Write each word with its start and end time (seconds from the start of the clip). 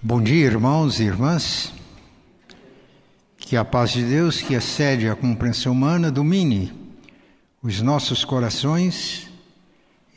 Bom 0.00 0.22
dia, 0.22 0.46
irmãos 0.46 1.00
e 1.00 1.02
irmãs. 1.02 1.72
Que 3.36 3.56
a 3.56 3.64
paz 3.64 3.90
de 3.90 4.04
Deus, 4.04 4.40
que 4.40 4.54
excede 4.54 5.08
a 5.08 5.16
compreensão 5.16 5.72
humana, 5.72 6.08
domine 6.08 6.72
os 7.60 7.82
nossos 7.82 8.24
corações 8.24 9.28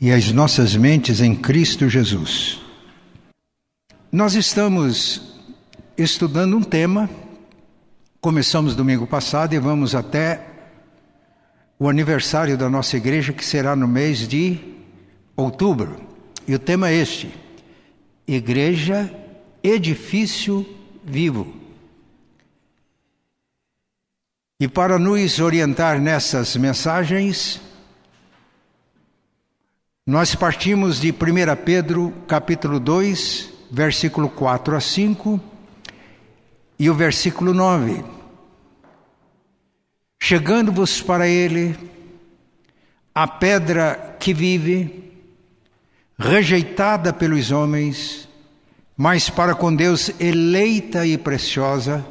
e 0.00 0.12
as 0.12 0.30
nossas 0.30 0.76
mentes 0.76 1.20
em 1.20 1.34
Cristo 1.34 1.88
Jesus. 1.88 2.60
Nós 4.12 4.36
estamos 4.36 5.34
estudando 5.98 6.56
um 6.56 6.62
tema, 6.62 7.10
começamos 8.20 8.76
domingo 8.76 9.04
passado 9.04 9.52
e 9.52 9.58
vamos 9.58 9.96
até 9.96 10.46
o 11.76 11.88
aniversário 11.88 12.56
da 12.56 12.70
nossa 12.70 12.96
igreja, 12.96 13.32
que 13.32 13.44
será 13.44 13.74
no 13.74 13.88
mês 13.88 14.28
de 14.28 14.60
outubro. 15.36 15.96
E 16.46 16.54
o 16.54 16.58
tema 16.60 16.88
é 16.88 16.94
este: 16.94 17.34
Igreja 18.28 19.21
edifício 19.62 20.66
vivo. 21.04 21.54
E 24.60 24.68
para 24.68 24.98
nos 24.98 25.40
orientar 25.40 26.00
nessas 26.00 26.56
mensagens, 26.56 27.60
nós 30.06 30.34
partimos 30.34 31.00
de 31.00 31.10
1 31.10 31.14
Pedro, 31.64 32.12
capítulo 32.28 32.78
2, 32.78 33.52
versículo 33.70 34.28
4 34.28 34.76
a 34.76 34.80
5 34.80 35.40
e 36.78 36.90
o 36.90 36.94
versículo 36.94 37.54
9. 37.54 38.04
Chegando-vos 40.20 41.00
para 41.00 41.26
ele, 41.26 41.76
a 43.14 43.26
pedra 43.26 44.16
que 44.20 44.32
vive, 44.32 45.12
rejeitada 46.18 47.12
pelos 47.12 47.50
homens, 47.50 48.28
mas 48.96 49.30
para 49.30 49.54
com 49.54 49.74
Deus 49.74 50.10
eleita 50.20 51.06
e 51.06 51.16
preciosa, 51.16 52.04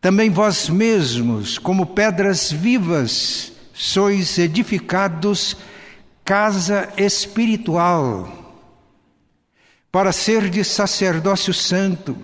também 0.00 0.30
vós 0.30 0.68
mesmos, 0.68 1.58
como 1.58 1.86
pedras 1.86 2.52
vivas, 2.52 3.52
sois 3.72 4.38
edificados 4.38 5.56
casa 6.24 6.88
espiritual, 6.96 8.62
para 9.90 10.12
serdes 10.12 10.68
sacerdócio 10.68 11.52
santo, 11.52 12.16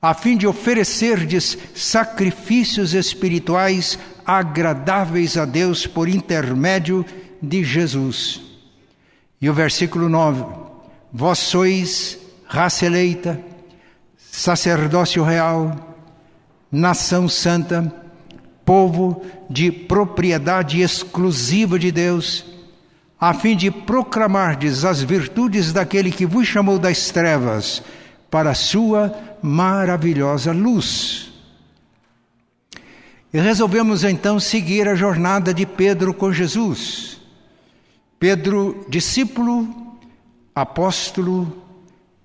a 0.00 0.14
fim 0.14 0.36
de 0.36 0.46
oferecerdes 0.46 1.56
sacrifícios 1.74 2.94
espirituais 2.94 3.98
agradáveis 4.24 5.36
a 5.36 5.44
Deus 5.44 5.86
por 5.86 6.08
intermédio 6.08 7.04
de 7.40 7.62
Jesus. 7.62 8.40
E 9.40 9.48
o 9.48 9.54
versículo 9.54 10.08
9: 10.08 10.44
Vós 11.12 11.38
sois 11.38 12.18
raça 12.46 12.86
eleita, 12.86 13.40
sacerdócio 14.16 15.22
real, 15.22 15.96
nação 16.70 17.28
santa, 17.28 17.92
povo 18.64 19.24
de 19.48 19.70
propriedade 19.70 20.80
exclusiva 20.80 21.78
de 21.78 21.90
Deus, 21.90 22.44
a 23.18 23.32
fim 23.32 23.56
de 23.56 23.70
proclamardes 23.70 24.84
as 24.84 25.02
virtudes 25.02 25.72
daquele 25.72 26.10
que 26.10 26.26
vos 26.26 26.46
chamou 26.46 26.78
das 26.78 27.10
trevas 27.10 27.82
para 28.30 28.50
a 28.50 28.54
sua 28.54 29.14
maravilhosa 29.42 30.52
luz. 30.52 31.32
E 33.32 33.38
resolvemos 33.38 34.04
então 34.04 34.38
seguir 34.38 34.88
a 34.88 34.94
jornada 34.94 35.52
de 35.52 35.66
Pedro 35.66 36.12
com 36.12 36.32
Jesus. 36.32 37.20
Pedro, 38.18 38.86
discípulo, 38.88 39.98
apóstolo, 40.54 41.65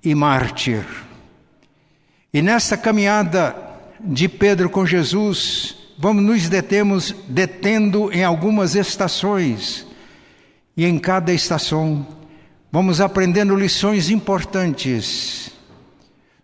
e 0.03 0.15
mártir. 0.15 0.85
E 2.33 2.41
nesta 2.41 2.77
caminhada 2.77 3.55
de 3.99 4.27
Pedro 4.27 4.69
com 4.69 4.85
Jesus, 4.85 5.75
vamos 5.97 6.23
nos 6.23 6.49
detemos 6.49 7.13
detendo 7.27 8.11
em 8.11 8.23
algumas 8.23 8.75
estações. 8.75 9.85
E 10.75 10.85
em 10.85 10.97
cada 10.97 11.33
estação 11.33 12.07
vamos 12.71 13.01
aprendendo 13.01 13.55
lições 13.55 14.09
importantes 14.09 15.51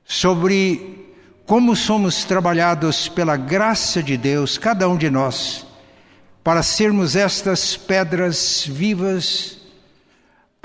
sobre 0.06 1.16
como 1.46 1.76
somos 1.76 2.26
trabalhados 2.26 3.08
pela 3.08 3.38
graça 3.38 4.04
de 4.04 4.18
Deus, 4.18 4.58
cada 4.58 4.90
um 4.90 4.98
de 4.98 5.10
nós, 5.10 5.66
para 6.44 6.62
sermos 6.62 7.16
estas 7.16 7.78
pedras 7.78 8.66
vivas 8.68 9.57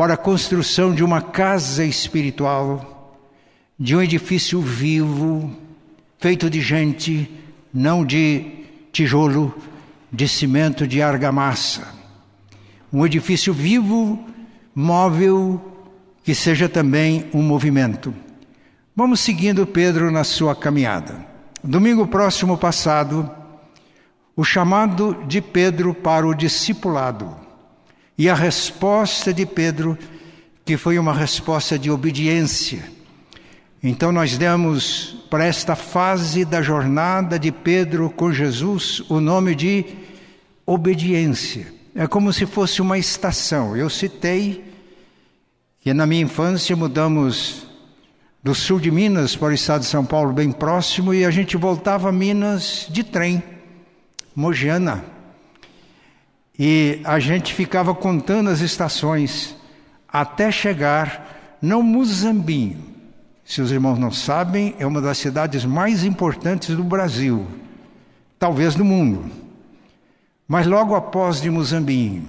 para 0.03 0.15
a 0.15 0.17
construção 0.17 0.93
de 0.93 1.05
uma 1.05 1.23
casa 1.23 1.85
espiritual, 1.85 3.17
de 3.79 3.95
um 3.95 4.03
edifício 4.03 4.61
vivo, 4.61 5.57
feito 6.19 6.51
de 6.51 6.61
gente, 6.61 7.31
não 7.73 8.05
de 8.05 8.65
tijolo, 8.91 9.55
de 10.13 10.27
cimento, 10.27 10.89
de 10.89 11.01
argamassa. 11.01 11.87
Um 12.93 13.07
edifício 13.07 13.55
vivo, 13.55 14.19
móvel, 14.75 15.87
que 16.25 16.35
seja 16.35 16.69
também 16.69 17.31
um 17.33 17.41
movimento. 17.41 18.13
Vamos 18.97 19.21
seguindo 19.21 19.65
Pedro 19.65 20.11
na 20.11 20.25
sua 20.25 20.57
caminhada. 20.57 21.25
Domingo 21.63 22.09
próximo 22.09 22.59
passado, 22.59 23.31
o 24.35 24.43
chamado 24.43 25.17
de 25.29 25.41
Pedro 25.41 25.95
para 25.95 26.27
o 26.27 26.35
discipulado. 26.35 27.42
E 28.23 28.29
a 28.29 28.35
resposta 28.35 29.35
de 29.35 29.45
Pedro, 29.45 29.99
que 30.65 30.77
foi 30.77 30.97
uma 30.97 31.13
resposta 31.13 31.77
de 31.77 31.91
obediência. 31.91 32.85
Então, 33.83 34.13
nós 34.13 34.39
demos 34.39 35.27
para 35.29 35.45
esta 35.45 35.75
fase 35.75 36.45
da 36.45 36.63
jornada 36.63 37.37
de 37.37 37.51
Pedro 37.51 38.09
com 38.11 38.33
Jesus 38.33 39.03
o 39.09 39.19
nome 39.19 39.57
de 39.57 39.85
obediência. 40.65 41.67
É 41.97 42.07
como 42.07 42.33
se 42.33 42.47
fosse 42.47 42.81
uma 42.81 42.97
estação. 42.97 43.77
Eu 43.77 43.91
citei 43.91 44.73
que 45.81 45.93
na 45.93 46.07
minha 46.07 46.23
infância 46.23 46.77
mudamos 46.77 47.67
do 48.41 48.55
sul 48.55 48.79
de 48.79 48.93
Minas 48.93 49.35
para 49.35 49.49
o 49.49 49.53
estado 49.53 49.81
de 49.81 49.89
São 49.89 50.05
Paulo, 50.05 50.33
bem 50.33 50.53
próximo, 50.53 51.13
e 51.13 51.25
a 51.25 51.31
gente 51.33 51.57
voltava 51.57 52.11
a 52.11 52.13
Minas 52.13 52.87
de 52.89 53.03
trem, 53.03 53.43
Mogiana. 54.33 55.22
E 56.59 57.01
a 57.05 57.19
gente 57.19 57.55
ficava 57.55 57.95
contando 57.95 58.51
as 58.51 58.61
estações 58.61 59.57
até 60.07 60.51
chegar 60.53 61.57
no 61.61 61.83
Muzambinho. 61.83 62.93
Se 63.45 63.63
os 63.63 63.73
irmãos 63.73 63.99
não 63.99 64.11
sabem, 64.11 64.75
é 64.79 64.87
uma 64.87 65.01
das 65.01 65.19
cidades 65.19 65.65
mais 65.65 66.05
importantes 66.05 66.77
do 66.77 66.85
Brasil, 66.85 67.47
talvez 68.39 68.75
do 68.75 68.85
mundo. 68.85 69.31
Mas 70.47 70.67
logo 70.67 70.95
após 70.95 71.41
de 71.41 71.51
Muzambinho, 71.51 72.25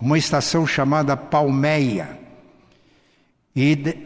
uma 0.00 0.18
estação 0.18 0.66
chamada 0.66 1.16
Palmeia. 1.16 2.18
E 3.54 3.76
de, 3.76 3.96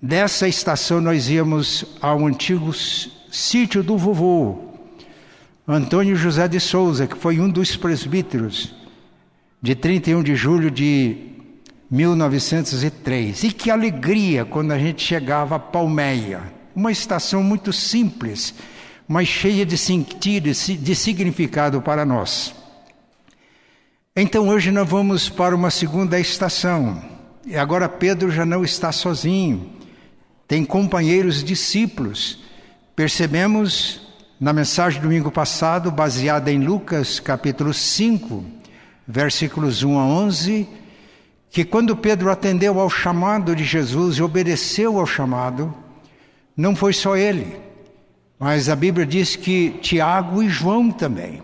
dessa 0.00 0.48
estação 0.48 1.00
nós 1.00 1.28
íamos 1.28 1.84
ao 2.00 2.26
antigo 2.26 2.72
sítio 2.72 3.82
do 3.82 3.98
vovô, 3.98 4.70
Antônio 5.68 6.16
José 6.16 6.48
de 6.48 6.58
Souza, 6.58 7.06
que 7.06 7.16
foi 7.16 7.38
um 7.38 7.48
dos 7.48 7.76
presbíteros 7.76 8.79
de 9.62 9.74
31 9.74 10.22
de 10.22 10.34
julho 10.34 10.70
de 10.70 11.16
1903. 11.90 13.44
E 13.44 13.52
que 13.52 13.70
alegria 13.70 14.44
quando 14.44 14.72
a 14.72 14.78
gente 14.78 15.02
chegava 15.02 15.56
a 15.56 15.58
Palmeia, 15.58 16.40
uma 16.74 16.92
estação 16.92 17.42
muito 17.42 17.72
simples, 17.72 18.54
mas 19.06 19.28
cheia 19.28 19.66
de 19.66 19.76
sentido, 19.76 20.50
de 20.50 20.94
significado 20.94 21.82
para 21.82 22.04
nós. 22.04 22.54
Então 24.14 24.48
hoje 24.48 24.70
nós 24.70 24.88
vamos 24.88 25.28
para 25.28 25.54
uma 25.54 25.70
segunda 25.70 26.18
estação. 26.18 27.02
E 27.46 27.56
agora 27.56 27.88
Pedro 27.88 28.30
já 28.30 28.44
não 28.44 28.62
está 28.62 28.92
sozinho, 28.92 29.70
tem 30.46 30.64
companheiros 30.64 31.42
discípulos. 31.42 32.38
Percebemos 32.94 34.08
na 34.38 34.52
mensagem 34.52 35.00
do 35.00 35.04
domingo 35.04 35.30
passado, 35.30 35.90
baseada 35.90 36.52
em 36.52 36.58
Lucas 36.58 37.18
capítulo 37.18 37.72
5, 37.72 38.59
versículos 39.06 39.82
1 39.82 39.98
a 39.98 40.04
11, 40.04 40.68
que 41.50 41.64
quando 41.64 41.96
Pedro 41.96 42.30
atendeu 42.30 42.78
ao 42.78 42.88
chamado 42.88 43.56
de 43.56 43.64
Jesus 43.64 44.16
e 44.16 44.22
obedeceu 44.22 44.98
ao 44.98 45.06
chamado, 45.06 45.74
não 46.56 46.76
foi 46.76 46.92
só 46.92 47.16
ele, 47.16 47.56
mas 48.38 48.68
a 48.68 48.76
Bíblia 48.76 49.04
diz 49.04 49.34
que 49.34 49.70
Tiago 49.80 50.42
e 50.42 50.48
João 50.48 50.90
também. 50.90 51.42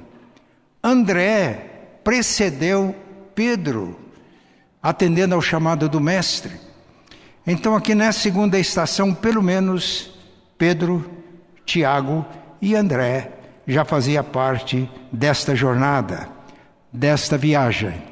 André 0.82 1.98
precedeu 2.04 2.94
Pedro, 3.34 3.98
atendendo 4.80 5.34
ao 5.34 5.42
chamado 5.42 5.88
do 5.88 6.00
Mestre. 6.00 6.52
Então, 7.44 7.74
aqui 7.74 7.94
nessa 7.94 8.20
segunda 8.20 8.58
estação, 8.58 9.12
pelo 9.12 9.42
menos 9.42 10.10
Pedro, 10.56 11.04
Tiago 11.64 12.24
e 12.62 12.76
André 12.76 13.32
já 13.66 13.84
fazia 13.84 14.22
parte 14.22 14.88
desta 15.12 15.54
jornada 15.56 16.35
desta 16.96 17.36
viagem. 17.36 18.02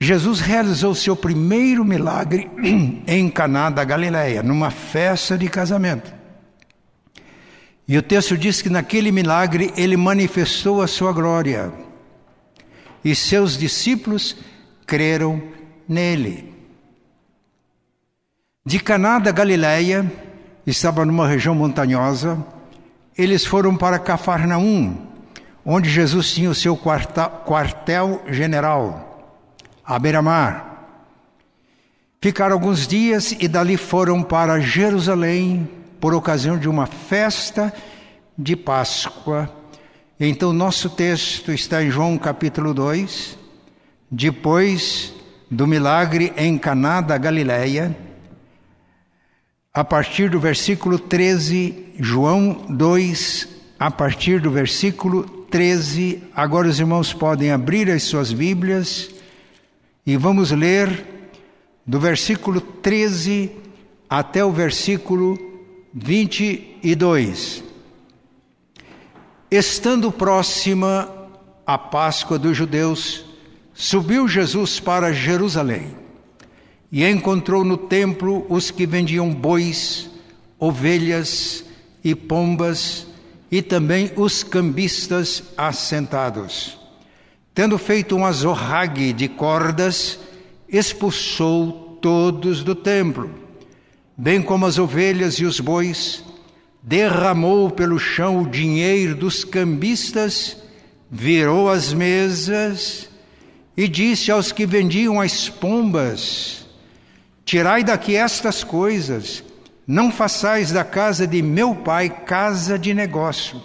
Jesus 0.00 0.40
realizou 0.40 0.94
seu 0.94 1.16
primeiro 1.16 1.84
milagre 1.84 2.50
em 3.06 3.30
Caná 3.30 3.70
da 3.70 3.84
Galileia, 3.84 4.42
numa 4.42 4.70
festa 4.70 5.38
de 5.38 5.48
casamento. 5.48 6.12
E 7.88 7.96
o 7.96 8.02
texto 8.02 8.36
diz 8.36 8.60
que 8.60 8.68
naquele 8.68 9.12
milagre 9.12 9.72
ele 9.76 9.96
manifestou 9.96 10.82
a 10.82 10.86
sua 10.86 11.12
glória. 11.12 11.72
E 13.04 13.14
seus 13.14 13.56
discípulos 13.56 14.36
creram 14.84 15.40
nele. 15.88 16.52
De 18.64 18.80
Caná 18.80 19.20
da 19.20 19.30
Galileia, 19.30 20.10
estava 20.66 21.04
numa 21.04 21.28
região 21.28 21.54
montanhosa, 21.54 22.44
eles 23.16 23.46
foram 23.46 23.76
para 23.76 23.98
Cafarnaum, 23.98 25.05
onde 25.68 25.90
Jesus 25.90 26.32
tinha 26.32 26.48
o 26.48 26.54
seu 26.54 26.76
quartel-general, 26.76 29.42
à 29.84 29.98
beira-mar. 29.98 30.74
Ficaram 32.22 32.54
alguns 32.54 32.86
dias 32.86 33.32
e 33.32 33.48
dali 33.48 33.76
foram 33.76 34.22
para 34.22 34.60
Jerusalém 34.60 35.68
por 36.00 36.14
ocasião 36.14 36.56
de 36.56 36.68
uma 36.68 36.86
festa 36.86 37.74
de 38.38 38.54
Páscoa. 38.54 39.52
Então, 40.20 40.52
nosso 40.52 40.88
texto 40.88 41.50
está 41.50 41.82
em 41.82 41.90
João 41.90 42.16
capítulo 42.16 42.72
2, 42.72 43.36
depois 44.08 45.12
do 45.50 45.66
milagre 45.66 46.32
em 46.36 46.56
Caná 46.56 47.00
da 47.00 47.18
Galileia, 47.18 47.98
a 49.74 49.82
partir 49.82 50.30
do 50.30 50.38
versículo 50.38 50.96
13, 50.96 51.94
João 51.98 52.64
2, 52.68 53.48
a 53.78 53.90
partir 53.90 54.40
do 54.40 54.50
versículo 54.50 55.35
13. 55.56 56.22
Agora 56.34 56.68
os 56.68 56.78
irmãos 56.78 57.14
podem 57.14 57.50
abrir 57.50 57.90
as 57.90 58.02
suas 58.02 58.30
Bíblias 58.30 59.08
e 60.04 60.14
vamos 60.14 60.50
ler 60.50 61.02
do 61.86 61.98
versículo 61.98 62.60
13 62.60 63.50
até 64.06 64.44
o 64.44 64.52
versículo 64.52 65.38
22. 65.94 67.64
Estando 69.50 70.12
próxima 70.12 71.10
a 71.66 71.78
Páscoa 71.78 72.38
dos 72.38 72.54
judeus, 72.54 73.24
subiu 73.72 74.28
Jesus 74.28 74.78
para 74.78 75.10
Jerusalém 75.10 75.96
e 76.92 77.02
encontrou 77.02 77.64
no 77.64 77.78
templo 77.78 78.44
os 78.50 78.70
que 78.70 78.84
vendiam 78.84 79.32
bois, 79.32 80.10
ovelhas 80.58 81.64
e 82.04 82.14
pombas, 82.14 83.06
e 83.56 83.62
também 83.62 84.12
os 84.16 84.42
cambistas 84.42 85.42
assentados. 85.56 86.78
Tendo 87.54 87.78
feito 87.78 88.14
um 88.14 88.26
azorrague 88.26 89.14
de 89.14 89.28
cordas, 89.28 90.18
expulsou 90.68 91.98
todos 92.02 92.62
do 92.62 92.74
templo, 92.74 93.30
bem 94.14 94.42
como 94.42 94.66
as 94.66 94.78
ovelhas 94.78 95.36
e 95.36 95.46
os 95.46 95.58
bois, 95.58 96.22
derramou 96.82 97.70
pelo 97.70 97.98
chão 97.98 98.42
o 98.42 98.46
dinheiro 98.46 99.14
dos 99.14 99.42
cambistas, 99.42 100.58
virou 101.10 101.70
as 101.70 101.94
mesas 101.94 103.08
e 103.74 103.88
disse 103.88 104.30
aos 104.30 104.52
que 104.52 104.66
vendiam 104.66 105.18
as 105.18 105.48
pombas: 105.48 106.66
Tirai 107.42 107.82
daqui 107.82 108.16
estas 108.16 108.62
coisas, 108.62 109.42
não 109.86 110.10
façais 110.10 110.72
da 110.72 110.82
casa 110.82 111.26
de 111.26 111.40
meu 111.40 111.74
pai 111.74 112.10
casa 112.10 112.78
de 112.78 112.92
negócio. 112.92 113.62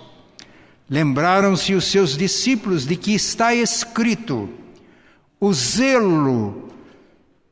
Lembraram-se 0.89 1.73
os 1.73 1.85
seus 1.85 2.15
discípulos 2.15 2.85
de 2.85 2.95
que 2.95 3.13
está 3.15 3.55
escrito: 3.55 4.49
O 5.39 5.53
zelo 5.53 6.69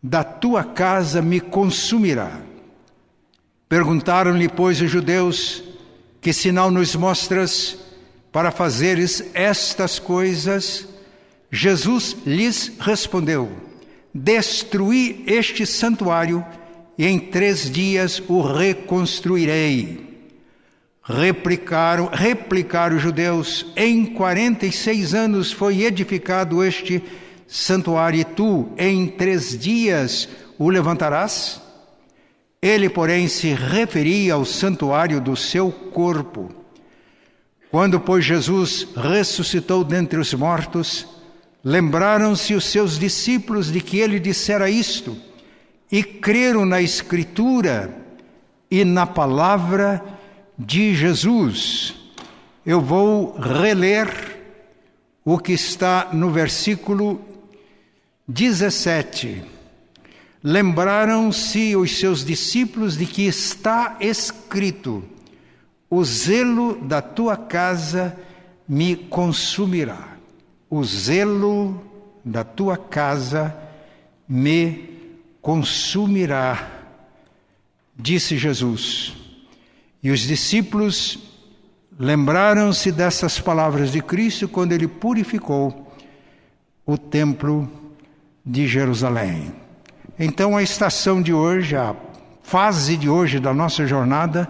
da 0.04 0.24
tua 0.24 0.64
casa 0.64 1.22
me 1.22 1.40
consumirá. 1.40 2.42
Perguntaram-lhe, 3.68 4.48
pois, 4.48 4.82
os 4.82 4.92
judeus: 4.92 5.64
Que 6.22 6.34
sinal 6.34 6.70
nos 6.70 6.96
mostras 6.96 7.78
para 8.32 8.52
fazeres 8.52 9.24
estas 9.34 9.98
coisas? 9.98 10.88
Jesus 11.52 12.18
lhes 12.26 12.74
respondeu: 12.80 13.50
Destruí 14.14 15.24
este 15.26 15.66
santuário 15.66 16.46
e 17.00 17.08
em 17.08 17.18
três 17.18 17.72
dias 17.72 18.22
o 18.28 18.42
reconstruirei. 18.42 20.06
Replicaram, 21.02 22.10
replicaram 22.12 22.98
os 22.98 23.02
judeus: 23.02 23.66
em 23.78 24.06
quarenta 24.06 24.66
e 24.66 24.72
seis 24.74 25.14
anos 25.14 25.50
foi 25.50 25.84
edificado 25.84 26.62
este 26.62 27.02
santuário, 27.48 28.20
e 28.20 28.26
tu 28.26 28.68
em 28.78 29.08
três 29.08 29.58
dias 29.58 30.28
o 30.58 30.70
levantarás? 30.70 31.62
Ele, 32.62 32.90
porém, 32.90 33.30
se 33.30 33.54
referia 33.54 34.34
ao 34.34 34.44
santuário 34.44 35.22
do 35.22 35.38
seu 35.38 35.72
corpo. 35.72 36.54
Quando, 37.72 37.98
pois, 37.98 38.26
Jesus 38.26 38.86
ressuscitou 38.94 39.86
dentre 39.86 40.20
os 40.20 40.34
mortos, 40.34 41.08
Lembraram-se 41.64 42.54
os 42.54 42.64
seus 42.66 42.98
discípulos 42.98 43.70
de 43.70 43.82
que 43.82 44.00
ele 44.00 44.18
dissera 44.18 44.70
isto 44.70 45.29
e 45.92 46.04
creram 46.04 46.66
na 46.66 46.82
Escritura 46.82 47.96
e 48.70 48.84
na 48.86 49.06
palavra 49.06 50.04
de 50.58 50.94
Jesus. 50.94 51.96
Eu 52.66 52.82
vou 52.82 53.38
reler 53.40 54.38
o 55.26 55.38
que 55.38 55.54
está 55.54 56.10
no 56.14 56.30
versículo 56.30 57.22
17. 58.28 59.44
Lembraram-se 60.44 61.76
os 61.76 61.98
seus 61.98 62.24
discípulos 62.24 62.98
de 62.98 63.06
que 63.06 63.26
está 63.26 63.98
escrito: 64.00 65.04
O 65.90 66.04
zelo 66.04 66.76
da 66.82 67.02
tua 67.02 67.36
casa 67.36 68.16
me 68.68 68.96
consumirá 68.96 70.10
o 70.70 70.84
zelo 70.84 71.82
da 72.24 72.44
tua 72.44 72.78
casa 72.78 73.56
me 74.28 74.72
consumirá, 74.72 74.99
disse 77.98 78.38
Jesus. 78.38 79.14
E 80.02 80.12
os 80.12 80.22
discípulos 80.22 81.20
lembraram-se 82.00 82.92
dessas 82.92 83.40
palavras 83.40 83.92
de 83.92 84.02
Cristo 84.02 84.48
quando 84.48 84.72
ele 84.72 84.88
purificou 84.88 85.94
o 86.86 86.98
templo 86.98 87.70
de 88.46 88.68
Jerusalém. 88.68 89.54
Então, 90.18 90.56
a 90.56 90.64
estação 90.64 91.22
de 91.22 91.34
hoje, 91.34 91.76
a 91.76 91.96
fase 92.42 92.96
de 92.96 93.10
hoje 93.10 93.40
da 93.40 93.54
nossa 93.54 93.86
jornada, 93.86 94.50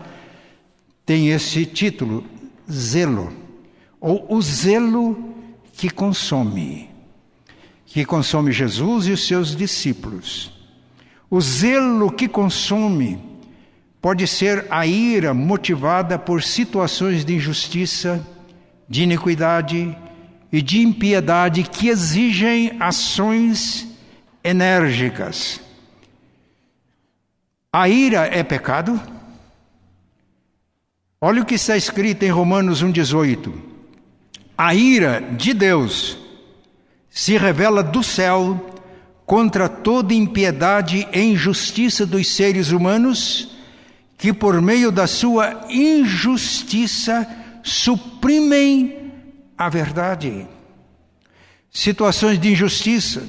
tem 1.06 1.30
esse 1.30 1.66
título: 1.66 2.24
zelo, 2.72 3.34
ou 4.00 4.26
o 4.30 4.42
zelo 4.42 5.36
que 5.74 5.90
consome, 5.90 6.90
que 7.86 8.06
consome 8.06 8.52
Jesus 8.52 9.08
e 9.08 9.12
os 9.12 9.26
seus 9.26 9.56
discípulos. 9.56 10.59
O 11.30 11.40
zelo 11.40 12.12
que 12.12 12.28
consome 12.28 13.22
pode 14.02 14.26
ser 14.26 14.66
a 14.70 14.86
ira 14.86 15.34
motivada 15.34 16.18
por 16.18 16.42
situações 16.42 17.24
de 17.24 17.36
injustiça, 17.36 18.26
de 18.88 19.04
iniquidade 19.04 19.96
e 20.52 20.62
de 20.62 20.80
impiedade 20.80 21.64
que 21.64 21.90
exigem 21.90 22.76
ações 22.80 23.88
enérgicas. 24.44 25.62
A 27.72 27.88
ira 27.88 28.26
é 28.26 28.42
pecado? 28.42 29.00
Olha 31.22 31.42
o 31.42 31.46
que 31.46 31.56
está 31.56 31.78
escrito 31.78 32.24
em 32.24 32.30
Romanos 32.30 32.84
1,18 32.84 33.70
a 34.62 34.76
ira 34.76 35.22
de 35.22 35.54
Deus 35.54 36.18
se 37.10 37.38
revela 37.38 37.82
do 37.82 38.04
céu 38.04 38.79
contra 39.30 39.70
toda 39.70 40.12
impiedade 40.12 41.08
e 41.14 41.22
injustiça 41.22 42.04
dos 42.04 42.28
seres 42.28 42.72
humanos 42.72 43.56
que, 44.18 44.34
por 44.34 44.60
meio 44.60 44.92
da 44.92 45.06
sua 45.06 45.68
injustiça, 45.70 47.30
suprimem 47.62 49.14
a 49.56 49.70
verdade. 49.70 50.48
Situações 51.72 52.40
de 52.40 52.54
injustiça, 52.54 53.22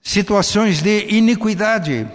situações 0.00 0.80
de 0.80 1.08
iniquidade, 1.08 2.08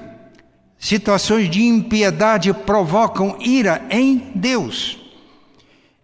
situações 0.80 1.50
de 1.50 1.62
impiedade 1.62 2.54
provocam 2.54 3.36
ira 3.42 3.86
em 3.90 4.32
Deus 4.34 5.06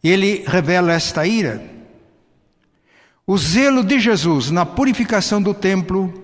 ele 0.04 0.44
revela 0.46 0.92
esta 0.92 1.26
ira. 1.26 1.64
O 3.26 3.38
zelo 3.38 3.84
de 3.84 4.00
Jesus 4.00 4.52
na 4.52 4.66
purificação 4.66 5.42
do 5.42 5.54
templo 5.54 6.23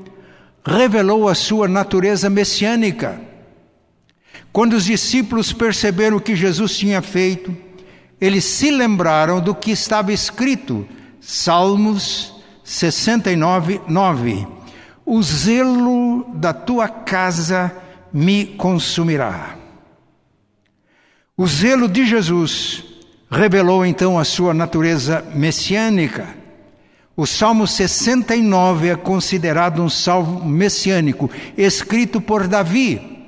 revelou 0.66 1.28
a 1.28 1.36
sua 1.36 1.68
natureza 1.68 2.30
messiânica. 2.30 3.20
Quando 4.52 4.74
os 4.74 4.86
discípulos 4.86 5.54
perceberam 5.54 6.18
o 6.18 6.22
que 6.22 6.36
Jesus 6.36 6.78
tinha 6.78 7.02
feito, 7.02 7.56
eles 8.20 8.44
se 8.44 8.72
lembraram 8.72 9.40
do 9.40 9.56
que 9.56 9.72
estava 9.72 10.12
escrito, 10.12 10.88
Salmos 11.22 12.34
69, 12.64 13.82
9. 13.88 14.48
o 15.06 15.24
zelo 15.24 16.26
da 16.36 16.54
tua 16.54 16.88
casa 16.88 17.76
me 18.12 18.46
consumirá. 18.46 19.56
O 21.36 21.48
zelo 21.48 21.88
de 21.88 22.06
Jesus 22.06 22.84
revelou 23.32 23.86
então 23.86 24.20
a 24.20 24.24
sua 24.24 24.54
natureza 24.54 25.24
messiânica. 25.34 26.39
O 27.20 27.28
Salmo 27.28 27.68
69 27.68 28.88
é 28.88 28.96
considerado 28.96 29.84
um 29.84 29.90
salmo 29.90 30.46
messiânico, 30.46 31.30
escrito 31.58 32.22
por 32.22 32.48
Davi, 32.48 33.28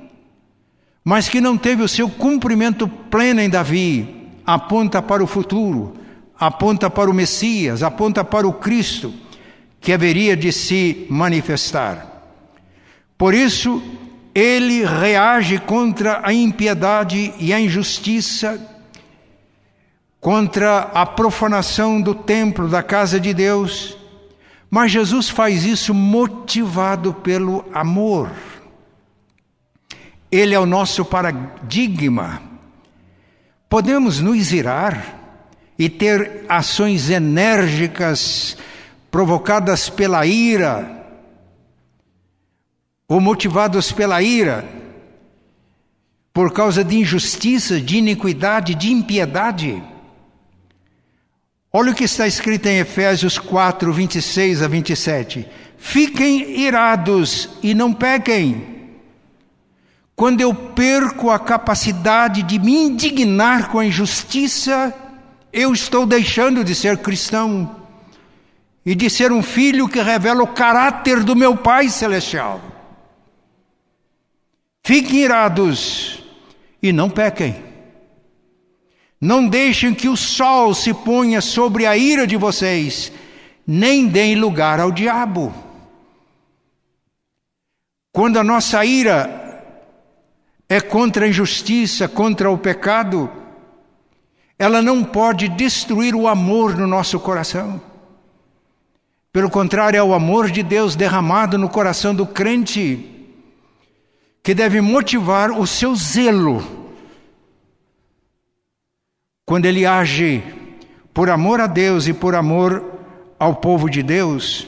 mas 1.04 1.28
que 1.28 1.42
não 1.42 1.58
teve 1.58 1.82
o 1.82 1.88
seu 1.88 2.08
cumprimento 2.08 2.88
pleno 2.88 3.42
em 3.42 3.50
Davi. 3.50 4.30
Aponta 4.46 5.02
para 5.02 5.22
o 5.22 5.26
futuro, 5.26 5.92
aponta 6.40 6.88
para 6.88 7.10
o 7.10 7.12
Messias, 7.12 7.82
aponta 7.82 8.24
para 8.24 8.48
o 8.48 8.54
Cristo 8.54 9.12
que 9.78 9.92
haveria 9.92 10.34
de 10.34 10.50
se 10.52 11.06
manifestar. 11.10 12.32
Por 13.18 13.34
isso, 13.34 13.82
ele 14.34 14.86
reage 14.86 15.58
contra 15.58 16.22
a 16.24 16.32
impiedade 16.32 17.34
e 17.38 17.52
a 17.52 17.60
injustiça, 17.60 18.58
contra 20.22 20.82
a 20.94 21.04
profanação 21.04 22.00
do 22.00 22.14
templo, 22.14 22.68
da 22.68 22.80
casa 22.80 23.18
de 23.18 23.34
Deus, 23.34 23.98
mas 24.70 24.92
Jesus 24.92 25.28
faz 25.28 25.64
isso 25.64 25.92
motivado 25.92 27.12
pelo 27.12 27.64
amor. 27.74 28.30
Ele 30.30 30.54
é 30.54 30.60
o 30.60 30.64
nosso 30.64 31.04
paradigma. 31.04 32.40
Podemos 33.68 34.20
nos 34.20 34.52
irar 34.52 35.18
e 35.76 35.88
ter 35.90 36.44
ações 36.48 37.10
enérgicas 37.10 38.56
provocadas 39.10 39.90
pela 39.90 40.24
ira, 40.24 41.04
ou 43.08 43.20
motivados 43.20 43.90
pela 43.90 44.22
ira, 44.22 44.64
por 46.32 46.52
causa 46.52 46.84
de 46.84 46.96
injustiça, 46.96 47.80
de 47.80 47.96
iniquidade, 47.96 48.76
de 48.76 48.92
impiedade. 48.92 49.82
Olha 51.72 51.92
o 51.92 51.94
que 51.94 52.04
está 52.04 52.26
escrito 52.26 52.66
em 52.66 52.80
Efésios 52.80 53.38
4, 53.38 53.90
26 53.90 54.60
a 54.60 54.68
27. 54.68 55.48
Fiquem 55.78 56.60
irados 56.60 57.48
e 57.62 57.74
não 57.74 57.94
pequem. 57.94 58.90
Quando 60.14 60.42
eu 60.42 60.54
perco 60.54 61.30
a 61.30 61.38
capacidade 61.38 62.42
de 62.42 62.58
me 62.58 62.74
indignar 62.74 63.70
com 63.70 63.78
a 63.78 63.86
injustiça, 63.86 64.94
eu 65.50 65.72
estou 65.72 66.04
deixando 66.04 66.62
de 66.62 66.74
ser 66.74 66.98
cristão 66.98 67.74
e 68.84 68.94
de 68.94 69.08
ser 69.08 69.32
um 69.32 69.42
filho 69.42 69.88
que 69.88 70.02
revela 70.02 70.42
o 70.42 70.48
caráter 70.48 71.24
do 71.24 71.34
meu 71.34 71.56
Pai 71.56 71.88
Celestial. 71.88 72.60
Fiquem 74.84 75.20
irados 75.20 76.22
e 76.82 76.92
não 76.92 77.08
pequem. 77.08 77.71
Não 79.22 79.46
deixem 79.46 79.94
que 79.94 80.08
o 80.08 80.16
sol 80.16 80.74
se 80.74 80.92
ponha 80.92 81.40
sobre 81.40 81.86
a 81.86 81.96
ira 81.96 82.26
de 82.26 82.36
vocês, 82.36 83.12
nem 83.64 84.08
deem 84.08 84.34
lugar 84.34 84.80
ao 84.80 84.90
diabo. 84.90 85.54
Quando 88.10 88.40
a 88.40 88.42
nossa 88.42 88.84
ira 88.84 89.62
é 90.68 90.80
contra 90.80 91.24
a 91.24 91.28
injustiça, 91.28 92.08
contra 92.08 92.50
o 92.50 92.58
pecado, 92.58 93.30
ela 94.58 94.82
não 94.82 95.04
pode 95.04 95.48
destruir 95.50 96.16
o 96.16 96.26
amor 96.26 96.76
no 96.76 96.88
nosso 96.88 97.20
coração. 97.20 97.80
Pelo 99.32 99.48
contrário, 99.48 99.98
é 99.98 100.02
o 100.02 100.14
amor 100.14 100.50
de 100.50 100.64
Deus 100.64 100.96
derramado 100.96 101.56
no 101.56 101.68
coração 101.68 102.12
do 102.12 102.26
crente 102.26 103.08
que 104.42 104.52
deve 104.52 104.80
motivar 104.80 105.52
o 105.52 105.64
seu 105.64 105.94
zelo 105.94 106.81
quando 109.52 109.66
ele 109.66 109.84
age 109.84 110.42
por 111.12 111.28
amor 111.28 111.60
a 111.60 111.66
Deus 111.66 112.06
e 112.06 112.14
por 112.14 112.34
amor 112.34 112.82
ao 113.38 113.56
povo 113.56 113.90
de 113.90 114.02
Deus. 114.02 114.66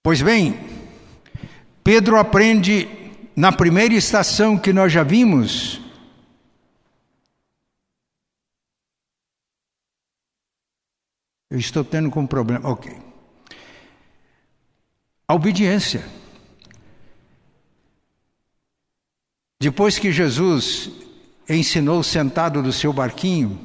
Pois 0.00 0.22
bem, 0.22 0.56
Pedro 1.82 2.16
aprende 2.16 2.88
na 3.34 3.50
primeira 3.50 3.94
estação 3.94 4.56
que 4.56 4.72
nós 4.72 4.92
já 4.92 5.02
vimos 5.02 5.80
Eu 11.50 11.58
estou 11.58 11.84
tendo 11.84 12.16
um 12.16 12.26
problema. 12.28 12.68
Ok. 12.68 12.96
A 15.26 15.34
obediência. 15.34 16.04
Depois 19.64 19.98
que 19.98 20.12
Jesus 20.12 20.90
ensinou 21.48 22.02
sentado 22.02 22.62
do 22.62 22.70
seu 22.70 22.92
barquinho, 22.92 23.58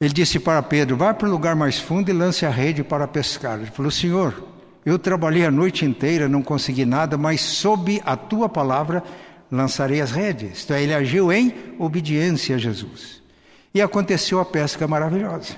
ele 0.00 0.14
disse 0.14 0.40
para 0.40 0.62
Pedro: 0.62 0.96
Vá 0.96 1.12
para 1.12 1.28
o 1.28 1.30
lugar 1.30 1.54
mais 1.54 1.78
fundo 1.78 2.08
e 2.08 2.14
lance 2.14 2.46
a 2.46 2.50
rede 2.50 2.82
para 2.82 3.06
pescar. 3.06 3.60
Ele 3.60 3.70
falou: 3.70 3.90
Senhor, 3.90 4.42
eu 4.82 4.98
trabalhei 4.98 5.44
a 5.44 5.50
noite 5.50 5.84
inteira, 5.84 6.26
não 6.26 6.40
consegui 6.42 6.86
nada, 6.86 7.18
mas 7.18 7.42
sob 7.42 8.00
a 8.06 8.16
tua 8.16 8.48
palavra 8.48 9.04
lançarei 9.52 10.00
as 10.00 10.10
redes. 10.10 10.64
Então 10.64 10.78
ele 10.78 10.94
agiu 10.94 11.30
em 11.30 11.52
obediência 11.78 12.56
a 12.56 12.58
Jesus. 12.58 13.22
E 13.74 13.82
aconteceu 13.82 14.40
a 14.40 14.44
pesca 14.46 14.88
maravilhosa. 14.88 15.54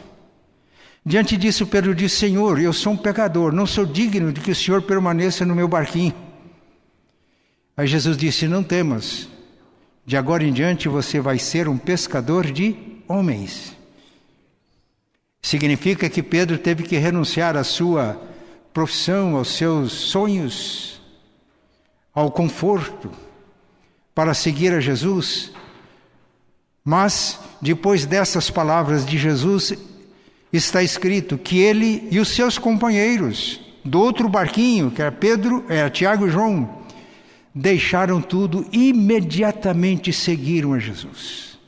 Diante 1.06 1.37
disso, 1.37 1.68
Pedro 1.68 1.94
disse: 1.94 2.16
Senhor, 2.16 2.59
eu 2.59 2.73
sou 2.73 2.94
um 2.94 2.97
pecador, 2.97 3.52
não 3.52 3.64
sou 3.64 3.87
digno 3.87 4.32
de 4.32 4.40
que 4.40 4.50
o 4.50 4.56
Senhor 4.56 4.82
permaneça 4.82 5.47
no 5.47 5.54
meu 5.54 5.68
barquinho. 5.68 6.31
Aí 7.76 7.87
Jesus 7.87 8.17
disse: 8.17 8.47
Não 8.47 8.62
temas, 8.62 9.29
de 10.05 10.17
agora 10.17 10.45
em 10.45 10.52
diante 10.52 10.88
você 10.88 11.21
vai 11.21 11.38
ser 11.38 11.69
um 11.69 11.79
pescador 11.79 12.50
de 12.50 12.76
homens. 13.09 13.76
Significa 15.41 16.09
que 16.09 16.23
Pedro 16.23 16.59
teve 16.59 16.85
que 16.85 16.97
renunciar 16.97 17.57
à 17.57 17.64
sua 17.64 18.21
profissão, 18.73 19.37
aos 19.37 19.57
seus 19.57 19.93
sonhos, 19.93 21.00
ao 22.14 22.31
conforto, 22.31 23.11
para 24.14 24.35
seguir 24.35 24.73
a 24.73 24.81
Jesus. 24.81 25.50
Mas, 26.85 27.38
depois 27.61 28.07
dessas 28.07 28.50
palavras 28.50 29.05
de 29.05 29.19
Jesus, 29.19 29.75
está 30.52 30.83
escrito 30.83 31.38
que 31.38 31.59
ele 31.59 32.07
e 32.11 32.19
os 32.19 32.29
seus 32.29 32.59
companheiros 32.59 33.61
do 33.85 34.00
outro 34.00 34.29
barquinho, 34.29 34.91
que 34.91 35.00
era 35.00 35.11
Pedro, 35.11 35.64
era 35.69 35.91
Tiago 35.91 36.26
e 36.26 36.31
João, 36.31 36.81
deixaram 37.54 38.21
tudo 38.21 38.66
e 38.73 38.88
imediatamente 38.88 40.12
seguiram 40.12 40.73
a 40.73 40.78
Jesus. 40.78 41.59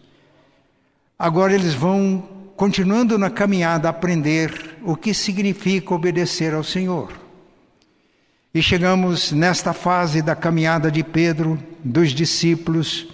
Agora 1.18 1.54
eles 1.54 1.74
vão 1.74 2.28
continuando 2.56 3.18
na 3.18 3.30
caminhada 3.30 3.88
aprender 3.88 4.76
o 4.82 4.96
que 4.96 5.12
significa 5.12 5.94
obedecer 5.94 6.54
ao 6.54 6.64
Senhor. 6.64 7.12
E 8.54 8.62
chegamos 8.62 9.32
nesta 9.32 9.72
fase 9.72 10.22
da 10.22 10.36
caminhada 10.36 10.90
de 10.90 11.02
Pedro, 11.02 11.58
dos 11.82 12.10
discípulos, 12.10 13.08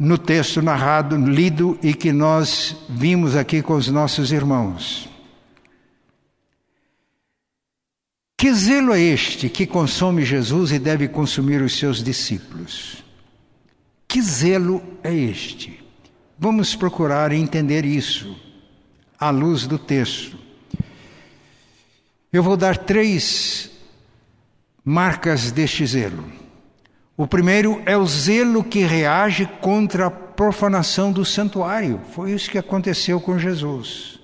no 0.00 0.18
texto 0.18 0.62
narrado, 0.62 1.16
lido 1.16 1.78
e 1.82 1.94
que 1.94 2.12
nós 2.12 2.76
vimos 2.88 3.36
aqui 3.36 3.62
com 3.62 3.74
os 3.74 3.88
nossos 3.88 4.32
irmãos. 4.32 5.08
Que 8.38 8.54
zelo 8.54 8.94
é 8.94 9.00
este 9.00 9.48
que 9.48 9.66
consome 9.66 10.24
Jesus 10.24 10.70
e 10.70 10.78
deve 10.78 11.08
consumir 11.08 11.60
os 11.60 11.76
seus 11.76 12.00
discípulos? 12.04 13.02
Que 14.06 14.22
zelo 14.22 14.80
é 15.02 15.12
este? 15.12 15.84
Vamos 16.38 16.76
procurar 16.76 17.32
entender 17.32 17.84
isso 17.84 18.40
à 19.18 19.30
luz 19.30 19.66
do 19.66 19.76
texto. 19.76 20.38
Eu 22.32 22.44
vou 22.44 22.56
dar 22.56 22.76
três 22.76 23.72
marcas 24.84 25.50
deste 25.50 25.84
zelo. 25.84 26.24
O 27.16 27.26
primeiro 27.26 27.82
é 27.86 27.96
o 27.96 28.06
zelo 28.06 28.62
que 28.62 28.84
reage 28.84 29.46
contra 29.60 30.06
a 30.06 30.10
profanação 30.12 31.10
do 31.10 31.24
santuário. 31.24 32.00
Foi 32.12 32.30
isso 32.30 32.48
que 32.48 32.58
aconteceu 32.58 33.20
com 33.20 33.36
Jesus. 33.36 34.20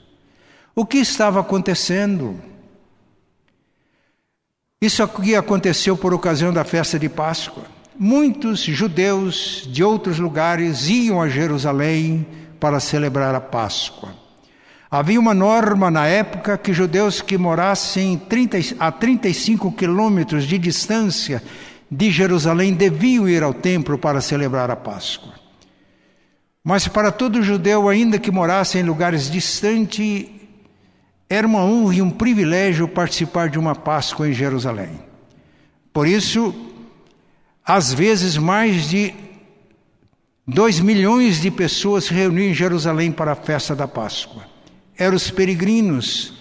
O 0.73 0.87
que 0.87 0.99
estava 0.99 1.40
acontecendo? 1.40 2.53
Isso 4.81 5.02
aqui 5.02 5.35
aconteceu 5.35 5.97
por 5.97 6.12
ocasião 6.12 6.52
da 6.52 6.64
festa 6.64 6.99
de 6.99 7.09
Páscoa. 7.09 7.64
Muitos 7.99 8.61
judeus 8.61 9.69
de 9.71 9.85
outros 9.85 10.19
lugares 10.19 10.88
iam 10.88 11.23
a 11.23 11.28
Jerusalém 11.28 12.26
para 12.59 12.81
celebrar 12.81 13.35
a 13.35 13.40
Páscoa. 13.40 14.14
Havia 14.90 15.19
uma 15.19 15.35
norma 15.35 15.90
na 15.90 16.07
época 16.07 16.57
que 16.57 16.73
judeus 16.73 17.21
que 17.21 17.37
morassem 17.37 18.16
30, 18.16 18.76
a 18.78 18.93
35 18.93 19.73
quilômetros 19.73 20.45
de 20.45 20.59
distância 20.59 21.43
de 21.90 22.11
Jerusalém 22.11 22.75
deviam 22.75 23.28
ir 23.28 23.43
ao 23.43 23.54
templo 23.54 23.99
para 23.99 24.21
celebrar 24.21 24.71
a 24.71 24.76
Páscoa. 24.76 25.33
Mas 26.62 26.88
para 26.88 27.12
todo 27.12 27.43
judeu, 27.43 27.88
ainda 27.88 28.19
que 28.19 28.31
morasse 28.31 28.78
em 28.78 28.83
lugares 28.83 29.31
distantes, 29.31 30.26
era 31.28 31.47
uma 31.47 31.64
honra 31.64 31.95
e 31.95 32.02
um 32.02 32.11
privilégio 32.11 32.87
participar 32.87 33.49
de 33.49 33.59
uma 33.59 33.75
Páscoa 33.75 34.28
em 34.28 34.33
Jerusalém. 34.33 35.00
Por 35.93 36.07
isso, 36.07 36.54
às 37.64 37.93
vezes 37.93 38.37
mais 38.37 38.88
de 38.88 39.14
dois 40.47 40.81
milhões 40.81 41.40
de 41.40 41.50
pessoas 41.50 42.04
se 42.04 42.14
reuniam 42.14 42.50
em 42.50 42.54
Jerusalém 42.54 43.11
para 43.11 43.33
a 43.33 43.37
festa 43.37 43.75
da 43.75 43.88
Páscoa. 43.88 44.45
Eram 44.97 45.16
os 45.16 45.31
peregrinos. 45.31 46.35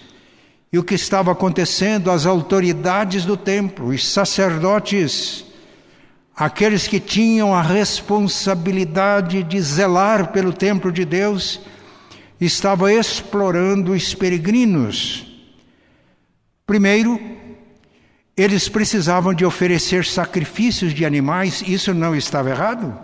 E 0.72 0.78
o 0.78 0.84
que 0.84 0.94
estava 0.94 1.32
acontecendo? 1.32 2.10
As 2.10 2.26
autoridades 2.26 3.24
do 3.24 3.36
templo, 3.36 3.88
os 3.88 4.06
sacerdotes, 4.06 5.44
aqueles 6.36 6.88
que 6.88 6.98
tinham 6.98 7.54
a 7.54 7.62
responsabilidade 7.62 9.42
de 9.44 9.60
zelar 9.60 10.32
pelo 10.32 10.52
templo 10.52 10.90
de 10.90 11.04
Deus, 11.04 11.60
estavam 12.40 12.88
explorando 12.88 13.92
os 13.92 14.14
peregrinos. 14.14 15.26
Primeiro, 16.66 17.20
eles 18.36 18.68
precisavam 18.68 19.32
de 19.32 19.44
oferecer 19.44 20.04
sacrifícios 20.04 20.92
de 20.92 21.04
animais, 21.04 21.62
isso 21.66 21.94
não 21.94 22.14
estava 22.14 22.50
errado. 22.50 22.98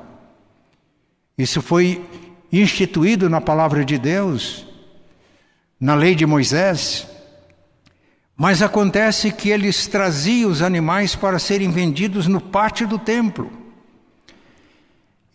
Isso 1.39 1.63
foi 1.63 2.05
instituído 2.53 3.31
na 3.31 3.41
palavra 3.41 3.85
de 3.85 3.97
Deus, 3.97 4.67
na 5.79 5.95
lei 5.95 6.15
de 6.15 6.27
Moisés. 6.27 7.07
Mas 8.37 8.61
acontece 8.61 9.31
que 9.31 9.51
eles 9.51 9.87
traziam 9.87 10.51
os 10.51 10.63
animais 10.63 11.15
para 11.15 11.39
serem 11.39 11.71
vendidos 11.71 12.27
no 12.27 12.41
pátio 12.41 12.89
do 12.89 12.99
templo. 12.99 13.51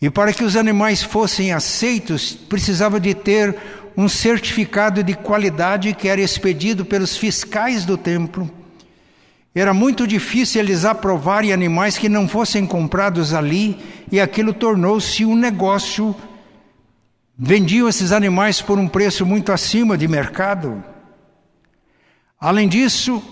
E 0.01 0.09
para 0.09 0.33
que 0.33 0.43
os 0.43 0.55
animais 0.55 1.01
fossem 1.01 1.53
aceitos, 1.53 2.33
precisava 2.33 2.99
de 2.99 3.13
ter 3.13 3.55
um 3.97 4.09
certificado 4.09 5.03
de 5.03 5.13
qualidade 5.13 5.93
que 5.93 6.07
era 6.07 6.21
expedido 6.21 6.85
pelos 6.85 7.15
fiscais 7.15 7.85
do 7.85 7.97
templo. 7.97 8.49
Era 9.53 9.73
muito 9.73 10.05
difícil 10.05 10.59
eles 10.61 10.83
aprovarem 10.83 11.53
animais 11.53 11.97
que 11.97 12.09
não 12.09 12.27
fossem 12.27 12.65
comprados 12.65 13.33
ali, 13.33 13.79
e 14.11 14.19
aquilo 14.19 14.53
tornou-se 14.53 15.23
um 15.23 15.33
negócio. 15.33 16.13
Vendiam 17.37 17.87
esses 17.87 18.11
animais 18.11 18.61
por 18.61 18.77
um 18.77 18.87
preço 18.87 19.25
muito 19.25 19.53
acima 19.53 19.97
de 19.97 20.09
mercado. 20.09 20.83
Além 22.37 22.67
disso, 22.67 23.23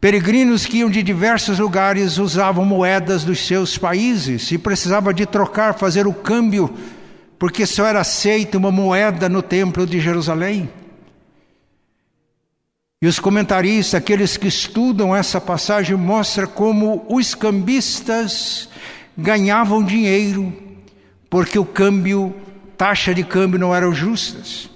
peregrinos 0.00 0.64
que 0.64 0.78
iam 0.78 0.88
de 0.88 1.02
diversos 1.02 1.58
lugares 1.58 2.16
usavam 2.16 2.64
moedas 2.64 3.24
dos 3.24 3.46
seus 3.46 3.76
países 3.76 4.50
e 4.52 4.56
precisava 4.56 5.12
de 5.12 5.26
trocar, 5.26 5.74
fazer 5.74 6.06
o 6.06 6.14
câmbio, 6.14 6.74
porque 7.44 7.66
só 7.66 7.84
era 7.84 8.00
aceita 8.00 8.56
uma 8.56 8.72
moeda 8.72 9.28
no 9.28 9.42
templo 9.42 9.86
de 9.86 10.00
Jerusalém. 10.00 10.66
E 13.02 13.06
os 13.06 13.20
comentaristas, 13.20 14.00
aqueles 14.00 14.38
que 14.38 14.48
estudam 14.48 15.14
essa 15.14 15.38
passagem, 15.38 15.94
mostram 15.94 16.46
como 16.46 17.04
os 17.06 17.34
cambistas 17.34 18.66
ganhavam 19.14 19.84
dinheiro, 19.84 20.56
porque 21.28 21.58
o 21.58 21.66
câmbio, 21.66 22.34
taxa 22.78 23.14
de 23.14 23.22
câmbio 23.22 23.60
não 23.60 23.74
eram 23.74 23.92
justas. 23.92 24.70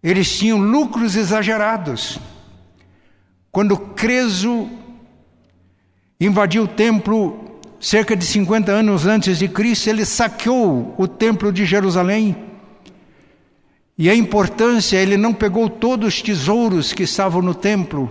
Eles 0.00 0.38
tinham 0.38 0.58
lucros 0.58 1.16
exagerados. 1.16 2.20
Quando 3.50 3.76
Creso 3.76 4.70
invadiu 6.20 6.62
o 6.62 6.68
templo 6.68 7.51
cerca 7.82 8.16
de 8.16 8.24
50 8.24 8.70
anos 8.70 9.04
antes 9.06 9.38
de 9.38 9.48
Cristo, 9.48 9.90
ele 9.90 10.04
saqueou 10.04 10.94
o 10.96 11.08
templo 11.08 11.52
de 11.52 11.66
Jerusalém. 11.66 12.36
E 13.98 14.08
a 14.08 14.14
importância, 14.14 14.96
ele 14.96 15.16
não 15.16 15.34
pegou 15.34 15.68
todos 15.68 16.14
os 16.14 16.22
tesouros 16.22 16.92
que 16.92 17.02
estavam 17.02 17.42
no 17.42 17.54
templo, 17.54 18.10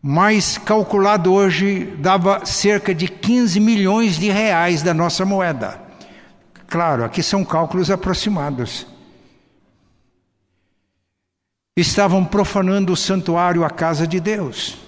mas 0.00 0.56
calculado 0.56 1.32
hoje 1.32 1.94
dava 1.98 2.46
cerca 2.46 2.94
de 2.94 3.08
15 3.08 3.58
milhões 3.58 4.16
de 4.16 4.30
reais 4.30 4.82
da 4.82 4.94
nossa 4.94 5.26
moeda. 5.26 5.82
Claro, 6.68 7.04
aqui 7.04 7.22
são 7.22 7.44
cálculos 7.44 7.90
aproximados 7.90 8.86
estavam 11.76 12.24
profanando 12.24 12.92
o 12.92 12.96
santuário, 12.96 13.64
a 13.64 13.70
casa 13.70 14.06
de 14.06 14.20
Deus. 14.20 14.83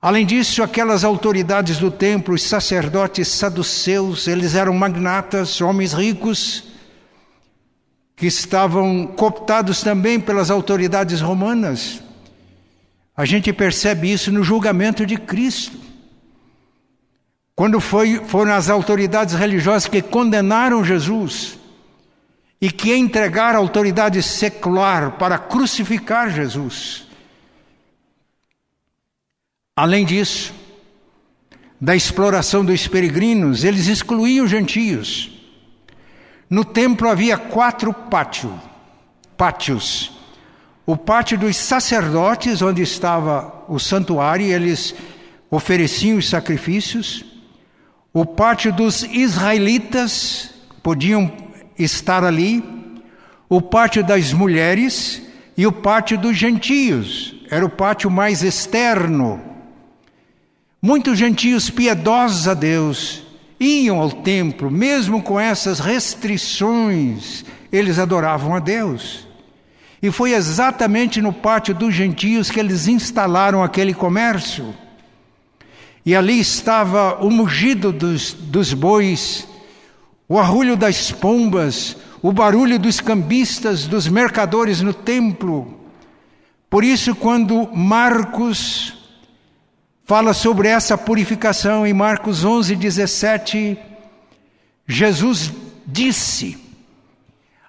Além 0.00 0.24
disso, 0.24 0.62
aquelas 0.62 1.02
autoridades 1.04 1.78
do 1.78 1.90
templo, 1.90 2.34
os 2.34 2.42
sacerdotes 2.42 3.28
saduceus, 3.28 4.28
eles 4.28 4.54
eram 4.54 4.72
magnatas, 4.74 5.60
homens 5.60 5.92
ricos, 5.92 6.64
que 8.14 8.26
estavam 8.26 9.06
cooptados 9.06 9.82
também 9.82 10.20
pelas 10.20 10.50
autoridades 10.50 11.20
romanas. 11.20 12.02
A 13.16 13.24
gente 13.24 13.52
percebe 13.52 14.12
isso 14.12 14.30
no 14.30 14.44
julgamento 14.44 15.04
de 15.04 15.16
Cristo. 15.16 15.76
Quando 17.56 17.80
foi, 17.80 18.22
foram 18.24 18.52
as 18.52 18.70
autoridades 18.70 19.34
religiosas 19.34 19.88
que 19.88 20.00
condenaram 20.00 20.84
Jesus, 20.84 21.58
e 22.60 22.70
que 22.70 22.94
entregar 22.94 23.54
a 23.54 23.58
autoridade 23.58 24.22
secular 24.22 25.12
para 25.12 25.38
crucificar 25.38 26.30
Jesus. 26.30 27.06
Além 29.78 30.04
disso, 30.04 30.52
da 31.80 31.94
exploração 31.94 32.64
dos 32.64 32.88
peregrinos, 32.88 33.62
eles 33.62 33.86
excluíam 33.86 34.44
os 34.44 34.50
gentios. 34.50 35.30
No 36.50 36.64
templo 36.64 37.08
havia 37.08 37.38
quatro 37.38 37.94
pátios, 37.94 38.52
pátios. 39.36 40.10
O 40.84 40.96
pátio 40.96 41.38
dos 41.38 41.56
sacerdotes, 41.56 42.60
onde 42.60 42.82
estava 42.82 43.54
o 43.68 43.78
santuário, 43.78 44.46
eles 44.46 44.96
ofereciam 45.48 46.18
os 46.18 46.28
sacrifícios. 46.28 47.24
O 48.12 48.26
pátio 48.26 48.72
dos 48.72 49.04
israelitas, 49.04 50.50
podiam 50.82 51.32
estar 51.78 52.24
ali, 52.24 52.64
o 53.48 53.62
pátio 53.62 54.02
das 54.02 54.32
mulheres 54.32 55.22
e 55.56 55.68
o 55.68 55.70
pátio 55.70 56.18
dos 56.18 56.36
gentios, 56.36 57.36
era 57.48 57.64
o 57.64 57.70
pátio 57.70 58.10
mais 58.10 58.42
externo. 58.42 59.48
Muitos 60.80 61.18
gentios 61.18 61.70
piedosos 61.70 62.46
a 62.46 62.54
Deus 62.54 63.24
iam 63.58 63.98
ao 63.98 64.12
templo, 64.12 64.70
mesmo 64.70 65.20
com 65.20 65.38
essas 65.38 65.80
restrições, 65.80 67.44
eles 67.72 67.98
adoravam 67.98 68.54
a 68.54 68.60
Deus. 68.60 69.26
E 70.00 70.12
foi 70.12 70.34
exatamente 70.34 71.20
no 71.20 71.32
pátio 71.32 71.74
dos 71.74 71.92
gentios 71.92 72.48
que 72.48 72.60
eles 72.60 72.86
instalaram 72.86 73.60
aquele 73.60 73.92
comércio. 73.92 74.72
E 76.06 76.14
ali 76.14 76.38
estava 76.38 77.18
o 77.24 77.28
mugido 77.28 77.90
dos, 77.90 78.32
dos 78.32 78.72
bois, 78.72 79.48
o 80.28 80.38
arrulho 80.38 80.76
das 80.76 81.10
pombas, 81.10 81.96
o 82.22 82.32
barulho 82.32 82.78
dos 82.78 83.00
cambistas, 83.00 83.88
dos 83.88 84.06
mercadores 84.06 84.80
no 84.80 84.94
templo. 84.94 85.80
Por 86.70 86.84
isso, 86.84 87.16
quando 87.16 87.68
Marcos 87.74 88.97
fala 90.08 90.32
sobre 90.32 90.68
essa 90.68 90.96
purificação, 90.96 91.86
em 91.86 91.92
Marcos 91.92 92.42
11, 92.42 92.74
17, 92.74 93.78
Jesus 94.86 95.52
disse: 95.86 96.56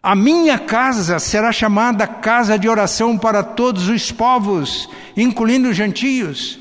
A 0.01 0.15
minha 0.15 0.57
casa 0.57 1.19
será 1.19 1.51
chamada 1.51 2.07
casa 2.07 2.57
de 2.57 2.69
oração 2.69 3.17
para 3.17 3.43
todos 3.43 3.89
os 3.89 4.09
povos, 4.09 4.89
incluindo 5.17 5.67
os 5.69 5.75
gentios 5.75 6.57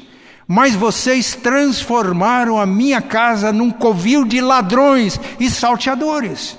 mas 0.51 0.75
vocês 0.75 1.35
transformaram 1.35 2.59
a 2.59 2.65
minha 2.65 3.03
casa 3.03 3.53
num 3.53 3.71
covil 3.71 4.25
de 4.25 4.41
ladrões 4.41 5.21
e 5.39 5.51
salteadores. 5.51 6.59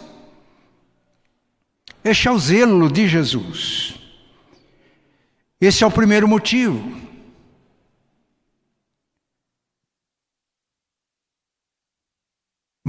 Este 2.03 2.27
é 2.27 2.31
o 2.31 2.37
zelo 2.37 2.87
de 2.91 3.07
Jesus. 3.07 3.95
Esse 5.59 5.83
é 5.83 5.87
o 5.87 5.91
primeiro 5.91 6.27
motivo. 6.27 7.08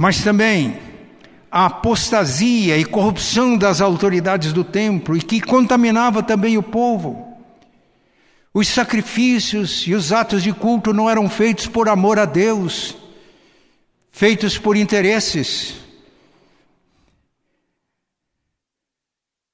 Mas 0.01 0.23
também 0.23 0.79
a 1.51 1.67
apostasia 1.67 2.75
e 2.75 2.83
corrupção 2.83 3.55
das 3.55 3.81
autoridades 3.81 4.51
do 4.51 4.63
templo 4.63 5.15
e 5.15 5.21
que 5.21 5.39
contaminava 5.39 6.23
também 6.23 6.57
o 6.57 6.63
povo. 6.63 7.37
Os 8.51 8.67
sacrifícios 8.67 9.85
e 9.85 9.93
os 9.93 10.11
atos 10.11 10.41
de 10.41 10.51
culto 10.53 10.91
não 10.91 11.07
eram 11.07 11.29
feitos 11.29 11.67
por 11.67 11.87
amor 11.87 12.17
a 12.17 12.25
Deus, 12.25 12.97
feitos 14.11 14.57
por 14.57 14.75
interesses. 14.75 15.75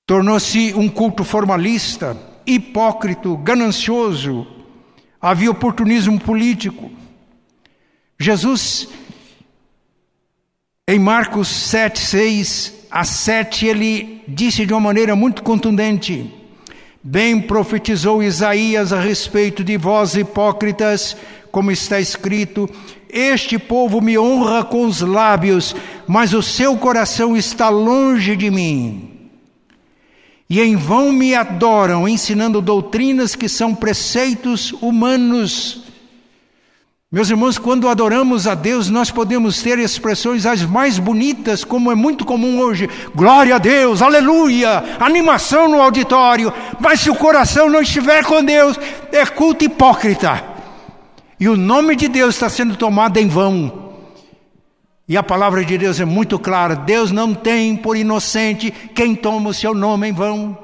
Tornou-se 0.06 0.74
um 0.76 0.88
culto 0.88 1.26
formalista, 1.26 2.18
hipócrito, 2.46 3.36
ganancioso. 3.36 4.48
Havia 5.20 5.52
oportunismo 5.52 6.18
político. 6.18 6.90
Jesus 8.18 8.88
Em 10.90 10.98
Marcos 10.98 11.50
7, 11.50 12.00
6 12.00 12.74
a 12.90 13.04
7, 13.04 13.66
ele 13.66 14.22
disse 14.26 14.66
de 14.66 14.72
uma 14.72 14.80
maneira 14.80 15.18
muito 15.18 15.44
contundente: 15.44 16.34
Bem 17.04 17.42
profetizou 17.42 18.24
Isaías 18.24 18.94
a 18.94 19.00
respeito 19.02 19.66
de 19.66 19.76
vós, 19.76 20.16
hipócritas, 20.16 21.18
como 21.52 21.72
está 21.72 22.00
escrito: 22.00 22.70
Este 23.10 23.60
povo 23.60 24.00
me 24.00 24.18
honra 24.18 24.64
com 24.64 24.86
os 24.86 25.02
lábios, 25.02 25.76
mas 26.08 26.34
o 26.34 26.42
seu 26.42 26.78
coração 26.78 27.36
está 27.36 27.68
longe 27.68 28.38
de 28.38 28.50
mim. 28.50 29.12
E 30.50 30.62
em 30.62 30.78
vão 30.78 31.12
me 31.12 31.36
adoram, 31.36 32.08
ensinando 32.08 32.62
doutrinas 32.62 33.36
que 33.36 33.50
são 33.50 33.76
preceitos 33.76 34.72
humanos. 34.72 35.87
Meus 37.10 37.30
irmãos, 37.30 37.58
quando 37.58 37.88
adoramos 37.88 38.48
a 38.48 38.54
Deus, 38.54 38.90
nós 38.90 39.10
podemos 39.10 39.62
ter 39.62 39.80
expressões 39.80 40.46
as 40.46 40.64
mais 40.64 41.00
bonitas, 41.00 41.64
como 41.64 41.90
é 41.90 41.96
muito 41.96 42.26
comum 42.26 42.60
hoje. 42.60 42.90
Glória 43.16 43.56
a 43.56 43.58
Deus, 43.58 44.02
aleluia, 44.02 44.84
animação 45.00 45.70
no 45.70 45.82
auditório. 45.82 46.52
Mas 46.82 47.00
se 47.00 47.10
o 47.10 47.16
coração 47.16 47.70
não 47.70 47.82
estiver 47.82 48.26
com 48.26 48.44
Deus, 48.44 48.78
é 49.10 49.26
culto 49.26 49.64
hipócrita. 49.64 50.44
E 51.40 51.48
o 51.48 51.56
nome 51.56 51.96
de 51.96 52.10
Deus 52.10 52.36
está 52.36 52.50
sendo 52.50 52.76
tomado 52.76 53.16
em 53.16 53.30
vão. 53.30 53.94
E 55.08 55.16
a 55.16 55.24
palavra 55.24 55.64
de 55.64 55.78
Deus 55.78 56.02
é 56.02 56.06
muito 56.06 56.38
clara: 56.38 56.76
Deus 56.76 57.10
não 57.10 57.34
tem 57.34 57.78
por 57.78 57.96
inocente 57.96 58.70
quem 58.70 59.16
toma 59.16 59.52
o 59.52 59.54
seu 59.54 59.74
nome 59.74 60.10
em 60.10 60.12
vão. 60.12 60.58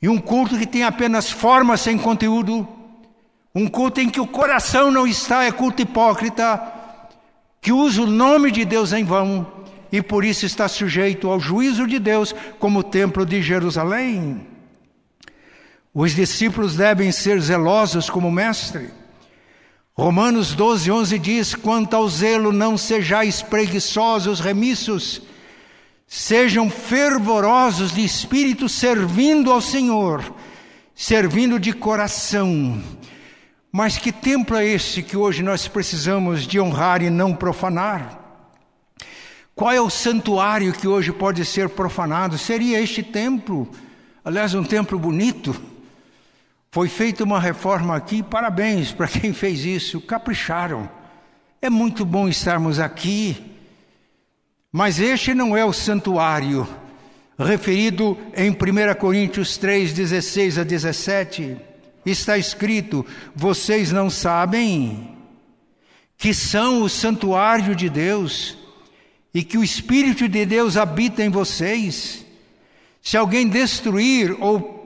E 0.00 0.08
um 0.08 0.18
culto 0.18 0.56
que 0.56 0.64
tem 0.64 0.84
apenas 0.84 1.28
forma 1.28 1.76
sem 1.76 1.98
conteúdo 1.98 2.68
um 3.54 3.66
culto 3.66 4.00
em 4.00 4.08
que 4.08 4.20
o 4.20 4.26
coração 4.26 4.90
não 4.90 5.06
está, 5.06 5.44
é 5.44 5.50
culto 5.50 5.82
hipócrita, 5.82 6.60
que 7.60 7.72
usa 7.72 8.02
o 8.02 8.06
nome 8.06 8.50
de 8.50 8.64
Deus 8.64 8.92
em 8.92 9.04
vão 9.04 9.46
e 9.92 10.00
por 10.00 10.24
isso 10.24 10.46
está 10.46 10.68
sujeito 10.68 11.28
ao 11.28 11.40
juízo 11.40 11.86
de 11.86 11.98
Deus, 11.98 12.34
como 12.58 12.78
o 12.78 12.84
templo 12.84 13.26
de 13.26 13.42
Jerusalém. 13.42 14.46
Os 15.92 16.14
discípulos 16.14 16.76
devem 16.76 17.10
ser 17.10 17.40
zelosos 17.40 18.08
como 18.08 18.30
mestre. 18.30 18.90
Romanos 19.92 20.54
12, 20.54 20.90
11 20.90 21.18
diz: 21.18 21.54
Quanto 21.56 21.94
ao 21.94 22.08
zelo, 22.08 22.52
não 22.52 22.78
sejais 22.78 23.42
preguiçosos, 23.42 24.38
remissos, 24.38 25.20
sejam 26.06 26.70
fervorosos 26.70 27.92
de 27.92 28.04
espírito, 28.04 28.68
servindo 28.68 29.50
ao 29.50 29.60
Senhor, 29.60 30.22
servindo 30.94 31.58
de 31.58 31.72
coração 31.72 32.80
mas 33.72 33.96
que 33.96 34.10
templo 34.10 34.56
é 34.56 34.66
esse 34.66 35.02
que 35.02 35.16
hoje 35.16 35.42
nós 35.42 35.68
precisamos 35.68 36.46
de 36.46 36.58
honrar 36.58 37.02
e 37.02 37.10
não 37.10 37.34
profanar? 37.34 38.18
Qual 39.54 39.70
é 39.70 39.80
o 39.80 39.90
santuário 39.90 40.72
que 40.72 40.88
hoje 40.88 41.12
pode 41.12 41.44
ser 41.44 41.68
profanado? 41.68 42.38
Seria 42.38 42.80
este 42.80 43.02
templo, 43.02 43.70
aliás, 44.24 44.54
um 44.54 44.64
templo 44.64 44.98
bonito. 44.98 45.54
Foi 46.72 46.88
feita 46.88 47.24
uma 47.24 47.38
reforma 47.38 47.94
aqui, 47.94 48.22
parabéns 48.22 48.92
para 48.92 49.06
quem 49.06 49.32
fez 49.32 49.64
isso, 49.64 50.00
capricharam. 50.00 50.88
É 51.60 51.68
muito 51.68 52.04
bom 52.04 52.28
estarmos 52.28 52.80
aqui, 52.80 53.54
mas 54.72 54.98
este 54.98 55.34
não 55.34 55.56
é 55.56 55.64
o 55.64 55.72
santuário 55.72 56.66
referido 57.38 58.18
em 58.36 58.50
1 58.50 58.94
Coríntios 58.98 59.56
3, 59.56 59.92
16 59.92 60.58
a 60.58 60.64
17. 60.64 61.69
Está 62.04 62.38
escrito: 62.38 63.04
vocês 63.34 63.92
não 63.92 64.08
sabem 64.08 65.16
que 66.16 66.34
são 66.34 66.82
o 66.82 66.88
santuário 66.88 67.74
de 67.74 67.88
Deus 67.88 68.56
e 69.32 69.42
que 69.42 69.56
o 69.56 69.64
Espírito 69.64 70.28
de 70.28 70.44
Deus 70.44 70.76
habita 70.76 71.22
em 71.22 71.28
vocês. 71.28 72.24
Se 73.02 73.16
alguém 73.16 73.48
destruir 73.48 74.36
ou 74.40 74.80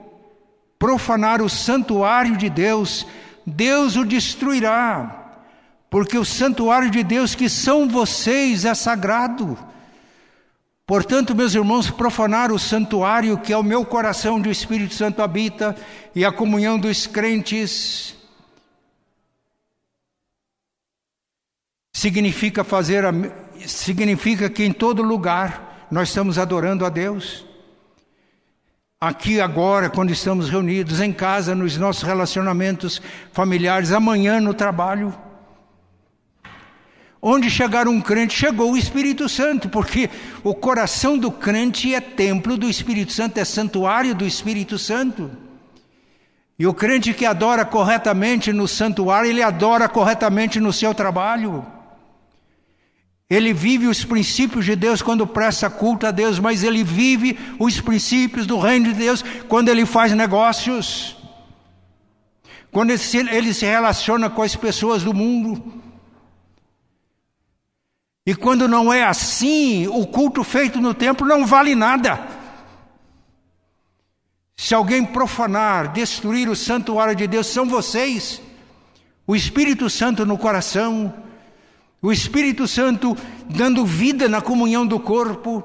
profanar 0.79 1.41
o 1.41 1.49
santuário 1.49 2.37
de 2.37 2.49
Deus, 2.49 3.05
Deus 3.45 3.95
o 3.95 4.05
destruirá, 4.05 5.33
porque 5.89 6.17
o 6.17 6.25
santuário 6.25 6.89
de 6.89 7.03
Deus 7.03 7.35
que 7.35 7.49
são 7.49 7.87
vocês 7.87 8.65
é 8.65 8.73
sagrado. 8.73 9.57
Portanto, 10.85 11.33
meus 11.33 11.55
irmãos, 11.55 11.89
profanar 11.89 12.51
o 12.51 12.59
santuário 12.59 13.39
que 13.39 13.51
é 13.51 13.57
o 13.57 13.63
meu 13.63 13.83
coração 13.83 14.35
onde 14.35 14.49
o 14.49 14.51
Espírito 14.51 14.93
Santo 14.93 15.21
habita 15.21 15.75
e 16.13 16.23
a 16.23 16.31
comunhão 16.31 16.77
dos 16.77 17.07
crentes 17.07 18.15
significa 21.91 22.63
fazer 22.63 23.03
a, 23.03 23.11
significa 23.65 24.47
que 24.47 24.63
em 24.63 24.71
todo 24.71 25.01
lugar 25.01 25.87
nós 25.89 26.09
estamos 26.09 26.37
adorando 26.37 26.85
a 26.85 26.89
Deus. 26.89 27.43
Aqui 29.01 29.41
agora, 29.41 29.89
quando 29.89 30.11
estamos 30.11 30.49
reunidos 30.49 30.99
em 30.99 31.11
casa, 31.11 31.55
nos 31.55 31.77
nossos 31.77 32.03
relacionamentos 32.03 33.01
familiares, 33.31 33.91
amanhã 33.91 34.39
no 34.39 34.53
trabalho, 34.53 35.13
Onde 37.27 37.49
chegar 37.49 37.87
um 37.87 37.99
crente, 37.99 38.35
chegou 38.35 38.73
o 38.73 38.77
Espírito 38.77 39.27
Santo, 39.27 39.67
porque 39.67 40.11
o 40.43 40.53
coração 40.53 41.17
do 41.17 41.31
crente 41.31 41.91
é 41.91 41.99
templo 41.99 42.55
do 42.55 42.69
Espírito 42.69 43.11
Santo, 43.11 43.39
é 43.39 43.43
santuário 43.43 44.13
do 44.13 44.27
Espírito 44.27 44.77
Santo. 44.77 45.31
E 46.59 46.67
o 46.67 46.73
crente 46.73 47.15
que 47.15 47.25
adora 47.25 47.65
corretamente 47.65 48.53
no 48.53 48.67
santuário, 48.67 49.27
ele 49.27 49.41
adora 49.41 49.89
corretamente 49.89 50.59
no 50.59 50.71
seu 50.71 50.93
trabalho. 50.93 51.65
Ele 53.27 53.53
vive 53.53 53.87
os 53.87 54.05
princípios 54.05 54.63
de 54.63 54.75
Deus 54.75 55.01
quando 55.01 55.25
presta 55.25 55.67
culto 55.67 56.05
a 56.05 56.11
Deus, 56.11 56.37
mas 56.37 56.61
ele 56.61 56.83
vive 56.83 57.39
os 57.57 57.81
princípios 57.81 58.45
do 58.45 58.59
reino 58.59 58.89
de 58.89 58.99
Deus 58.99 59.25
quando 59.47 59.69
ele 59.69 59.87
faz 59.87 60.13
negócios, 60.13 61.17
quando 62.71 62.91
ele 62.91 62.99
se, 62.99 63.17
ele 63.17 63.51
se 63.51 63.65
relaciona 63.65 64.29
com 64.29 64.43
as 64.43 64.55
pessoas 64.55 65.01
do 65.01 65.11
mundo. 65.11 65.84
E 68.25 68.33
quando 68.33 68.67
não 68.67 68.91
é 68.91 69.03
assim, 69.03 69.87
o 69.87 70.05
culto 70.07 70.43
feito 70.43 70.81
no 70.81 70.95
templo 70.95 71.27
não 71.27 71.45
vale 71.45 71.75
nada. 71.75 72.27
Se 74.57 74.73
alguém 74.73 75.05
profanar, 75.05 75.93
destruir 75.93 76.49
o 76.49 76.55
santuário 76.55 77.15
de 77.15 77.27
Deus, 77.27 77.45
são 77.45 77.67
vocês, 77.67 78.41
o 79.27 79.35
Espírito 79.35 79.89
Santo 79.91 80.25
no 80.25 80.39
coração, 80.39 81.13
o 82.01 82.11
Espírito 82.11 82.67
Santo 82.67 83.15
dando 83.47 83.85
vida 83.85 84.27
na 84.27 84.41
comunhão 84.41 84.87
do 84.87 84.99
corpo. 84.99 85.63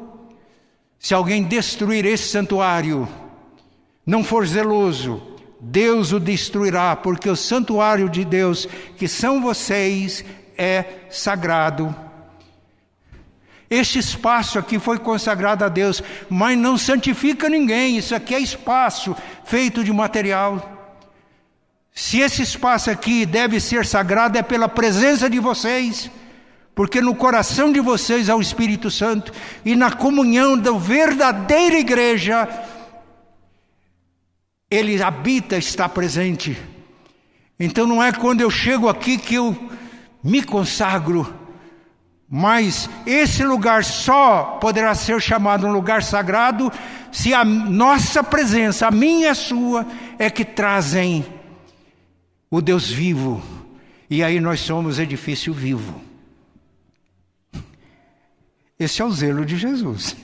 Se 0.98 1.14
alguém 1.14 1.44
destruir 1.44 2.04
esse 2.04 2.28
santuário, 2.28 3.08
não 4.04 4.22
for 4.22 4.46
zeloso, 4.46 5.22
Deus 5.58 6.12
o 6.12 6.20
destruirá, 6.20 6.94
porque 6.94 7.30
o 7.30 7.36
santuário 7.36 8.06
de 8.10 8.22
Deus, 8.22 8.68
que 8.98 9.08
são 9.08 9.40
vocês, 9.40 10.22
é 10.58 10.84
sagrado 11.08 12.09
este 13.70 14.00
espaço 14.00 14.58
aqui 14.58 14.80
foi 14.80 14.98
consagrado 14.98 15.64
a 15.64 15.68
Deus, 15.68 16.02
mas 16.28 16.58
não 16.58 16.76
santifica 16.76 17.48
ninguém. 17.48 17.96
Isso 17.96 18.16
aqui 18.16 18.34
é 18.34 18.40
espaço 18.40 19.16
feito 19.44 19.84
de 19.84 19.92
material. 19.92 20.98
Se 21.94 22.18
esse 22.18 22.42
espaço 22.42 22.90
aqui 22.90 23.24
deve 23.24 23.60
ser 23.60 23.86
sagrado, 23.86 24.36
é 24.36 24.42
pela 24.42 24.68
presença 24.68 25.30
de 25.30 25.38
vocês, 25.38 26.10
porque 26.74 27.00
no 27.00 27.14
coração 27.14 27.70
de 27.70 27.78
vocês 27.78 28.28
há 28.28 28.34
o 28.34 28.40
Espírito 28.40 28.90
Santo 28.90 29.32
e 29.64 29.76
na 29.76 29.92
comunhão 29.92 30.58
da 30.58 30.72
verdadeira 30.72 31.78
igreja, 31.78 32.48
ele 34.68 35.00
habita, 35.00 35.56
está 35.56 35.88
presente. 35.88 36.58
Então 37.58 37.86
não 37.86 38.02
é 38.02 38.10
quando 38.10 38.40
eu 38.40 38.50
chego 38.50 38.88
aqui 38.88 39.16
que 39.16 39.36
eu 39.36 39.56
me 40.24 40.42
consagro 40.42 41.39
mas 42.32 42.88
esse 43.04 43.42
lugar 43.42 43.82
só 43.82 44.58
poderá 44.60 44.94
ser 44.94 45.20
chamado 45.20 45.66
um 45.66 45.72
lugar 45.72 46.00
sagrado 46.00 46.70
se 47.10 47.34
a 47.34 47.44
nossa 47.44 48.22
presença, 48.22 48.86
a 48.86 48.90
minha 48.92 49.26
e 49.26 49.30
a 49.30 49.34
sua, 49.34 49.84
é 50.16 50.30
que 50.30 50.44
trazem 50.44 51.26
o 52.48 52.60
Deus 52.60 52.88
vivo. 52.88 53.42
E 54.08 54.22
aí 54.22 54.38
nós 54.38 54.60
somos 54.60 55.00
edifício 55.00 55.52
vivo. 55.52 56.00
Esse 58.78 59.02
é 59.02 59.04
o 59.04 59.10
zelo 59.10 59.44
de 59.44 59.56
Jesus. 59.56 60.16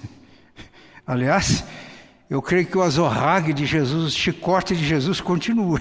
Aliás, 1.05 1.65
eu 2.31 2.41
creio 2.41 2.67
que 2.67 2.79
o 2.79 2.83
azorrague 2.83 3.53
de 3.53 3.67
Jesus, 3.67 4.15
o 4.15 4.17
chicote 4.17 4.77
de 4.77 4.87
Jesus 4.87 5.21
continua. 5.21 5.81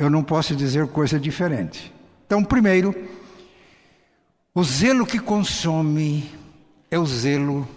Eu 0.00 0.08
não 0.08 0.24
posso 0.24 0.56
dizer 0.56 0.88
coisa 0.88 1.20
diferente. 1.20 1.92
Então, 2.26 2.42
primeiro, 2.42 2.94
o 4.54 4.64
zelo 4.64 5.06
que 5.06 5.18
consome 5.18 6.28
é 6.90 6.98
o 6.98 7.06
zelo 7.06 7.68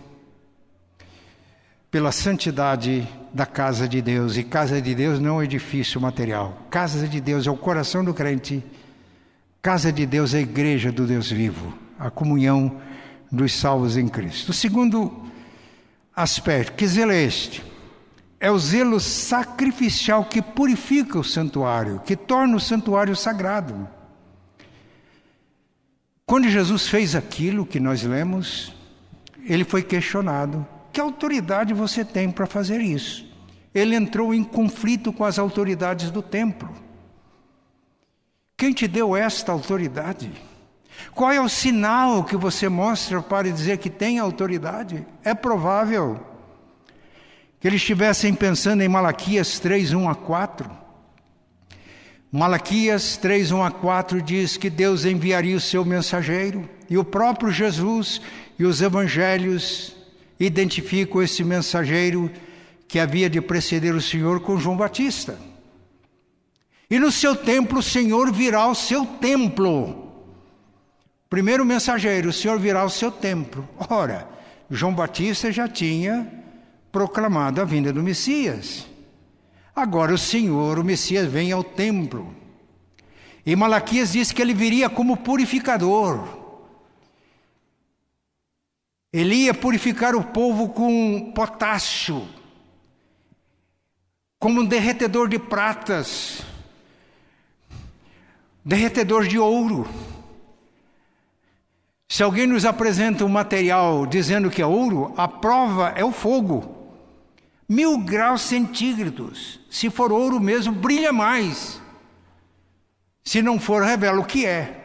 pela 1.92 2.12
santidade 2.12 3.08
da 3.34 3.46
casa 3.46 3.88
de 3.88 4.02
Deus. 4.02 4.38
E 4.38 4.44
casa 4.44 4.82
de 4.82 4.96
Deus 4.96 5.20
não 5.20 5.32
é 5.32 5.34
um 5.34 5.44
edifício 5.44 6.02
material. 6.02 6.66
Casa 6.70 7.08
de 7.08 7.20
Deus 7.20 7.46
é 7.46 7.52
o 7.52 7.58
coração 7.58 8.04
do 8.04 8.14
crente 8.14 8.64
Casa 9.64 9.94
de 9.94 10.06
Deus 10.06 10.34
é 10.34 10.40
a 10.40 10.42
igreja 10.42 10.92
do 10.92 11.08
Deus 11.08 11.32
vivo, 11.32 11.74
a 11.98 12.10
comunhão 12.10 12.82
dos 13.32 13.54
salvos 13.54 13.96
em 13.96 14.10
Cristo. 14.10 14.50
O 14.50 14.54
segundo 14.54 15.24
aspecto, 16.14 16.74
que 16.74 16.86
zelo 16.86 17.14
é 17.14 17.24
este? 17.24 17.64
É 18.44 18.52
o 18.52 18.60
zelo 18.60 19.00
sacrificial 19.00 20.26
que 20.26 20.42
purifica 20.42 21.18
o 21.18 21.24
santuário, 21.24 22.02
que 22.06 22.14
torna 22.14 22.58
o 22.58 22.60
santuário 22.60 23.16
sagrado. 23.16 23.88
Quando 26.26 26.50
Jesus 26.50 26.86
fez 26.86 27.16
aquilo 27.16 27.66
que 27.66 27.80
nós 27.80 28.04
lemos, 28.04 28.76
ele 29.46 29.64
foi 29.64 29.82
questionado: 29.82 30.68
que 30.92 31.00
autoridade 31.00 31.74
você 31.74 32.04
tem 32.04 32.30
para 32.30 32.46
fazer 32.46 32.82
isso? 32.82 33.26
Ele 33.74 33.96
entrou 33.96 34.34
em 34.34 34.44
conflito 34.44 35.14
com 35.14 35.24
as 35.24 35.40
autoridades 35.40 36.12
do 36.12 36.22
templo. 36.22 36.70
Quem 38.58 38.74
te 38.74 38.90
deu 38.90 39.16
esta 39.16 39.54
autoridade? 39.54 40.30
Qual 41.16 41.32
é 41.32 41.40
o 41.40 41.48
sinal 41.48 42.26
que 42.26 42.36
você 42.36 42.68
mostra 42.68 43.22
para 43.22 43.50
dizer 43.50 43.78
que 43.78 43.90
tem 43.90 44.20
autoridade? 44.20 45.08
É 45.24 45.34
provável 45.34 46.33
que 47.64 47.68
eles 47.70 47.80
estivessem 47.80 48.34
pensando 48.34 48.82
em 48.82 48.90
Malaquias 48.90 49.58
3, 49.58 49.94
1 49.94 50.10
a 50.10 50.16
4 50.16 50.70
Malaquias 52.30 53.16
3, 53.16 53.54
1 53.54 53.64
a 53.64 53.72
4 53.72 54.22
diz 54.22 54.58
que 54.58 54.70
Deus 54.70 55.06
enviaria 55.06 55.56
o 55.56 55.62
seu 55.62 55.86
mensageiro, 55.86 56.70
e 56.90 56.98
o 56.98 57.06
próprio 57.06 57.54
Jesus 57.54 58.20
e 58.60 58.66
os 58.66 58.82
evangelhos 58.82 59.96
identificam 60.38 61.22
esse 61.22 61.42
mensageiro 61.42 62.30
que 62.86 63.00
havia 63.00 63.30
de 63.30 63.40
preceder 63.40 63.96
o 63.96 64.02
Senhor 64.02 64.42
com 64.42 64.60
João 64.60 64.76
Batista. 64.76 65.40
E 66.90 67.00
no 67.00 67.14
seu 67.14 67.34
templo 67.34 67.80
o 67.80 67.84
Senhor 67.84 68.30
virá 68.30 68.68
o 68.68 68.76
seu 68.76 69.06
templo. 69.06 70.12
Primeiro 71.30 71.64
mensageiro, 71.64 72.28
o 72.28 72.34
Senhor 72.34 72.60
virá 72.60 72.84
o 72.84 72.90
seu 72.90 73.10
templo. 73.10 73.66
Ora, 73.90 74.28
João 74.70 74.94
Batista 74.94 75.50
já 75.50 75.66
tinha 75.66 76.43
proclamado 76.94 77.60
a 77.60 77.66
vinda 77.66 77.92
do 77.92 78.04
Messias. 78.04 78.86
Agora 79.76 80.14
o 80.14 80.18
Senhor, 80.18 80.78
o 80.78 80.84
Messias, 80.84 81.28
vem 81.28 81.52
ao 81.52 81.64
templo. 81.64 82.34
E 83.44 83.56
Malaquias 83.56 84.12
diz 84.12 84.32
que 84.32 84.40
ele 84.40 84.54
viria 84.54 84.88
como 84.88 85.18
purificador. 85.18 86.24
Ele 89.12 89.34
ia 89.36 89.56
purificar 89.56 90.16
o 90.16 90.24
povo 90.24 90.70
com 90.70 91.32
potássio, 91.34 92.28
como 94.40 94.62
um 94.62 94.66
derretedor 94.66 95.28
de 95.28 95.40
pratas, 95.40 96.44
derretedor 98.64 99.28
de 99.28 99.40
ouro. 99.40 99.90
Se 102.08 102.22
alguém 102.22 102.46
nos 102.46 102.66
apresenta 102.66 103.26
um 103.26 103.30
material 103.30 104.06
dizendo 104.06 104.52
que 104.52 104.62
é 104.62 104.66
ouro, 104.66 105.12
a 105.18 105.28
prova 105.28 105.90
é 105.96 106.06
o 106.06 106.12
fogo 106.12 106.83
mil 107.74 107.98
graus 107.98 108.42
centígrados. 108.44 109.60
Se 109.70 109.90
for 109.90 110.12
ouro 110.12 110.40
mesmo, 110.40 110.72
brilha 110.72 111.12
mais. 111.12 111.82
Se 113.24 113.42
não 113.42 113.60
for, 113.60 113.82
revela 113.82 114.20
o 114.20 114.26
que 114.26 114.46
é. 114.46 114.80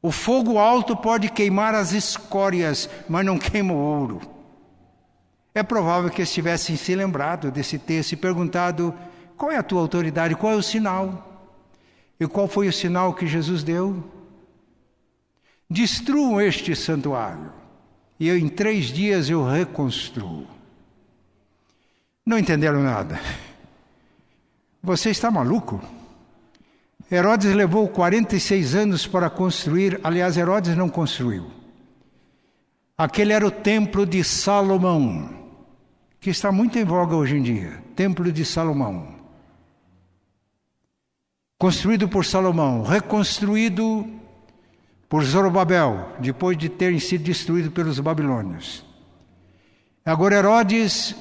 O 0.00 0.12
fogo 0.12 0.58
alto 0.58 0.96
pode 0.96 1.30
queimar 1.30 1.74
as 1.74 1.92
escórias, 1.92 2.88
mas 3.08 3.26
não 3.26 3.38
queima 3.38 3.72
o 3.72 3.76
ouro. 3.76 4.20
É 5.52 5.62
provável 5.62 6.10
que 6.10 6.22
estivessem 6.22 6.76
se 6.76 6.94
lembrado 6.94 7.50
desse 7.50 7.78
texto 7.78 8.12
e 8.12 8.16
perguntado: 8.16 8.94
qual 9.36 9.50
é 9.50 9.56
a 9.56 9.62
tua 9.62 9.80
autoridade, 9.80 10.36
qual 10.36 10.52
é 10.52 10.56
o 10.56 10.62
sinal? 10.62 11.50
E 12.20 12.26
qual 12.28 12.46
foi 12.46 12.68
o 12.68 12.72
sinal 12.72 13.14
que 13.14 13.26
Jesus 13.26 13.64
deu? 13.64 14.04
Destruam 15.68 16.40
este 16.40 16.76
santuário, 16.76 17.52
e 18.20 18.28
eu, 18.28 18.38
em 18.38 18.48
três 18.48 18.86
dias 18.86 19.28
eu 19.28 19.44
reconstruo. 19.44 20.46
Não 22.26 22.38
entenderam 22.38 22.82
nada. 22.82 23.20
Você 24.82 25.10
está 25.10 25.30
maluco? 25.30 25.82
Herodes 27.10 27.54
levou 27.54 27.86
46 27.88 28.74
anos 28.74 29.06
para 29.06 29.28
construir, 29.28 30.00
aliás, 30.02 30.36
Herodes 30.36 30.76
não 30.76 30.88
construiu. 30.88 31.50
Aquele 32.96 33.32
era 33.32 33.46
o 33.46 33.50
templo 33.50 34.06
de 34.06 34.24
Salomão, 34.24 35.28
que 36.18 36.30
está 36.30 36.50
muito 36.50 36.78
em 36.78 36.84
voga 36.84 37.14
hoje 37.14 37.36
em 37.36 37.42
dia 37.42 37.84
Templo 37.94 38.32
de 38.32 38.44
Salomão. 38.44 39.14
Construído 41.58 42.08
por 42.08 42.24
Salomão, 42.24 42.82
reconstruído 42.82 44.06
por 45.08 45.22
Zorobabel, 45.22 46.12
depois 46.18 46.58
de 46.58 46.68
terem 46.68 46.98
sido 46.98 47.22
destruído 47.22 47.70
pelos 47.70 48.00
babilônios. 48.00 48.84
Agora 50.04 50.36
Herodes 50.36 51.14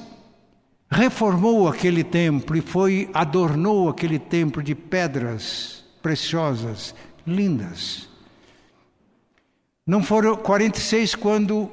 reformou 0.94 1.68
aquele 1.68 2.04
templo 2.04 2.56
e 2.56 2.62
foi 2.62 3.10
adornou 3.14 3.90
aquele 3.90 4.20
templo 4.20 4.62
de 4.62 4.76
pedras 4.76 5.84
preciosas, 6.02 6.94
lindas. 7.26 8.08
Não 9.86 10.04
foram 10.04 10.36
46 10.38 11.16
quando 11.16 11.70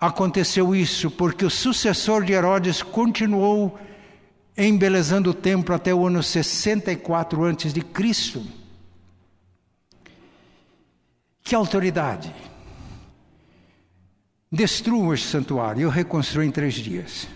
aconteceu 0.00 0.74
isso, 0.74 1.10
porque 1.10 1.44
o 1.44 1.50
sucessor 1.50 2.24
de 2.24 2.32
Herodes 2.32 2.82
continuou 2.82 3.78
embelezando 4.56 5.30
o 5.30 5.34
templo 5.34 5.74
até 5.74 5.94
o 5.94 6.06
ano 6.06 6.22
64 6.22 7.44
antes 7.44 7.72
de 7.72 7.82
Cristo. 7.82 8.42
Que 11.42 11.54
autoridade! 11.54 12.34
Destruam 14.50 15.12
este 15.12 15.28
santuário, 15.28 15.82
eu 15.82 15.90
reconstruo 15.90 16.42
em 16.42 16.50
três 16.50 16.74
dias. 16.74 17.28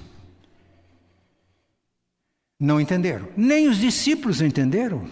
Não 2.61 2.79
entenderam. 2.79 3.27
Nem 3.35 3.69
os 3.69 3.79
discípulos 3.79 4.43
entenderam. 4.43 5.09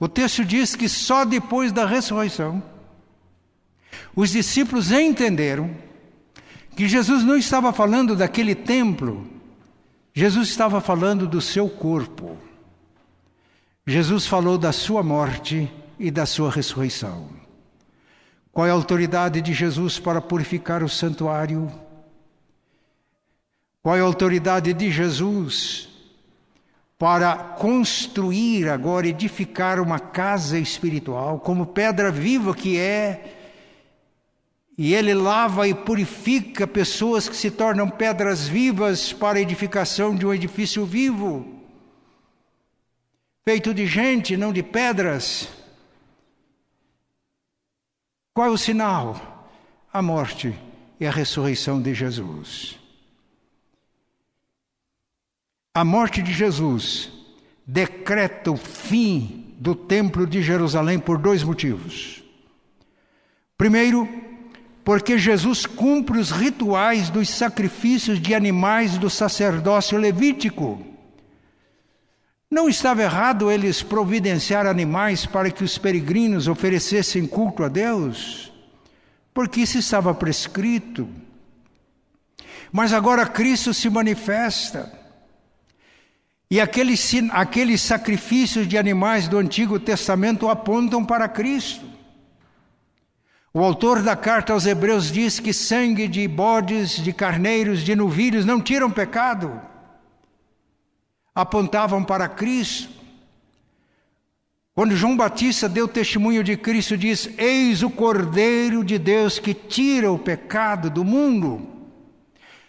O 0.00 0.08
texto 0.08 0.42
diz 0.42 0.74
que 0.74 0.88
só 0.88 1.22
depois 1.22 1.70
da 1.70 1.84
ressurreição, 1.84 2.62
os 4.16 4.30
discípulos 4.30 4.90
entenderam 4.90 5.70
que 6.74 6.88
Jesus 6.88 7.22
não 7.22 7.36
estava 7.36 7.72
falando 7.74 8.16
daquele 8.16 8.54
templo, 8.54 9.30
Jesus 10.14 10.48
estava 10.48 10.80
falando 10.80 11.26
do 11.26 11.40
seu 11.40 11.68
corpo. 11.68 12.36
Jesus 13.86 14.26
falou 14.26 14.56
da 14.56 14.72
sua 14.72 15.02
morte 15.02 15.70
e 15.98 16.10
da 16.10 16.24
sua 16.24 16.50
ressurreição. 16.50 17.28
Qual 18.50 18.66
é 18.66 18.70
a 18.70 18.74
autoridade 18.74 19.42
de 19.42 19.52
Jesus 19.52 19.98
para 19.98 20.22
purificar 20.22 20.82
o 20.82 20.88
santuário? 20.88 21.70
Qual 23.82 23.94
é 23.96 24.00
a 24.00 24.04
autoridade 24.04 24.72
de 24.72 24.90
Jesus 24.90 25.93
para 26.98 27.36
construir 27.36 28.68
agora, 28.68 29.06
edificar 29.06 29.80
uma 29.80 29.98
casa 29.98 30.58
espiritual, 30.58 31.40
como 31.40 31.66
pedra 31.66 32.10
viva 32.10 32.54
que 32.54 32.78
é, 32.78 33.34
e 34.76 34.94
ele 34.94 35.14
lava 35.14 35.68
e 35.68 35.74
purifica 35.74 36.66
pessoas 36.66 37.28
que 37.28 37.36
se 37.36 37.50
tornam 37.50 37.88
pedras 37.88 38.48
vivas 38.48 39.12
para 39.12 39.38
a 39.38 39.42
edificação 39.42 40.14
de 40.14 40.26
um 40.26 40.34
edifício 40.34 40.84
vivo, 40.84 41.62
feito 43.44 43.72
de 43.72 43.86
gente, 43.86 44.36
não 44.36 44.52
de 44.52 44.62
pedras. 44.62 45.48
Qual 48.32 48.48
é 48.48 48.50
o 48.50 48.58
sinal? 48.58 49.48
A 49.92 50.02
morte 50.02 50.52
e 50.98 51.06
a 51.06 51.10
ressurreição 51.10 51.80
de 51.80 51.94
Jesus. 51.94 52.83
A 55.76 55.84
morte 55.84 56.22
de 56.22 56.32
Jesus 56.32 57.10
decreta 57.66 58.52
o 58.52 58.56
fim 58.56 59.56
do 59.58 59.74
Templo 59.74 60.24
de 60.24 60.40
Jerusalém 60.40 61.00
por 61.00 61.18
dois 61.18 61.42
motivos. 61.42 62.22
Primeiro, 63.58 64.08
porque 64.84 65.18
Jesus 65.18 65.66
cumpre 65.66 66.20
os 66.20 66.30
rituais 66.30 67.10
dos 67.10 67.28
sacrifícios 67.28 68.20
de 68.20 68.36
animais 68.36 68.96
do 68.98 69.10
sacerdócio 69.10 69.98
levítico. 69.98 70.80
Não 72.48 72.68
estava 72.68 73.02
errado 73.02 73.50
eles 73.50 73.82
providenciar 73.82 74.68
animais 74.68 75.26
para 75.26 75.50
que 75.50 75.64
os 75.64 75.76
peregrinos 75.76 76.46
oferecessem 76.46 77.26
culto 77.26 77.64
a 77.64 77.68
Deus, 77.68 78.52
porque 79.32 79.62
isso 79.62 79.76
estava 79.76 80.14
prescrito. 80.14 81.08
Mas 82.70 82.92
agora 82.92 83.26
Cristo 83.26 83.74
se 83.74 83.90
manifesta 83.90 85.03
e 86.54 86.60
aqueles, 86.60 87.12
aqueles 87.32 87.80
sacrifícios 87.80 88.68
de 88.68 88.78
animais 88.78 89.26
do 89.26 89.38
Antigo 89.38 89.80
Testamento 89.80 90.48
apontam 90.48 91.04
para 91.04 91.28
Cristo. 91.28 91.84
O 93.52 93.58
autor 93.58 94.00
da 94.04 94.14
carta 94.14 94.52
aos 94.52 94.64
Hebreus 94.64 95.10
diz 95.10 95.40
que 95.40 95.52
sangue 95.52 96.06
de 96.06 96.28
bodes, 96.28 96.92
de 96.92 97.12
carneiros, 97.12 97.82
de 97.82 97.96
novilhos 97.96 98.46
não 98.46 98.60
tiram 98.60 98.88
pecado, 98.88 99.60
apontavam 101.34 102.04
para 102.04 102.28
Cristo. 102.28 102.88
Quando 104.76 104.94
João 104.94 105.16
Batista 105.16 105.68
deu 105.68 105.88
testemunho 105.88 106.44
de 106.44 106.56
Cristo, 106.56 106.96
diz: 106.96 107.28
Eis 107.36 107.82
o 107.82 107.90
Cordeiro 107.90 108.84
de 108.84 108.96
Deus 108.96 109.40
que 109.40 109.54
tira 109.54 110.12
o 110.12 110.20
pecado 110.20 110.88
do 110.88 111.02
mundo. 111.02 111.66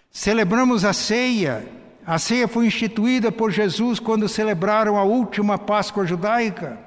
Celebramos 0.10 0.84
a 0.84 0.92
ceia. 0.92 1.85
A 2.06 2.20
ceia 2.20 2.48
foi 2.48 2.68
instituída 2.68 3.32
por 3.32 3.52
Jesus 3.52 4.00
quando 4.00 4.30
celebraram 4.30 4.96
a 4.96 5.04
última 5.04 5.58
Páscoa 5.58 6.06
judaica. 6.06 6.78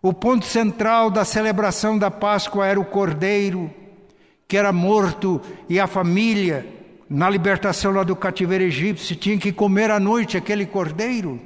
O 0.00 0.12
ponto 0.12 0.44
central 0.44 1.10
da 1.10 1.24
celebração 1.24 1.98
da 1.98 2.10
Páscoa 2.10 2.66
era 2.66 2.78
o 2.78 2.84
Cordeiro, 2.84 3.72
que 4.46 4.56
era 4.56 4.72
morto, 4.72 5.40
e 5.68 5.80
a 5.80 5.88
família, 5.88 6.66
na 7.08 7.28
libertação 7.28 7.92
lá 7.92 8.04
do 8.04 8.14
cativeiro 8.14 8.64
egípcio, 8.64 9.16
tinha 9.16 9.38
que 9.38 9.52
comer 9.52 9.90
à 9.90 9.98
noite 9.98 10.36
aquele 10.36 10.66
Cordeiro. 10.66 11.40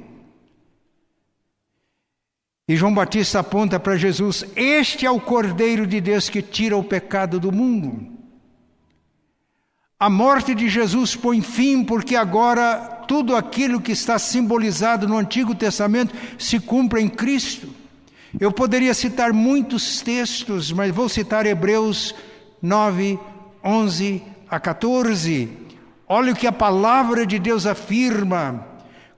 E 2.67 2.75
João 2.75 2.93
Batista 2.93 3.39
aponta 3.39 3.79
para 3.79 3.95
Jesus: 3.95 4.45
Este 4.55 5.05
é 5.05 5.09
o 5.09 5.19
Cordeiro 5.19 5.87
de 5.87 6.01
Deus 6.01 6.29
que 6.29 6.41
tira 6.41 6.77
o 6.77 6.83
pecado 6.83 7.39
do 7.39 7.51
mundo. 7.51 8.16
A 9.99 10.11
morte 10.11 10.53
de 10.53 10.69
Jesus 10.69 11.15
põe 11.15 11.41
fim, 11.41 11.83
porque 11.83 12.15
agora 12.15 13.03
tudo 13.07 13.35
aquilo 13.35 13.81
que 13.81 13.91
está 13.91 14.19
simbolizado 14.19 15.07
no 15.07 15.17
Antigo 15.17 15.55
Testamento 15.55 16.13
se 16.37 16.59
cumpre 16.59 17.01
em 17.01 17.09
Cristo. 17.09 17.67
Eu 18.39 18.51
poderia 18.51 18.93
citar 18.93 19.33
muitos 19.33 19.99
textos, 20.01 20.71
mas 20.71 20.93
vou 20.93 21.09
citar 21.09 21.47
Hebreus 21.47 22.13
9, 22.61 23.17
11 23.63 24.21
a 24.47 24.59
14. 24.59 25.49
Olha 26.07 26.31
o 26.31 26.35
que 26.35 26.45
a 26.45 26.51
palavra 26.51 27.25
de 27.25 27.39
Deus 27.39 27.65
afirma. 27.65 28.67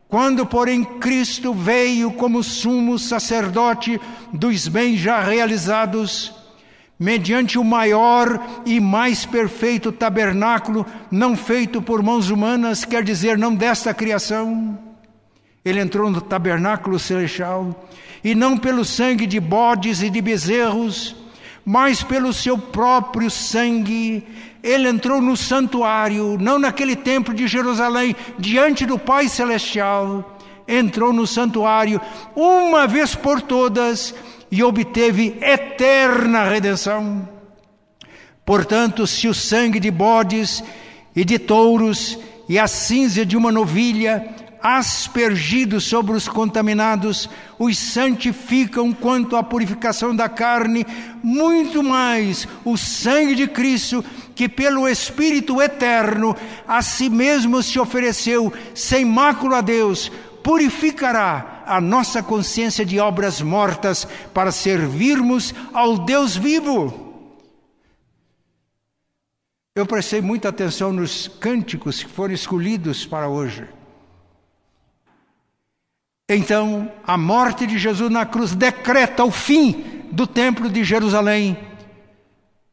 Quando, 0.08 0.46
porém, 0.46 0.86
Cristo 0.86 1.54
veio 1.54 2.10
como 2.14 2.42
sumo 2.42 2.98
sacerdote 2.98 4.00
dos 4.32 4.66
bens 4.70 4.98
já 4.98 5.22
realizados, 5.22 6.39
mediante 7.00 7.58
o 7.58 7.64
maior 7.64 8.62
e 8.66 8.80
mais 8.80 9.26
perfeito 9.26 9.90
tabernáculo, 9.90 10.86
não 11.10 11.36
feito 11.38 11.82
por 11.82 12.04
mãos 12.04 12.30
humanas, 12.30 12.84
quer 12.84 13.04
dizer, 13.04 13.38
não 13.38 13.56
desta 13.56 13.94
criação, 13.94 14.78
ele 15.64 15.80
entrou 15.80 16.12
no 16.12 16.20
tabernáculo 16.20 17.00
celestial, 17.00 17.88
e 18.22 18.36
não 18.36 18.58
pelo 18.58 18.84
sangue 18.84 19.26
de 19.26 19.40
bodes 19.40 20.02
e 20.02 20.10
de 20.10 20.20
bezerros, 20.20 21.16
mas 21.64 22.04
pelo 22.04 22.34
seu 22.34 22.58
próprio 22.58 23.32
sangue, 23.32 24.26
ele 24.62 24.90
entrou 24.90 25.22
no 25.22 25.38
santuário, 25.38 26.38
não 26.38 26.60
naquele 26.60 26.98
templo 26.98 27.34
de 27.34 27.48
Jerusalém, 27.48 28.14
diante 28.38 28.86
do 28.86 29.00
Pai 29.00 29.30
Celestial, 29.30 30.38
entrou 30.68 31.14
no 31.14 31.26
santuário 31.26 32.02
uma 32.36 32.86
vez 32.86 33.16
por 33.16 33.42
todas 33.42 34.14
e 34.52 34.64
obteve 34.64 35.38
eterna 35.42 36.44
redenção. 36.44 37.28
Portanto, 38.46 39.06
se 39.06 39.28
o 39.28 39.34
sangue 39.34 39.80
de 39.80 39.92
bodes 39.92 40.64
e 41.16 41.24
de 41.24 41.38
touros 41.38 42.18
e 42.48 42.58
a 42.58 42.68
cinza 42.68 43.26
de 43.26 43.38
uma 43.38 43.52
novilha 43.52 44.28
aspergidos 44.62 45.86
sobre 45.86 46.14
os 46.14 46.28
contaminados, 46.28 47.30
os 47.58 47.78
santificam 47.78 48.92
quanto 48.92 49.36
à 49.36 49.44
purificação 49.44 50.16
da 50.16 50.28
carne, 50.28 50.86
muito 51.24 51.82
mais 51.82 52.48
o 52.66 52.76
sangue 52.76 53.36
de 53.36 53.48
Cristo, 53.48 54.04
que 54.36 54.50
pelo 54.50 54.88
Espírito 54.88 55.62
eterno 55.62 56.36
a 56.68 56.82
si 56.82 57.10
mesmo 57.10 57.62
se 57.64 57.80
ofereceu 57.80 58.52
sem 58.74 59.06
mácula 59.06 59.60
a 59.60 59.62
Deus, 59.62 60.12
purificará 60.44 61.59
a 61.70 61.80
nossa 61.80 62.24
consciência 62.24 62.84
de 62.84 63.00
obras 63.00 63.42
mortas 63.42 64.08
para 64.34 64.52
servirmos 64.52 65.54
ao 65.72 66.00
Deus 66.00 66.36
vivo. 66.36 67.08
Eu 69.76 69.86
prestei 69.86 70.20
muita 70.20 70.50
atenção 70.50 70.92
nos 70.92 71.28
cânticos 71.28 72.04
que 72.04 72.10
foram 72.10 72.34
escolhidos 72.34 73.06
para 73.06 73.30
hoje. 73.30 73.66
Então, 76.28 76.92
a 77.06 77.18
morte 77.18 77.66
de 77.66 77.78
Jesus 77.78 78.12
na 78.12 78.26
cruz 78.26 78.54
decreta 78.54 79.24
o 79.24 79.32
fim 79.32 80.04
do 80.12 80.26
templo 80.28 80.70
de 80.70 80.84
Jerusalém, 80.84 81.58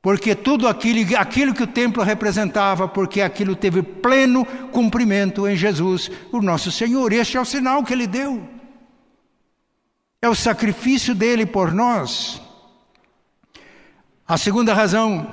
porque 0.02 0.34
tudo 0.34 0.66
aquilo, 0.66 1.16
aquilo 1.16 1.54
que 1.54 1.62
o 1.62 1.66
templo 1.66 2.02
representava, 2.02 2.88
porque 2.88 3.20
aquilo 3.20 3.54
teve 3.54 3.82
pleno 3.82 4.44
cumprimento 4.72 5.46
em 5.46 5.54
Jesus, 5.54 6.10
o 6.32 6.40
nosso 6.40 6.72
Senhor. 6.72 7.12
Este 7.12 7.36
é 7.36 7.40
o 7.40 7.44
sinal 7.44 7.84
que 7.84 7.92
ele 7.92 8.06
deu. 8.06 8.55
É 10.20 10.28
o 10.28 10.34
sacrifício 10.34 11.14
dele 11.14 11.46
por 11.46 11.72
nós. 11.72 12.40
A 14.26 14.36
segunda 14.36 14.74
razão, 14.74 15.32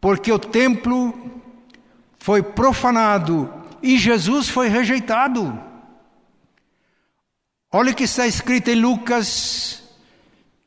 porque 0.00 0.30
o 0.30 0.38
templo 0.38 1.42
foi 2.18 2.42
profanado 2.42 3.52
e 3.82 3.96
Jesus 3.96 4.48
foi 4.48 4.68
rejeitado. 4.68 5.58
Olha 7.72 7.92
o 7.92 7.94
que 7.94 8.04
está 8.04 8.26
escrito 8.26 8.70
em 8.70 8.76
Lucas 8.76 9.82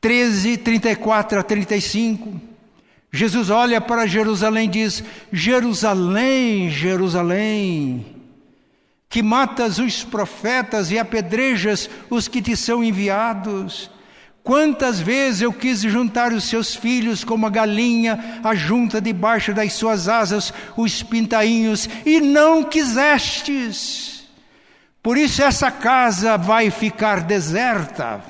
13, 0.00 0.58
34 0.58 1.40
a 1.40 1.42
35. 1.42 2.40
Jesus 3.10 3.48
olha 3.48 3.80
para 3.80 4.06
Jerusalém 4.06 4.66
e 4.66 4.72
diz: 4.72 5.02
Jerusalém, 5.32 6.70
Jerusalém, 6.70 8.17
que 9.08 9.22
matas 9.22 9.78
os 9.78 10.04
profetas 10.04 10.90
e 10.90 10.98
apedrejas 10.98 11.88
os 12.10 12.28
que 12.28 12.42
te 12.42 12.56
são 12.56 12.84
enviados. 12.84 13.90
Quantas 14.42 15.00
vezes 15.00 15.42
eu 15.42 15.52
quis 15.52 15.80
juntar 15.80 16.32
os 16.32 16.44
seus 16.44 16.74
filhos 16.74 17.22
como 17.22 17.46
a 17.46 17.50
galinha 17.50 18.40
ajunta 18.44 19.00
debaixo 19.00 19.52
das 19.52 19.74
suas 19.74 20.08
asas 20.08 20.52
os 20.76 21.02
pintainhos, 21.02 21.88
e 22.04 22.20
não 22.20 22.64
quisestes. 22.64 24.26
Por 25.02 25.16
isso 25.16 25.42
essa 25.42 25.70
casa 25.70 26.36
vai 26.36 26.70
ficar 26.70 27.22
deserta. 27.22 28.22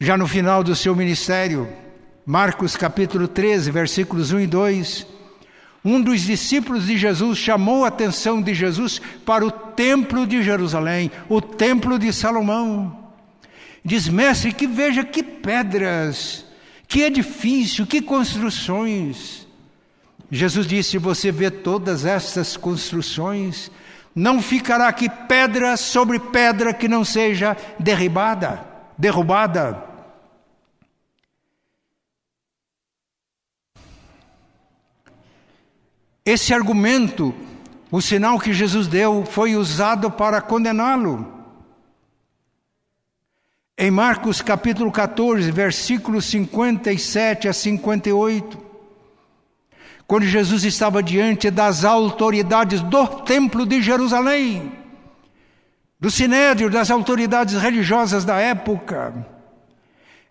Já 0.00 0.16
no 0.16 0.26
final 0.26 0.62
do 0.62 0.74
seu 0.74 0.94
ministério, 0.94 1.72
Marcos 2.26 2.76
capítulo 2.76 3.28
13, 3.28 3.70
versículos 3.70 4.32
1 4.32 4.40
e 4.40 4.46
2, 4.46 5.06
um 5.84 6.00
dos 6.00 6.22
discípulos 6.22 6.86
de 6.86 6.96
Jesus 6.96 7.36
chamou 7.36 7.84
a 7.84 7.88
atenção 7.88 8.40
de 8.40 8.54
Jesus 8.54 9.00
para 9.26 9.44
o 9.44 9.50
templo 9.50 10.26
de 10.26 10.42
Jerusalém, 10.42 11.10
o 11.28 11.42
templo 11.42 11.98
de 11.98 12.10
Salomão. 12.10 13.10
Diz, 13.84 14.08
mestre, 14.08 14.50
que 14.50 14.66
veja 14.66 15.04
que 15.04 15.22
pedras, 15.22 16.46
que 16.88 17.02
edifício, 17.02 17.86
que 17.86 18.00
construções. 18.00 19.46
Jesus 20.30 20.66
disse: 20.66 20.96
Você 20.96 21.30
vê 21.30 21.50
todas 21.50 22.06
estas 22.06 22.56
construções, 22.56 23.70
não 24.14 24.40
ficará 24.40 24.88
aqui 24.88 25.10
pedra 25.28 25.76
sobre 25.76 26.18
pedra 26.18 26.72
que 26.72 26.88
não 26.88 27.04
seja 27.04 27.54
derribada, 27.78 28.64
derrubada. 28.96 29.93
Esse 36.26 36.54
argumento, 36.54 37.34
o 37.90 38.00
sinal 38.00 38.40
que 38.40 38.54
Jesus 38.54 38.86
deu, 38.86 39.26
foi 39.26 39.56
usado 39.56 40.10
para 40.10 40.40
condená-lo. 40.40 41.30
Em 43.76 43.90
Marcos 43.90 44.40
capítulo 44.40 44.90
14, 44.90 45.50
versículos 45.50 46.24
57 46.24 47.46
a 47.46 47.52
58, 47.52 48.58
quando 50.06 50.24
Jesus 50.24 50.64
estava 50.64 51.02
diante 51.02 51.50
das 51.50 51.84
autoridades 51.84 52.80
do 52.80 53.06
Templo 53.22 53.66
de 53.66 53.82
Jerusalém, 53.82 54.72
do 56.00 56.10
Sinédrio, 56.10 56.70
das 56.70 56.90
autoridades 56.90 57.60
religiosas 57.60 58.24
da 58.24 58.38
época. 58.38 59.26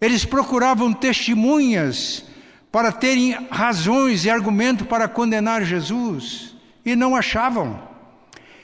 Eles 0.02 0.26
procuravam 0.26 0.91
testemunhas 0.91 2.26
para 2.74 2.92
terem 2.92 3.38
razões 3.52 4.26
e 4.26 4.32
argumento 4.32 4.84
para 4.84 5.08
condenar 5.08 5.64
Jesus 5.64 6.56
e 6.84 6.96
não 6.96 7.16
achavam. 7.16 7.80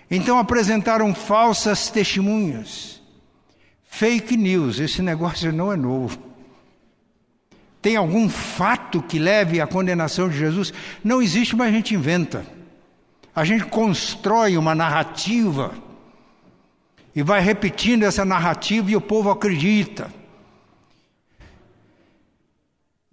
Então 0.10 0.39
apresentaram 0.39 1.14
falsas 1.14 1.91
testemunhas. 1.91 3.03
Fake 3.88 4.36
news, 4.36 4.80
esse 4.80 5.03
negócio 5.03 5.53
não 5.53 5.72
é 5.72 5.76
novo. 5.76 6.18
Tem 7.84 7.97
algum 7.97 8.28
fato 8.28 8.99
que 9.03 9.20
leve 9.20 9.62
à 9.62 9.68
condenação 9.68 10.28
de 10.28 10.39
Jesus? 10.39 10.74
Não 11.03 11.22
existe, 11.22 11.55
mas 11.55 11.68
a 11.68 11.72
gente 11.72 11.93
inventa. 11.93 12.43
A 13.36 13.45
gente 13.45 13.66
constrói 13.66 14.57
uma 14.57 14.74
narrativa 14.74 15.72
e 17.16 17.22
vai 17.22 17.41
repetindo 17.41 18.05
essa 18.05 18.26
narrativa 18.26 18.89
e 18.89 18.95
o 18.95 19.01
povo 19.01 19.30
acredita. 19.30 20.12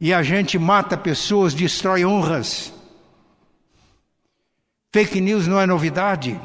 E 0.01 0.13
a 0.13 0.23
gente 0.23 0.59
mata 0.59 0.97
pessoas, 0.97 1.55
destrói 1.55 2.05
honras. 2.05 2.73
Fake 4.93 5.21
news 5.21 5.47
não 5.47 5.61
é 5.61 5.67
novidade. 5.67 6.39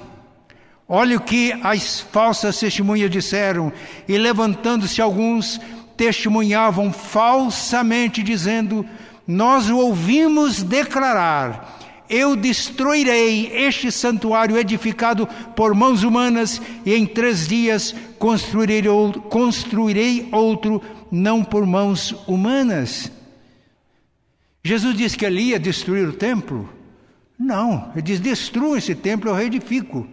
Olha 0.87 1.17
o 1.17 1.21
que 1.21 1.53
as 1.63 1.99
falsas 2.01 2.59
testemunhas 2.59 3.09
disseram, 3.09 3.71
e 4.07 4.17
levantando-se 4.17 5.01
alguns, 5.01 5.59
testemunhavam 5.95 6.91
falsamente, 6.91 8.23
dizendo: 8.23 8.85
Nós 9.27 9.69
o 9.69 9.77
ouvimos 9.77 10.63
declarar: 10.63 11.79
Eu 12.09 12.35
destruirei 12.35 13.47
este 13.53 13.91
santuário 13.91 14.57
edificado 14.57 15.27
por 15.55 15.73
mãos 15.73 16.03
humanas, 16.03 16.61
e 16.85 16.93
em 16.93 17.05
três 17.05 17.47
dias 17.47 17.95
construirei 18.17 18.87
outro, 18.87 19.21
construirei 19.21 20.27
outro 20.31 20.81
não 21.09 21.43
por 21.43 21.65
mãos 21.65 22.15
humanas. 22.27 23.11
Jesus 24.63 24.95
disse 24.95 25.17
que 25.17 25.25
ele 25.25 25.41
ia 25.41 25.59
destruir 25.59 26.07
o 26.07 26.13
templo? 26.13 26.69
Não, 27.37 27.91
ele 27.93 28.01
diz: 28.01 28.19
destrua 28.19 28.77
esse 28.77 28.93
templo, 28.93 29.29
eu 29.29 29.35
reedifico. 29.35 30.07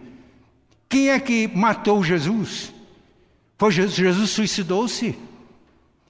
Quem 0.87 1.09
é 1.09 1.19
que 1.19 1.47
matou 1.47 2.03
Jesus? 2.03 2.73
Foi 3.57 3.71
Jesus, 3.71 3.95
Jesus 3.95 4.29
suicidou-se. 4.31 5.17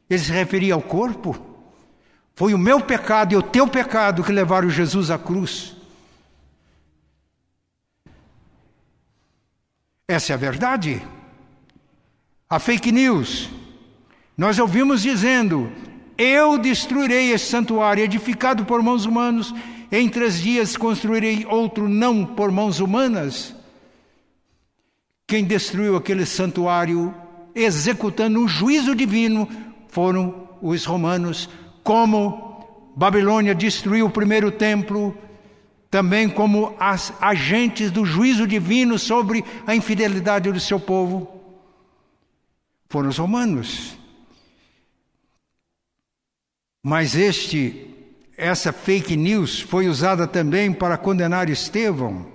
Ele 0.10 0.20
se 0.20 0.32
referia 0.32 0.74
ao 0.74 0.82
corpo. 0.82 1.38
Foi 2.36 2.54
o 2.54 2.58
meu 2.58 2.80
pecado 2.80 3.34
e 3.34 3.36
o 3.36 3.42
teu 3.42 3.68
pecado 3.68 4.24
que 4.24 4.32
levaram 4.32 4.70
Jesus 4.70 5.12
à 5.12 5.18
cruz. 5.18 5.76
Essa 10.08 10.32
é 10.32 10.36
a 10.36 10.38
verdade. 10.38 11.06
A 12.50 12.58
fake 12.58 12.92
news. 12.92 13.50
Nós 14.38 14.58
ouvimos 14.58 15.02
dizendo: 15.02 15.70
Eu 16.20 16.58
destruirei 16.58 17.32
esse 17.32 17.46
santuário 17.46 18.04
edificado 18.04 18.66
por 18.66 18.84
mãos 18.84 19.06
humanos, 19.06 19.56
em 19.90 20.10
três 20.10 20.42
dias 20.42 20.76
construirei 20.76 21.46
outro 21.46 21.88
não 21.88 22.26
por 22.26 22.52
mãos 22.52 22.82
humanas. 22.82 23.56
Quem 25.26 25.46
destruiu 25.46 25.96
aquele 25.96 26.26
santuário, 26.26 27.16
executando 27.56 28.38
um 28.38 28.50
juízo 28.50 28.94
divino, 28.94 29.48
foram 29.88 30.50
os 30.62 30.84
romanos, 30.84 31.50
como 31.86 32.68
Babilônia 32.98 33.56
destruiu 33.56 34.08
o 34.08 34.12
primeiro 34.12 34.52
templo, 34.52 35.18
também 35.90 36.28
como 36.28 36.76
as 36.78 37.14
agentes 37.22 37.92
do 37.92 38.06
juízo 38.06 38.46
divino 38.46 39.00
sobre 39.00 39.42
a 39.66 39.74
infidelidade 39.74 40.52
do 40.52 40.60
seu 40.60 40.82
povo, 40.82 41.30
foram 42.90 43.08
os 43.08 43.18
romanos. 43.18 43.99
Mas 46.82 47.14
este, 47.14 47.94
essa 48.38 48.72
fake 48.72 49.18
news 49.18 49.60
foi 49.60 49.90
usada 49.90 50.26
também 50.26 50.72
para 50.72 50.98
condenar 50.98 51.50
Estevão. 51.50 52.26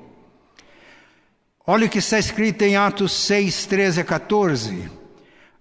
Olha 1.66 1.86
o 1.86 1.88
que 1.88 1.98
está 1.98 2.18
escrito 2.18 2.60
em 2.60 2.76
Atos 2.76 3.12
6, 3.12 3.64
13 3.64 4.02
a 4.02 4.04
14. 4.04 4.90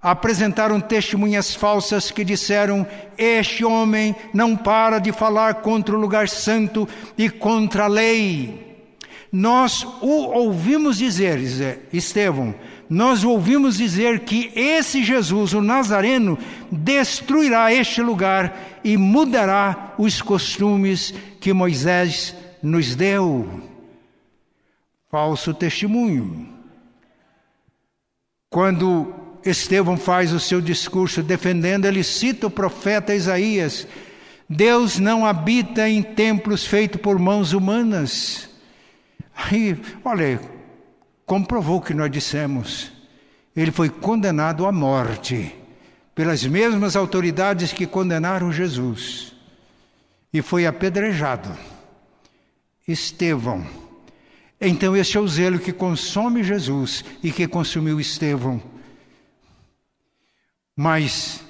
Apresentaram 0.01 0.81
testemunhas 0.81 1.55
falsas 1.55 2.11
que 2.11 2.25
disseram: 2.25 2.85
Este 3.17 3.63
homem 3.63 4.13
não 4.33 4.57
para 4.57 4.99
de 4.99 5.13
falar 5.13 5.55
contra 5.55 5.95
o 5.95 5.99
lugar 5.99 6.27
santo 6.27 6.85
e 7.17 7.29
contra 7.29 7.85
a 7.85 7.87
lei. 7.87 8.73
Nós 9.31 9.83
o 10.01 10.29
ouvimos 10.29 10.97
dizer, 10.97 11.39
Estevão, 11.91 12.53
nós 12.89 13.23
ouvimos 13.23 13.77
dizer 13.77 14.21
que 14.21 14.51
esse 14.55 15.03
Jesus, 15.03 15.53
o 15.53 15.61
Nazareno, 15.61 16.37
destruirá 16.71 17.73
este 17.73 18.01
lugar 18.01 18.79
e 18.83 18.97
mudará 18.97 19.93
os 19.97 20.21
costumes 20.21 21.13
que 21.39 21.53
Moisés 21.53 22.35
nos 22.61 22.95
deu 22.95 23.63
falso 25.09 25.53
testemunho. 25.53 26.49
Quando 28.49 29.13
Estevão 29.45 29.97
faz 29.97 30.31
o 30.31 30.39
seu 30.39 30.61
discurso 30.61 31.21
defendendo, 31.21 31.85
ele 31.85 32.03
cita 32.03 32.47
o 32.47 32.51
profeta 32.51 33.13
Isaías: 33.13 33.87
Deus 34.49 34.99
não 34.99 35.25
habita 35.25 35.87
em 35.89 36.01
templos 36.01 36.65
feitos 36.65 37.01
por 37.01 37.19
mãos 37.19 37.53
humanas. 37.53 38.49
Aí, 39.35 39.79
olha, 40.03 40.39
comprovou 41.25 41.77
o 41.77 41.81
que 41.81 41.93
nós 41.93 42.11
dissemos. 42.11 42.91
Ele 43.55 43.71
foi 43.71 43.89
condenado 43.89 44.65
à 44.65 44.71
morte 44.71 45.53
pelas 46.15 46.45
mesmas 46.45 46.95
autoridades 46.95 47.71
que 47.73 47.87
condenaram 47.87 48.51
Jesus 48.51 49.33
e 50.33 50.41
foi 50.41 50.65
apedrejado. 50.65 51.49
Estevão 52.87 53.83
então, 54.65 54.95
esse 54.95 55.17
é 55.17 55.19
o 55.19 55.27
zelo 55.27 55.59
que 55.59 55.73
consome 55.73 56.41
Jesus 56.41 57.03
e 57.21 57.33
que 57.33 57.45
consumiu 57.45 57.99
Estevão. 57.99 58.63
Mas 60.73 61.43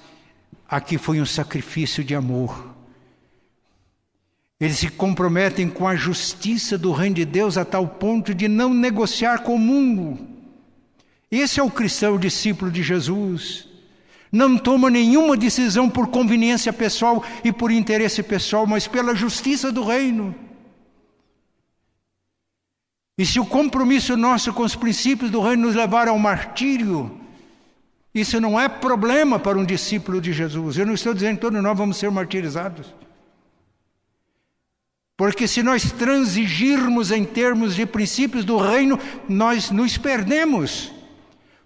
aqui 0.67 0.97
foi 0.97 1.21
um 1.21 1.25
sacrifício 1.25 2.03
de 2.03 2.15
amor. 2.15 2.72
Eles 4.63 4.77
se 4.77 4.87
comprometem 4.87 5.67
com 5.67 5.85
a 5.85 5.93
justiça 5.93 6.77
do 6.77 6.93
reino 6.93 7.17
de 7.17 7.25
Deus 7.25 7.57
a 7.57 7.65
tal 7.65 7.85
ponto 7.85 8.33
de 8.33 8.47
não 8.47 8.73
negociar 8.73 9.39
com 9.39 9.55
o 9.55 9.59
mundo. 9.59 10.17
Esse 11.29 11.59
é 11.59 11.63
o 11.63 11.69
cristão 11.69 12.15
o 12.15 12.17
discípulo 12.17 12.71
de 12.71 12.81
Jesus. 12.81 13.67
Não 14.31 14.57
toma 14.57 14.89
nenhuma 14.89 15.35
decisão 15.35 15.89
por 15.89 16.07
conveniência 16.07 16.71
pessoal 16.71 17.21
e 17.43 17.51
por 17.51 17.71
interesse 17.71 18.23
pessoal, 18.23 18.65
mas 18.65 18.87
pela 18.87 19.13
justiça 19.13 19.69
do 19.69 19.83
reino. 19.83 20.33
E 23.17 23.25
se 23.25 23.41
o 23.41 23.45
compromisso 23.45 24.15
nosso 24.15 24.53
com 24.53 24.63
os 24.63 24.77
princípios 24.77 25.29
do 25.29 25.41
reino 25.41 25.63
nos 25.63 25.75
levar 25.75 26.07
ao 26.07 26.17
martírio, 26.17 27.19
isso 28.15 28.39
não 28.39 28.57
é 28.57 28.69
problema 28.69 29.37
para 29.37 29.57
um 29.57 29.65
discípulo 29.65 30.21
de 30.21 30.31
Jesus. 30.31 30.77
Eu 30.77 30.85
não 30.85 30.93
estou 30.93 31.13
dizendo 31.13 31.35
que 31.35 31.41
todos 31.41 31.61
nós 31.61 31.77
vamos 31.77 31.97
ser 31.97 32.09
martirizados. 32.09 33.03
Porque 35.23 35.47
se 35.47 35.63
nós 35.63 35.89
transigirmos 35.89 37.09
em 37.09 37.23
termos 37.23 37.75
de 37.75 37.85
princípios 37.85 38.43
do 38.43 38.57
reino, 38.57 38.99
nós 39.29 39.71
nos 39.71 39.97
perdemos. 39.97 40.91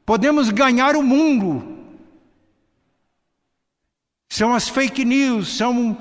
Podemos 0.06 0.52
ganhar 0.52 0.96
o 0.96 1.02
mundo. 1.02 1.80
São 4.30 4.54
as 4.54 4.70
fake 4.70 5.04
news, 5.04 5.58
são 5.58 5.98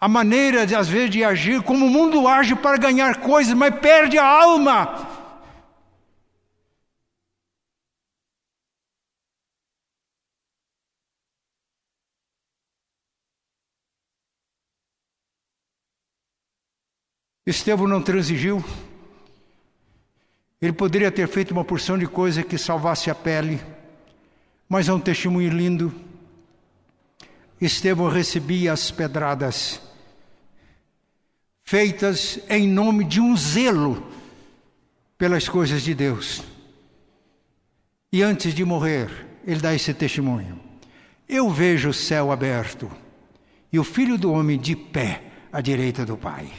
a 0.00 0.08
maneira, 0.08 0.62
às 0.62 0.88
vezes, 0.88 1.10
de 1.10 1.22
agir, 1.22 1.60
como 1.60 1.84
o 1.84 1.90
mundo 1.90 2.26
age 2.26 2.54
para 2.54 2.78
ganhar 2.78 3.16
coisas, 3.16 3.52
mas 3.52 3.78
perde 3.78 4.16
a 4.16 4.24
alma. 4.24 5.06
Estevão 17.46 17.86
não 17.86 18.00
transigiu. 18.00 18.64
Ele 20.60 20.72
poderia 20.72 21.10
ter 21.10 21.28
feito 21.28 21.50
uma 21.50 21.64
porção 21.64 21.98
de 21.98 22.06
coisa 22.06 22.42
que 22.42 22.56
salvasse 22.56 23.10
a 23.10 23.14
pele, 23.14 23.60
mas 24.68 24.88
é 24.88 24.92
um 24.92 25.00
testemunho 25.00 25.50
lindo. 25.50 25.94
Estevão 27.60 28.08
recebia 28.08 28.72
as 28.72 28.90
pedradas 28.90 29.80
feitas 31.62 32.38
em 32.48 32.68
nome 32.68 33.04
de 33.04 33.20
um 33.20 33.36
zelo 33.36 34.06
pelas 35.18 35.48
coisas 35.48 35.82
de 35.82 35.94
Deus. 35.94 36.42
E 38.12 38.22
antes 38.22 38.54
de 38.54 38.64
morrer, 38.64 39.10
ele 39.46 39.60
dá 39.60 39.74
esse 39.74 39.92
testemunho: 39.92 40.58
Eu 41.28 41.50
vejo 41.50 41.90
o 41.90 41.94
céu 41.94 42.32
aberto 42.32 42.90
e 43.72 43.78
o 43.78 43.84
filho 43.84 44.16
do 44.16 44.32
homem 44.32 44.58
de 44.58 44.74
pé 44.74 45.22
à 45.52 45.60
direita 45.60 46.06
do 46.06 46.16
Pai. 46.16 46.50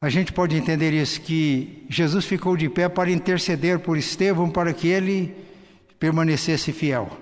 A 0.00 0.08
gente 0.10 0.32
pode 0.32 0.56
entender 0.56 0.92
isso 0.92 1.20
que 1.20 1.84
Jesus 1.88 2.26
ficou 2.26 2.56
de 2.56 2.68
pé 2.68 2.88
para 2.88 3.10
interceder 3.10 3.78
por 3.78 3.96
Estevão 3.96 4.50
para 4.50 4.72
que 4.72 4.88
ele 4.88 5.34
permanecesse 5.98 6.72
fiel. 6.72 7.18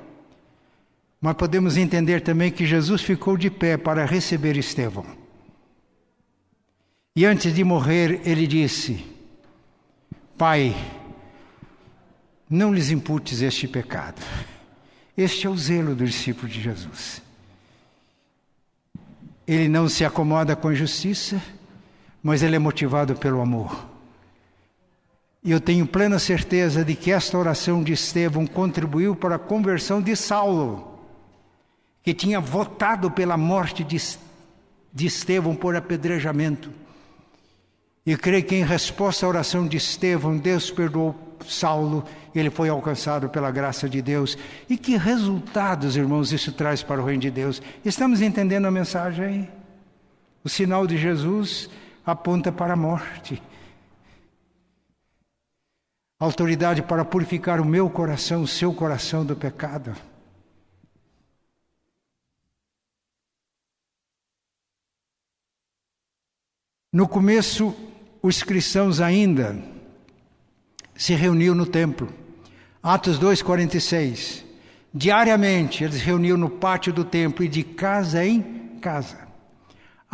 Mas 1.20 1.35
podemos 1.35 1.77
entender 1.77 2.20
também 2.20 2.51
que 2.51 2.66
Jesus 2.66 3.01
ficou 3.03 3.37
de 3.37 3.49
pé 3.49 3.77
para 3.77 4.05
receber 4.05 4.57
Estevão. 4.57 5.07
E 7.16 7.25
antes 7.25 7.55
de 7.55 7.62
morrer, 7.62 8.20
ele 8.25 8.47
disse: 8.47 9.07
Pai, 10.37 10.75
não 12.51 12.75
lhes 12.75 12.91
imputes 12.91 13.41
este 13.41 13.68
pecado. 13.68 14.20
Este 15.16 15.47
é 15.47 15.51
o 15.51 15.57
zelo 15.57 15.95
do 15.95 16.05
discípulo 16.05 16.49
de 16.49 16.61
Jesus. 16.61 17.22
Ele 19.47 19.68
não 19.68 19.89
se 19.89 20.05
acomoda 20.05 20.57
com 20.57 20.68
a 20.68 20.75
justiça, 20.75 21.41
mas 22.25 22.43
ele 22.43 22.57
é 22.57 22.59
motivado 22.59 23.14
pelo 23.14 23.43
amor. 23.43 23.87
E 25.43 25.51
eu 25.51 25.61
tenho 25.61 25.87
plena 25.87 26.18
certeza 26.18 26.83
de 26.83 26.95
que 26.95 27.12
esta 27.12 27.37
oração 27.37 27.83
de 27.85 27.93
Estevão 27.93 28.47
contribuiu 28.47 29.14
para 29.14 29.35
a 29.35 29.39
conversão 29.39 30.01
de 30.01 30.16
Saulo, 30.16 30.99
que 32.03 32.14
tinha 32.14 32.41
votado 32.41 33.11
pela 33.11 33.37
morte 33.37 33.85
de, 33.85 33.99
Estevão 35.07 35.55
por 35.55 35.77
apedrejamento. 35.77 36.72
E 38.07 38.16
creio 38.16 38.43
que 38.43 38.55
em 38.55 38.64
resposta 38.64 39.27
à 39.27 39.29
oração 39.29 39.68
de 39.68 39.77
Estevão, 39.77 40.39
Deus 40.39 40.70
perdoou 40.70 41.14
Saulo, 41.47 42.05
ele 42.35 42.49
foi 42.49 42.70
alcançado 42.70 43.29
pela 43.29 43.51
graça 43.51 43.87
de 43.87 44.01
Deus. 44.01 44.39
E 44.66 44.79
que 44.79 44.97
resultados, 44.97 45.95
irmãos, 45.95 46.33
isso 46.33 46.53
traz 46.53 46.83
para 46.83 47.03
o 47.03 47.05
reino 47.05 47.20
de 47.20 47.31
Deus? 47.31 47.61
Estamos 47.85 48.22
entendendo 48.22 48.64
a 48.64 48.70
mensagem? 48.70 49.47
O 50.43 50.49
sinal 50.49 50.87
de 50.87 50.97
Jesus 50.97 51.68
aponta 52.05 52.52
para 52.52 52.74
a 52.74 52.76
morte. 52.76 53.42
Autoridade 56.18 56.82
para 56.82 57.05
purificar 57.05 57.61
o 57.61 57.64
meu 57.64 57.90
coração, 57.90 58.42
o 58.42 58.48
seu 58.48 58.72
coração 58.72 59.24
do 59.24 59.34
pecado. 59.34 59.94
No 66.92 67.09
começo, 67.09 67.74
os 68.22 68.42
cristãos 68.42 69.00
ainda 69.00 69.61
se 70.94 71.12
reuniam 71.14 71.55
no 71.55 71.66
templo. 71.66 72.09
Atos 72.80 73.18
2:46. 73.18 74.44
Diariamente 74.94 75.82
eles 75.82 76.00
reuniam 76.00 76.38
no 76.38 76.48
pátio 76.48 76.92
do 76.92 77.05
templo 77.05 77.44
e 77.44 77.48
de 77.48 77.64
casa 77.64 78.24
em 78.24 78.78
casa. 78.80 79.26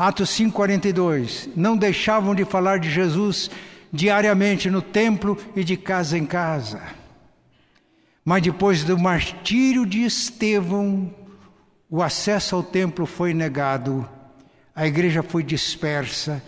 Atos 0.01 0.31
5:42. 0.31 1.51
Não 1.55 1.77
deixavam 1.77 2.35
de 2.35 2.43
falar 2.47 2.79
de 2.79 2.91
Jesus 2.91 3.51
diariamente 3.93 4.71
no 4.71 4.81
templo 4.81 5.37
e 5.55 5.63
de 5.63 5.77
casa 5.77 6.17
em 6.17 6.25
casa. 6.25 6.81
Mas 8.25 8.43
depois 8.43 8.83
do 8.83 8.99
martírio 8.99 9.85
de 9.85 10.03
Estevão, 10.03 11.15
o 11.91 12.03
acesso 12.03 12.57
ao 12.57 12.63
templo 12.63 13.05
foi 13.05 13.35
negado, 13.35 14.09
a 14.75 14.87
igreja 14.87 15.23
foi 15.23 15.43
dispersa 15.43 16.43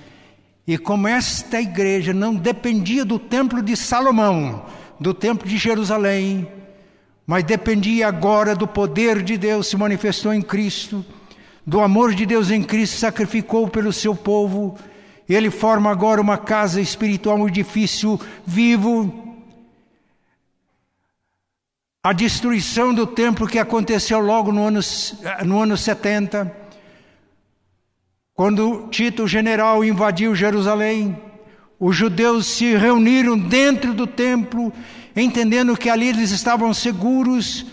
e 0.66 0.78
como 0.78 1.06
esta 1.06 1.60
igreja 1.60 2.14
não 2.14 2.34
dependia 2.34 3.04
do 3.04 3.18
templo 3.18 3.60
de 3.60 3.76
Salomão, 3.76 4.64
do 4.98 5.12
templo 5.12 5.46
de 5.46 5.58
Jerusalém, 5.58 6.48
mas 7.26 7.44
dependia 7.44 8.08
agora 8.08 8.56
do 8.56 8.66
poder 8.66 9.22
de 9.22 9.36
Deus 9.36 9.66
se 9.66 9.76
manifestou 9.76 10.32
em 10.32 10.40
Cristo, 10.40 11.04
do 11.66 11.80
amor 11.80 12.14
de 12.14 12.26
Deus 12.26 12.50
em 12.50 12.62
Cristo 12.62 12.98
sacrificou 12.98 13.68
pelo 13.68 13.92
seu 13.92 14.14
povo. 14.14 14.78
Ele 15.28 15.50
forma 15.50 15.90
agora 15.90 16.20
uma 16.20 16.36
casa 16.36 16.80
espiritual, 16.80 17.38
um 17.38 17.48
edifício 17.48 18.20
vivo. 18.46 19.36
A 22.02 22.12
destruição 22.12 22.92
do 22.92 23.06
templo 23.06 23.46
que 23.46 23.58
aconteceu 23.58 24.18
logo 24.18 24.50
no 24.50 24.66
ano, 24.66 24.80
no 25.44 25.60
ano 25.60 25.76
70 25.76 26.62
quando 28.34 28.88
Tito, 28.88 29.24
o 29.24 29.28
general, 29.28 29.84
invadiu 29.84 30.34
Jerusalém, 30.34 31.16
os 31.78 31.94
judeus 31.94 32.46
se 32.46 32.74
reuniram 32.76 33.38
dentro 33.38 33.92
do 33.92 34.06
templo, 34.06 34.72
entendendo 35.14 35.76
que 35.76 35.90
ali 35.90 36.08
eles 36.08 36.30
estavam 36.30 36.72
seguros. 36.72 37.66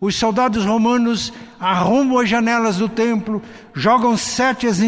Os 0.00 0.16
soldados 0.16 0.64
romanos 0.64 1.30
arrombam 1.58 2.18
as 2.18 2.28
janelas 2.28 2.78
do 2.78 2.88
templo, 2.88 3.42
jogam 3.74 4.16
setas 4.16 4.80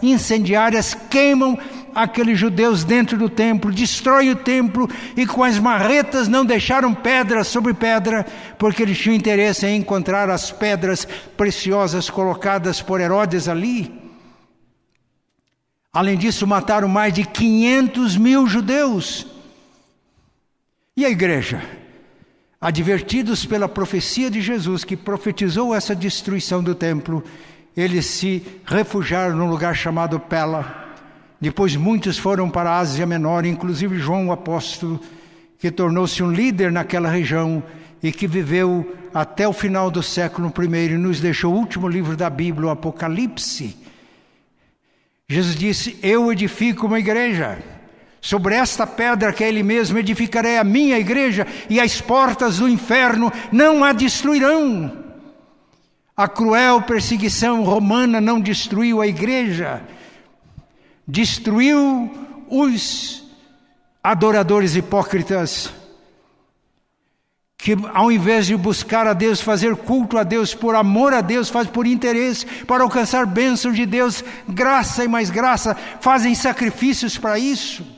incendiárias, 0.00 0.94
queimam 1.10 1.58
aqueles 1.92 2.38
judeus 2.38 2.84
dentro 2.84 3.18
do 3.18 3.28
templo, 3.28 3.72
destroem 3.72 4.30
o 4.30 4.36
templo 4.36 4.88
e 5.16 5.26
com 5.26 5.42
as 5.42 5.58
marretas 5.58 6.28
não 6.28 6.44
deixaram 6.44 6.94
pedra 6.94 7.42
sobre 7.42 7.74
pedra, 7.74 8.24
porque 8.58 8.80
eles 8.80 8.96
tinham 8.96 9.16
interesse 9.16 9.66
em 9.66 9.78
encontrar 9.78 10.30
as 10.30 10.52
pedras 10.52 11.04
preciosas 11.36 12.08
colocadas 12.08 12.80
por 12.80 13.00
Herodes 13.00 13.48
ali. 13.48 13.92
Além 15.92 16.16
disso, 16.16 16.46
mataram 16.46 16.86
mais 16.86 17.12
de 17.12 17.24
500 17.24 18.16
mil 18.16 18.46
judeus. 18.46 19.26
E 20.96 21.04
a 21.04 21.10
igreja? 21.10 21.83
Advertidos 22.64 23.44
pela 23.44 23.68
profecia 23.68 24.30
de 24.30 24.40
Jesus, 24.40 24.84
que 24.84 24.96
profetizou 24.96 25.74
essa 25.74 25.94
destruição 25.94 26.62
do 26.62 26.74
templo, 26.74 27.22
eles 27.76 28.06
se 28.06 28.42
refugiaram 28.64 29.36
num 29.36 29.50
lugar 29.50 29.76
chamado 29.76 30.18
Pela. 30.18 30.96
Depois 31.38 31.76
muitos 31.76 32.16
foram 32.16 32.48
para 32.48 32.70
a 32.70 32.78
Ásia 32.78 33.04
Menor, 33.04 33.44
inclusive 33.44 33.98
João 33.98 34.28
o 34.28 34.32
apóstolo, 34.32 34.98
que 35.58 35.70
tornou-se 35.70 36.22
um 36.22 36.32
líder 36.32 36.72
naquela 36.72 37.10
região 37.10 37.62
e 38.02 38.10
que 38.10 38.26
viveu 38.26 38.96
até 39.12 39.46
o 39.46 39.52
final 39.52 39.90
do 39.90 40.02
século 40.02 40.50
I 40.58 40.94
e 40.94 40.96
nos 40.96 41.20
deixou 41.20 41.52
o 41.52 41.58
último 41.58 41.86
livro 41.86 42.16
da 42.16 42.30
Bíblia, 42.30 42.68
o 42.68 42.70
Apocalipse 42.70 43.76
Jesus 45.28 45.54
disse: 45.54 45.98
Eu 46.02 46.32
edifico 46.32 46.86
uma 46.86 46.98
igreja. 46.98 47.58
Sobre 48.24 48.54
esta 48.54 48.86
pedra 48.86 49.34
que 49.34 49.44
é 49.44 49.48
Ele 49.48 49.62
mesmo 49.62 49.98
edificarei 49.98 50.56
a 50.56 50.64
minha 50.64 50.98
igreja, 50.98 51.46
e 51.68 51.78
as 51.78 52.00
portas 52.00 52.56
do 52.56 52.66
inferno 52.66 53.30
não 53.52 53.84
a 53.84 53.92
destruirão. 53.92 54.90
A 56.16 56.26
cruel 56.26 56.80
perseguição 56.80 57.62
romana 57.64 58.22
não 58.22 58.40
destruiu 58.40 59.02
a 59.02 59.06
igreja, 59.06 59.82
destruiu 61.06 62.10
os 62.48 63.24
adoradores 64.02 64.74
hipócritas 64.74 65.70
que 67.58 67.76
ao 67.92 68.10
invés 68.10 68.46
de 68.46 68.56
buscar 68.56 69.06
a 69.06 69.12
Deus, 69.12 69.42
fazer 69.42 69.76
culto 69.76 70.16
a 70.16 70.22
Deus 70.22 70.54
por 70.54 70.74
amor 70.74 71.12
a 71.12 71.20
Deus, 71.20 71.50
faz 71.50 71.68
por 71.68 71.86
interesse, 71.86 72.46
para 72.64 72.82
alcançar 72.84 73.26
bênçãos 73.26 73.76
de 73.76 73.84
Deus, 73.84 74.24
graça 74.48 75.04
e 75.04 75.08
mais 75.08 75.28
graça, 75.28 75.76
fazem 76.00 76.34
sacrifícios 76.34 77.18
para 77.18 77.38
isso. 77.38 77.93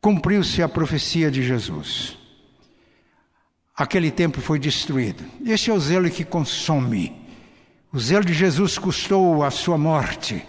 Cumpriu-se 0.00 0.62
a 0.62 0.68
profecia 0.68 1.30
de 1.30 1.42
Jesus. 1.42 2.16
Aquele 3.76 4.10
templo 4.10 4.40
foi 4.40 4.58
destruído. 4.58 5.24
Este 5.44 5.70
é 5.70 5.74
o 5.74 5.80
zelo 5.80 6.10
que 6.10 6.24
consome. 6.24 7.16
O 7.92 7.98
zelo 7.98 8.24
de 8.24 8.32
Jesus 8.32 8.78
custou 8.78 9.42
a 9.42 9.50
sua 9.50 9.76
morte. 9.76 10.44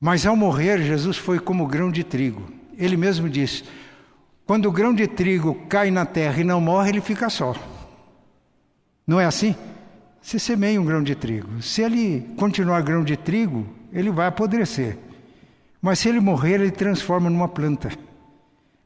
Mas 0.00 0.26
ao 0.26 0.34
morrer, 0.36 0.82
Jesus 0.82 1.16
foi 1.16 1.38
como 1.38 1.66
grão 1.66 1.90
de 1.90 2.02
trigo 2.02 2.60
ele 2.80 2.96
mesmo 2.96 3.28
disse: 3.28 3.62
quando 4.46 4.66
o 4.66 4.72
grão 4.72 4.94
de 4.94 5.06
trigo 5.06 5.54
cai 5.68 5.90
na 5.90 6.06
terra 6.06 6.40
e 6.40 6.44
não 6.44 6.60
morre, 6.60 6.88
ele 6.88 7.00
fica 7.00 7.28
só. 7.28 7.54
Não 9.06 9.20
é 9.20 9.26
assim? 9.26 9.54
Você 10.22 10.38
semeia 10.38 10.80
um 10.80 10.84
grão 10.84 11.02
de 11.02 11.14
trigo. 11.14 11.62
Se 11.62 11.82
ele 11.82 12.26
continuar 12.36 12.82
grão 12.82 13.04
de 13.04 13.16
trigo, 13.16 13.66
ele 13.92 14.10
vai 14.10 14.26
apodrecer. 14.26 14.96
Mas 15.80 15.98
se 15.98 16.08
ele 16.08 16.20
morrer, 16.20 16.54
ele 16.54 16.70
transforma 16.70 17.28
numa 17.28 17.48
planta. 17.48 17.90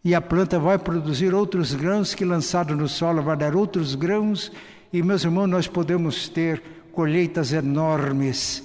E 0.05 0.15
a 0.15 0.21
planta 0.21 0.59
vai 0.59 0.79
produzir 0.79 1.33
outros 1.33 1.75
grãos 1.75 2.15
que, 2.15 2.25
lançado 2.25 2.77
no 2.77 2.89
solo, 2.89 3.23
vai 3.23 3.37
dar 3.37 3.57
outros 3.57 3.95
grãos. 3.95 4.53
E, 4.93 5.03
meus 5.03 5.25
irmãos, 5.25 5.47
nós 5.47 5.67
podemos 5.67 6.29
ter 6.29 6.63
colheitas 6.93 7.53
enormes 7.53 8.63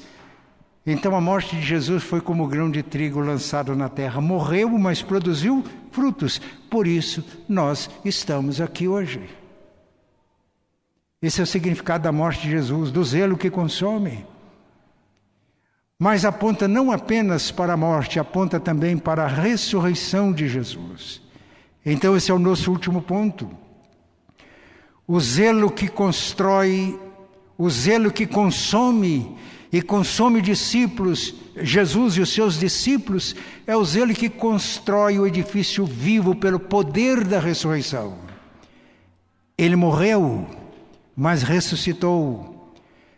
então 0.91 1.15
a 1.15 1.21
morte 1.21 1.55
de 1.55 1.61
Jesus 1.61 2.03
foi 2.03 2.19
como 2.19 2.47
grão 2.47 2.71
de 2.71 2.81
trigo 2.81 3.19
lançado 3.19 3.75
na 3.75 3.89
terra. 3.89 4.19
Morreu, 4.19 4.69
mas 4.69 5.03
produziu 5.03 5.63
frutos. 5.91 6.41
Por 6.69 6.87
isso 6.87 7.23
nós 7.47 7.89
estamos 8.03 8.59
aqui 8.59 8.87
hoje. 8.87 9.29
Esse 11.21 11.41
é 11.41 11.43
o 11.43 11.47
significado 11.47 12.05
da 12.05 12.11
morte 12.11 12.41
de 12.41 12.49
Jesus, 12.49 12.91
do 12.91 13.03
zelo 13.03 13.37
que 13.37 13.51
consome. 13.51 14.25
Mas 15.99 16.25
aponta 16.25 16.67
não 16.67 16.91
apenas 16.91 17.51
para 17.51 17.73
a 17.73 17.77
morte, 17.77 18.19
aponta 18.19 18.57
também 18.57 18.97
para 18.97 19.25
a 19.25 19.27
ressurreição 19.27 20.33
de 20.33 20.47
Jesus. 20.47 21.21
Então, 21.85 22.15
esse 22.15 22.31
é 22.31 22.33
o 22.33 22.39
nosso 22.39 22.71
último 22.71 23.01
ponto. 23.01 23.49
O 25.07 25.19
zelo 25.19 25.71
que 25.71 25.87
constrói, 25.87 26.99
o 27.57 27.69
zelo 27.69 28.11
que 28.11 28.27
consome 28.27 29.35
e 29.71 29.81
consome 29.81 30.41
discípulos, 30.41 31.33
Jesus 31.55 32.17
e 32.17 32.21
os 32.21 32.33
seus 32.33 32.59
discípulos, 32.59 33.35
é 33.65 33.75
o 33.75 33.83
zelo 33.83 34.13
que 34.13 34.29
constrói 34.29 35.19
o 35.19 35.25
edifício 35.25 35.85
vivo 35.85 36.35
pelo 36.35 36.59
poder 36.59 37.23
da 37.23 37.39
ressurreição. 37.39 38.17
Ele 39.57 39.75
morreu, 39.75 40.47
mas 41.15 41.43
ressuscitou. 41.43 42.73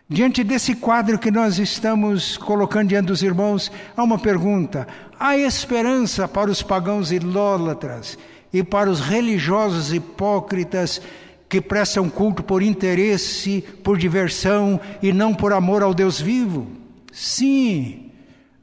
Diante 0.08 0.44
desse 0.44 0.76
quadro 0.76 1.18
que 1.18 1.32
nós 1.32 1.58
estamos 1.58 2.36
colocando 2.36 2.90
diante 2.90 3.08
dos 3.08 3.24
irmãos, 3.24 3.72
há 3.96 4.04
uma 4.04 4.20
pergunta: 4.20 4.88
há 5.18 5.38
esperança 5.38 6.28
para 6.28 6.52
os 6.52 6.62
pagãos 6.62 7.12
idólatras 7.12 8.18
e 8.54 8.64
para 8.64 8.90
os 8.90 9.00
religiosos 9.00 9.94
hipócritas 9.94 11.02
que 11.48 11.60
prestam 11.60 12.10
culto 12.10 12.42
por 12.42 12.62
interesse, 12.62 13.62
por 13.84 13.98
diversão 13.98 14.80
e 15.02 15.12
não 15.12 15.34
por 15.34 15.52
amor 15.52 15.84
ao 15.84 15.94
Deus 15.94 16.20
vivo. 16.20 16.68
Sim, 17.12 18.12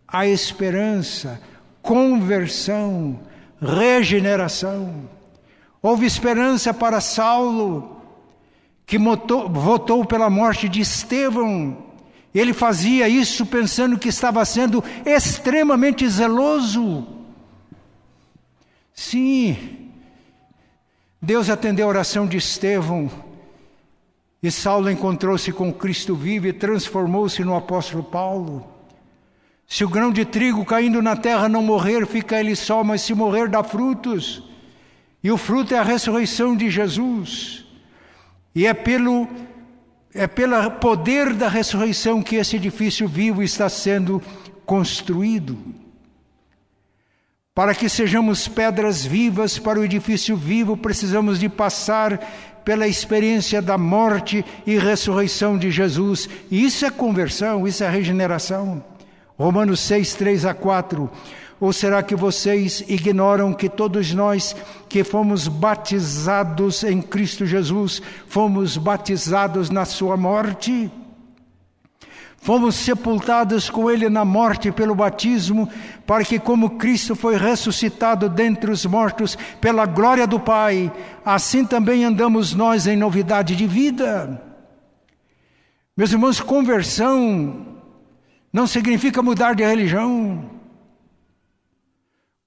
há 0.07 0.27
esperança, 0.27 1.41
conversão, 1.83 3.21
regeneração. 3.61 5.09
Houve 5.83 6.07
esperança 6.07 6.73
para 6.73 7.01
Saulo, 7.01 8.01
que 8.87 8.99
votou 8.99 10.05
pela 10.07 10.31
morte 10.31 10.67
de 10.67 10.81
Estevão 10.81 11.77
Ele 12.35 12.55
fazia 12.55 13.07
isso 13.07 13.45
pensando 13.45 13.99
que 13.99 14.09
estava 14.09 14.43
sendo 14.47 14.83
extremamente 15.05 16.09
zeloso. 16.09 17.18
Sim, 18.99 19.93
Deus 21.23 21.49
atendeu 21.49 21.87
a 21.87 21.89
oração 21.89 22.27
de 22.27 22.37
Estevão 22.37 23.09
e 24.43 24.51
Saulo 24.51 24.91
encontrou-se 24.91 25.53
com 25.53 25.73
Cristo 25.73 26.17
vivo 26.17 26.49
e 26.49 26.53
transformou-se 26.53 27.45
no 27.45 27.55
apóstolo 27.55 28.03
Paulo. 28.03 28.69
Se 29.69 29.85
o 29.85 29.89
grão 29.89 30.11
de 30.11 30.25
trigo 30.25 30.65
caindo 30.65 31.01
na 31.01 31.15
terra 31.15 31.49
não 31.49 31.63
morrer, 31.63 32.09
fica 32.09 32.41
ele 32.41 32.57
só, 32.57 32.83
mas 32.83 33.03
se 33.03 33.15
morrer, 33.15 33.49
dá 33.49 33.63
frutos. 33.63 34.43
E 35.23 35.31
o 35.31 35.37
fruto 35.37 35.77
é 35.77 35.79
a 35.79 35.85
ressurreição 35.85 36.57
de 36.57 36.69
Jesus. 36.69 37.65
E 38.53 38.67
é 38.67 38.75
pelo 38.75 39.29
é 40.13 40.27
pelo 40.27 40.73
poder 40.73 41.35
da 41.35 41.49
ressurreição 41.49 42.21
que 42.21 42.35
esse 42.35 42.57
edifício 42.57 43.07
vivo 43.07 43.45
está 43.45 43.69
sendo 43.69 44.21
construído. 44.67 45.57
Para 47.59 47.75
que 47.75 47.89
sejamos 47.89 48.47
pedras 48.47 49.05
vivas 49.05 49.59
para 49.59 49.81
o 49.81 49.85
edifício 49.85 50.37
vivo, 50.37 50.77
precisamos 50.77 51.41
de 51.41 51.49
passar 51.49 52.17
pela 52.65 52.87
experiência 52.87 53.61
da 53.61 53.77
morte 53.77 54.45
e 54.65 54.79
ressurreição 54.79 55.59
de 55.59 55.69
Jesus. 55.69 56.29
E 56.53 56.65
isso 56.65 56.87
é 56.87 56.91
conversão, 56.93 57.67
isso 57.67 57.83
é 57.83 57.91
regeneração. 57.91 58.81
Romanos 59.37 59.81
6, 59.81 60.15
3 60.15 60.45
a 60.45 60.55
4. 60.55 61.11
Ou 61.59 61.73
será 61.73 62.01
que 62.01 62.15
vocês 62.15 62.85
ignoram 62.87 63.53
que 63.53 63.69
todos 63.69 64.15
nós 64.15 64.55
que 64.89 65.03
fomos 65.03 65.49
batizados 65.49 66.85
em 66.85 67.03
Cristo 67.03 67.45
Jesus, 67.45 68.01
fomos 68.29 68.77
batizados 68.77 69.69
na 69.69 69.85
Sua 69.85 70.17
morte? 70.17 70.89
Fomos 72.41 72.77
sepultados 72.77 73.69
com 73.69 73.91
Ele 73.91 74.09
na 74.09 74.25
morte 74.25 74.71
pelo 74.71 74.95
batismo, 74.95 75.69
para 76.07 76.25
que, 76.25 76.39
como 76.39 76.79
Cristo 76.79 77.15
foi 77.15 77.37
ressuscitado 77.37 78.29
dentre 78.29 78.71
os 78.71 78.87
mortos 78.87 79.37
pela 79.61 79.85
glória 79.85 80.27
do 80.27 80.41
Pai, 80.41 80.91
assim 81.25 81.65
também 81.65 82.05
andamos 82.05 82.55
nós 82.55 82.87
em 82.87 82.97
novidade 82.97 83.55
de 83.55 83.67
vida. 83.67 84.41
Meus 85.97 86.13
irmãos, 86.13 86.41
conversão 86.41 87.67
não 88.53 88.67
significa 88.67 89.21
mudar 89.21 89.55
de 89.55 89.65
religião. 89.65 90.58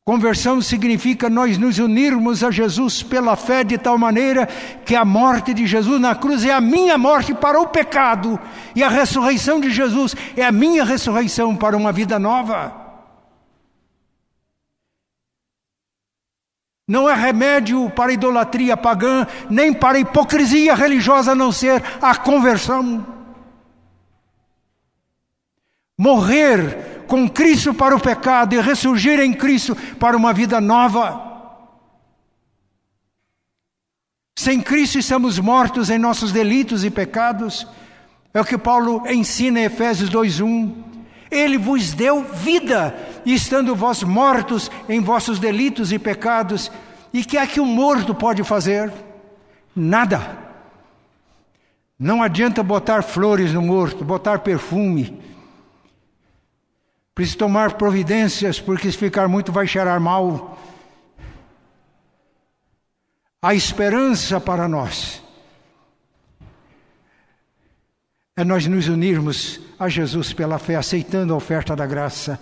Conversão 0.04 0.60
significa 0.62 1.30
nós 1.30 1.60
nos 1.60 1.78
unirmos 1.78 2.44
a 2.44 2.50
Jesus 2.50 3.04
pela 3.04 3.36
fé 3.36 3.64
de 3.64 3.78
tal 3.78 4.00
maneira 4.00 4.48
que 4.84 4.96
a 4.96 5.06
morte 5.06 5.54
de 5.54 5.68
Jesus 5.68 6.02
na 6.02 6.16
cruz 6.16 6.44
é 6.44 6.52
a 6.52 6.60
minha 6.60 6.98
morte 6.98 7.36
para 7.36 7.62
o 7.62 7.68
pecado 7.68 8.40
e 8.76 8.84
a 8.84 8.90
ressurreição 8.90 9.60
de 9.60 9.70
Jesus 9.70 10.16
é 10.36 10.44
a 10.44 10.52
minha 10.52 10.84
ressurreição 10.84 11.56
para 11.56 11.78
uma 11.78 11.92
vida 11.92 12.18
nova. 12.18 12.82
Não 16.88 17.08
é 17.08 17.14
remédio 17.14 17.88
para 17.92 18.10
a 18.10 18.14
idolatria 18.14 18.76
pagã, 18.76 19.28
nem 19.52 19.72
para 19.72 19.98
a 19.98 20.02
hipocrisia 20.02 20.74
religiosa, 20.74 21.34
a 21.34 21.36
não 21.36 21.52
ser 21.52 21.82
a 22.02 22.16
conversão. 22.16 23.06
Morrer 25.96 27.01
com 27.12 27.28
Cristo 27.28 27.74
para 27.74 27.94
o 27.94 28.00
pecado 28.00 28.56
e 28.56 28.62
ressurgir 28.62 29.20
em 29.20 29.34
Cristo 29.34 29.76
para 30.00 30.16
uma 30.16 30.32
vida 30.32 30.62
nova. 30.62 31.60
Sem 34.40 34.62
Cristo 34.62 34.98
estamos 34.98 35.38
mortos 35.38 35.90
em 35.90 35.98
nossos 35.98 36.32
delitos 36.32 36.86
e 36.86 36.90
pecados. 36.90 37.68
É 38.34 38.40
o 38.40 38.46
que 38.46 38.58
Paulo 38.58 39.04
ensina 39.12 39.60
em 39.60 39.66
Efésios 39.66 40.10
2:1. 40.10 40.74
Ele 41.30 41.58
vos 41.58 41.92
deu 41.92 42.24
vida, 42.24 42.96
estando 43.26 43.76
vós 43.76 44.04
mortos 44.04 44.72
em 44.88 45.02
vossos 45.02 45.38
delitos 45.38 45.92
e 45.92 46.00
pecados, 46.00 46.72
e 47.14 47.26
que 47.26 47.38
é 47.38 47.46
que 47.46 47.60
um 47.60 47.66
morto 47.66 48.16
pode 48.16 48.42
fazer? 48.46 48.90
Nada. 49.76 50.38
Não 52.00 52.24
adianta 52.24 52.64
botar 52.64 53.02
flores 53.02 53.52
no 53.52 53.62
morto, 53.62 54.06
botar 54.06 54.40
perfume, 54.40 55.20
Preciso 57.14 57.38
tomar 57.38 57.74
providências, 57.74 58.60
porque 58.60 58.92
se 58.92 58.98
ficar 58.98 59.28
muito 59.28 59.52
vai 59.52 59.68
cheirar 59.68 60.00
mal. 60.00 60.58
A 63.42 63.54
esperança 63.54 64.40
para 64.40 64.68
nós 64.68 65.22
é 68.36 68.44
nós 68.44 68.66
nos 68.66 68.88
unirmos 68.88 69.60
a 69.78 69.90
Jesus 69.90 70.32
pela 70.32 70.58
fé, 70.58 70.76
aceitando 70.76 71.34
a 71.34 71.38
oferta 71.38 71.76
da 71.76 71.86
graça. 71.86 72.40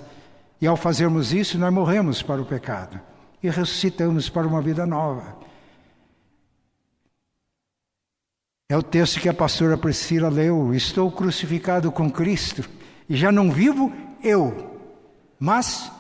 E 0.62 0.68
ao 0.68 0.78
fazermos 0.78 1.34
isso, 1.34 1.58
nós 1.58 1.74
morremos 1.74 2.22
para 2.22 2.42
o 2.42 2.46
pecado 2.46 3.00
e 3.42 3.50
ressuscitamos 3.50 4.30
para 4.30 4.46
uma 4.46 4.62
vida 4.62 4.86
nova. 4.86 5.38
É 8.70 8.78
o 8.78 8.84
texto 8.84 9.20
que 9.20 9.30
a 9.30 9.34
pastora 9.34 9.78
Priscila 9.78 10.30
leu: 10.30 10.76
Estou 10.76 11.12
crucificado 11.12 11.92
com 11.92 12.12
Cristo 12.12 12.70
e 13.10 13.16
já 13.16 13.32
não 13.32 13.50
vivo 13.52 13.92
eu, 14.24 14.80
mas 15.40 15.92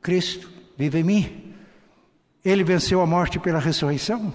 Cristo 0.00 0.50
vive 0.76 1.00
em 1.00 1.04
mim. 1.04 1.54
Ele 2.44 2.62
venceu 2.64 3.00
a 3.00 3.06
morte 3.06 3.38
pela 3.38 3.58
ressurreição. 3.58 4.32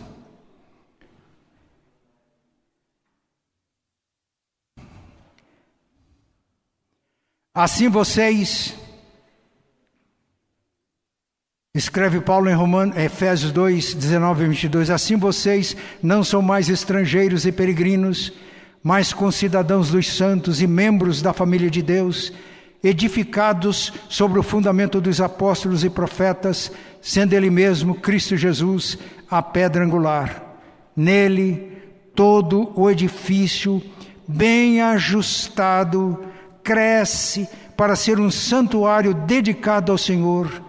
Assim 7.56 7.88
vocês, 7.88 8.74
escreve 11.72 12.20
Paulo 12.20 12.50
em 12.50 12.54
Romanos, 12.56 12.98
Efésios 12.98 13.52
2, 13.52 13.94
19 13.94 14.44
e 14.44 14.48
22, 14.48 14.90
assim 14.90 15.16
vocês 15.18 15.78
não 16.02 16.24
são 16.24 16.42
mais 16.42 16.68
estrangeiros 16.68 17.46
e 17.46 17.52
peregrinos, 17.52 18.34
mas 18.82 19.14
concidadãos 19.14 19.92
dos 19.92 20.12
santos 20.12 20.64
e 20.64 20.68
membros 20.68 21.22
da 21.22 21.32
família 21.32 21.70
de 21.70 21.84
Deus, 21.84 22.34
edificados 22.84 23.94
sobre 24.10 24.38
o 24.40 24.44
fundamento 24.44 25.00
dos 25.00 25.22
apóstolos 25.22 25.84
e 25.84 25.90
profetas, 25.90 26.72
sendo 27.02 27.34
Ele 27.34 27.50
mesmo, 27.50 27.96
Cristo 27.96 28.36
Jesus, 28.36 28.98
a 29.30 29.42
pedra 29.42 29.86
angular. 29.86 30.44
Nele, 30.96 31.72
todo 32.14 32.72
o 32.76 32.90
edifício, 32.90 33.82
bem 34.28 34.82
ajustado, 34.82 36.20
cresce 36.62 37.48
para 37.78 37.96
ser 37.96 38.20
um 38.20 38.30
santuário 38.30 39.14
dedicado 39.14 39.92
ao 39.92 39.98
Senhor. 39.98 40.62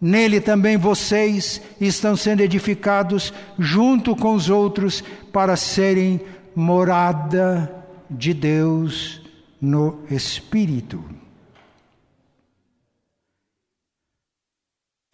Nele 0.00 0.40
também 0.40 0.76
vocês 0.76 1.60
estão 1.80 2.16
sendo 2.16 2.42
edificados 2.42 3.32
junto 3.58 4.14
com 4.14 4.34
os 4.34 4.48
outros 4.48 5.02
para 5.32 5.56
serem 5.56 6.20
morada 6.54 7.84
de 8.10 8.32
Deus 8.32 9.20
no 9.60 10.00
Espírito. 10.10 11.25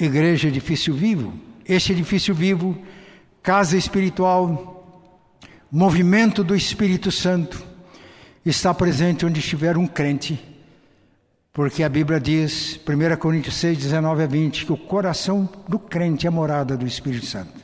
Igreja 0.05 0.49
edifício 0.49 0.93
vivo. 0.93 1.33
Este 1.65 1.93
edifício 1.93 2.35
vivo, 2.35 2.77
casa 3.43 3.77
espiritual, 3.77 5.07
movimento 5.71 6.43
do 6.43 6.57
Espírito 6.57 7.13
Santo, 7.13 7.65
está 8.45 8.75
presente 8.75 9.25
onde 9.25 9.39
estiver 9.39 9.77
um 9.77 9.87
crente. 9.87 10.43
Porque 11.53 11.85
a 11.85 11.89
Bíblia 11.89 12.19
diz, 12.19 12.81
1 12.85 13.17
Coríntios 13.17 13.55
6, 13.57 13.79
19 13.79 14.23
a 14.25 14.27
20, 14.27 14.67
que 14.67 14.73
o 14.73 14.77
coração 14.77 15.49
do 15.69 15.79
crente 15.79 16.27
é 16.27 16.31
morada 16.31 16.77
do 16.77 16.87
Espírito 16.87 17.27
Santo. 17.27 17.61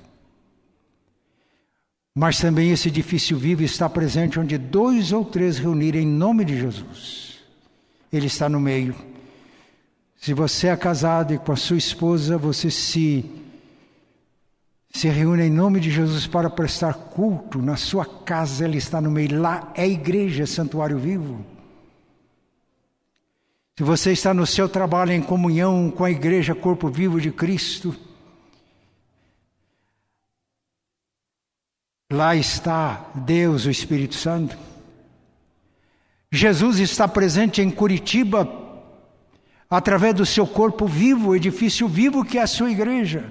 Mas 2.14 2.38
também 2.38 2.70
esse 2.70 2.88
edifício 2.88 3.36
vivo 3.36 3.62
está 3.62 3.88
presente 3.88 4.38
onde 4.38 4.58
dois 4.58 5.12
ou 5.12 5.24
três 5.24 5.58
reunirem 5.58 6.02
em 6.02 6.06
nome 6.06 6.44
de 6.44 6.58
Jesus. 6.58 7.38
Ele 8.12 8.26
está 8.26 8.48
no 8.48 8.60
meio. 8.60 8.94
Se 10.18 10.34
você 10.34 10.66
é 10.66 10.76
casado 10.76 11.32
e 11.32 11.38
com 11.38 11.52
a 11.52 11.56
sua 11.56 11.78
esposa 11.78 12.36
você 12.36 12.70
se 12.70 13.24
se 14.90 15.08
reúne 15.08 15.44
em 15.44 15.50
nome 15.50 15.80
de 15.80 15.90
Jesus 15.90 16.26
para 16.26 16.50
prestar 16.50 16.94
culto 16.94 17.60
na 17.60 17.76
sua 17.76 18.04
casa, 18.04 18.64
ele 18.64 18.78
está 18.78 19.00
no 19.00 19.10
meio. 19.10 19.40
Lá 19.40 19.70
é 19.74 19.86
igreja, 19.86 20.42
é 20.42 20.46
santuário 20.46 20.98
vivo. 20.98 21.44
Se 23.76 23.84
você 23.84 24.12
está 24.12 24.34
no 24.34 24.44
seu 24.44 24.68
trabalho 24.68 25.12
em 25.12 25.22
comunhão 25.22 25.90
com 25.90 26.04
a 26.04 26.10
igreja, 26.10 26.54
corpo 26.54 26.88
vivo 26.88 27.20
de 27.20 27.30
Cristo, 27.30 27.94
lá 32.10 32.34
está 32.34 33.08
Deus, 33.14 33.66
o 33.66 33.70
Espírito 33.70 34.16
Santo. 34.16 34.58
Jesus 36.32 36.80
está 36.80 37.06
presente 37.06 37.62
em 37.62 37.70
Curitiba 37.70 38.67
através 39.68 40.14
do 40.14 40.24
seu 40.24 40.46
corpo 40.46 40.86
vivo, 40.86 41.30
o 41.30 41.36
edifício 41.36 41.86
vivo 41.86 42.24
que 42.24 42.38
é 42.38 42.42
a 42.42 42.46
sua 42.46 42.70
igreja. 42.70 43.30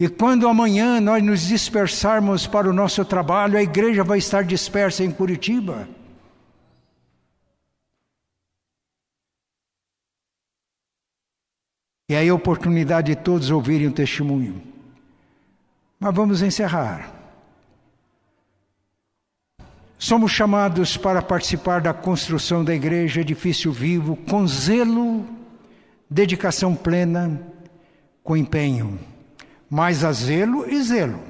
E 0.00 0.08
quando 0.08 0.46
amanhã 0.46 1.00
nós 1.00 1.22
nos 1.22 1.40
dispersarmos 1.48 2.46
para 2.46 2.70
o 2.70 2.72
nosso 2.72 3.04
trabalho, 3.04 3.58
a 3.58 3.62
igreja 3.62 4.04
vai 4.04 4.18
estar 4.18 4.44
dispersa 4.44 5.02
em 5.02 5.10
Curitiba. 5.10 5.88
E 12.08 12.14
aí 12.14 12.28
a 12.28 12.34
oportunidade 12.34 13.14
de 13.14 13.20
todos 13.20 13.50
ouvirem 13.50 13.88
o 13.88 13.92
testemunho. 13.92 14.62
Mas 15.98 16.14
vamos 16.14 16.42
encerrar. 16.42 17.17
Somos 19.98 20.30
chamados 20.30 20.96
para 20.96 21.20
participar 21.20 21.80
da 21.80 21.92
construção 21.92 22.64
da 22.64 22.72
igreja, 22.72 23.20
edifício 23.20 23.72
vivo, 23.72 24.14
com 24.14 24.46
zelo, 24.46 25.26
dedicação 26.08 26.72
plena, 26.72 27.42
com 28.22 28.36
empenho. 28.36 29.00
Mas 29.68 30.04
a 30.04 30.12
zelo 30.12 30.70
e 30.70 30.80
zelo. 30.80 31.20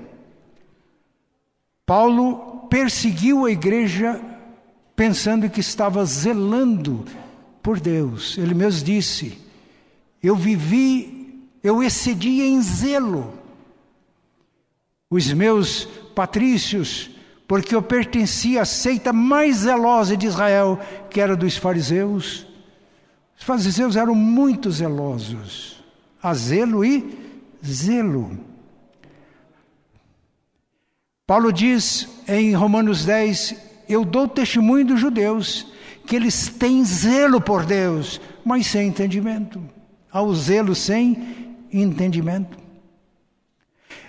Paulo 1.87 2.67
perseguiu 2.69 3.47
a 3.47 3.51
igreja 3.51 4.21
pensando 4.95 5.49
que 5.49 5.61
estava 5.61 6.05
zelando 6.05 7.07
por 7.63 7.81
Deus. 7.81 8.37
Ele 8.37 8.53
mesmo 8.53 8.85
disse: 8.85 9.39
Eu 10.23 10.37
vivi, 10.37 11.49
eu 11.63 11.83
excedi 11.83 12.43
em 12.43 12.61
zelo. 12.61 13.33
Os 15.11 15.33
meus 15.33 15.87
patrícios, 16.15 17.11
porque 17.49 17.75
eu 17.75 17.81
pertencia 17.81 18.61
à 18.61 18.65
seita 18.67 19.11
mais 19.11 19.61
zelosa 19.61 20.15
de 20.15 20.27
Israel, 20.27 20.79
que 21.09 21.19
era 21.19 21.35
dos 21.35 21.57
fariseus. 21.57 22.47
Os 23.39 23.43
fariseus 23.43 23.97
eram 23.97 24.15
muito 24.15 24.71
zelosos, 24.71 25.83
a 26.23 26.35
zelo 26.35 26.85
e 26.85 27.19
zelo. 27.65 28.39
Paulo 31.27 31.51
diz 31.51 32.07
em 32.29 32.53
Romanos 32.53 33.07
10: 33.07 33.55
Eu 33.89 34.05
dou 34.05 34.29
testemunho 34.29 34.85
dos 34.85 35.01
judeus 35.01 35.67
que 36.07 36.17
eles 36.17 36.49
têm 36.49 36.85
zelo 36.85 37.41
por 37.41 37.65
Deus, 37.65 38.21
mas 38.45 38.67
sem 38.67 38.89
entendimento. 38.89 39.59
Há 40.13 40.21
o 40.21 40.35
zelo 40.35 40.75
sem 40.75 41.57
entendimento. 41.73 42.59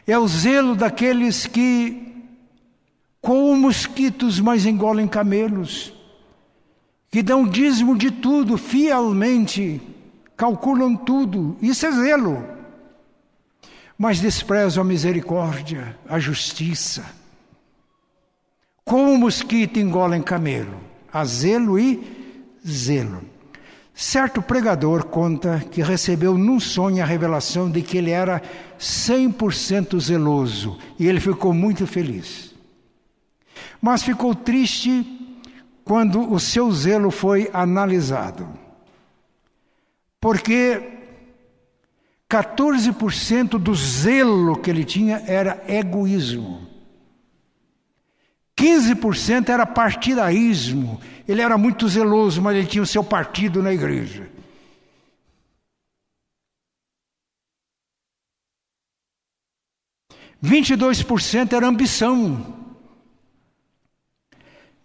É 0.06 0.18
o 0.18 0.28
zelo 0.28 0.76
daqueles 0.76 1.46
que 1.46 2.09
com 3.22 3.54
mosquitos, 3.56 4.40
mas 4.40 4.66
engolem 4.66 5.08
camelos, 5.08 5.94
que 7.12 7.22
dão 7.22 7.46
dízimo 7.46 7.98
de 7.98 8.12
tudo 8.12 8.58
fielmente, 8.58 9.82
calculam 10.38 10.96
tudo, 10.96 11.58
isso 11.62 11.86
é 11.86 11.92
zelo. 11.92 12.44
Mas 13.98 14.22
desprezam 14.22 14.84
a 14.84 14.88
misericórdia, 14.88 15.98
a 16.08 16.20
justiça. 16.20 17.06
Com 18.86 19.14
o 19.14 19.18
mosquito 19.18 19.80
engolem 19.80 20.22
camelo, 20.22 20.80
a 21.12 21.26
zelo 21.26 21.78
e 21.78 22.02
zelo. 22.66 23.22
Certo 23.94 24.42
pregador 24.42 25.06
conta 25.08 25.62
que 25.70 25.82
recebeu 25.82 26.38
num 26.38 26.58
sonho 26.58 27.04
a 27.04 27.06
revelação 27.06 27.70
de 27.70 27.82
que 27.82 27.98
ele 27.98 28.12
era 28.12 28.42
100% 28.80 30.00
zeloso 30.00 30.78
e 30.98 31.06
ele 31.06 31.20
ficou 31.20 31.54
muito 31.54 31.86
feliz 31.86 32.49
mas 33.82 34.04
ficou 34.04 34.36
triste 34.36 35.06
quando 35.84 36.32
o 36.32 36.40
seu 36.40 36.72
zelo 36.72 37.12
foi 37.12 37.50
analisado. 37.54 38.48
Porque 40.20 41.00
14% 42.30 43.58
do 43.58 43.74
zelo 43.74 44.62
que 44.62 44.70
ele 44.70 44.84
tinha 44.84 45.24
era 45.26 45.64
egoísmo. 45.68 46.68
15% 48.56 49.50
era 49.50 49.66
partidaísmo. 49.66 51.00
Ele 51.28 51.42
era 51.42 51.58
muito 51.58 51.88
zeloso, 51.88 52.42
mas 52.42 52.58
ele 52.58 52.68
tinha 52.68 52.84
o 52.84 52.88
seu 52.88 53.04
partido 53.04 53.64
na 53.64 53.74
igreja. 53.74 54.30
Vinte 60.42 60.72
e 60.72 60.76
dois 60.76 61.02
por 61.02 61.22
cento 61.22 61.56
era 61.56 61.68
ambição. 61.68 62.69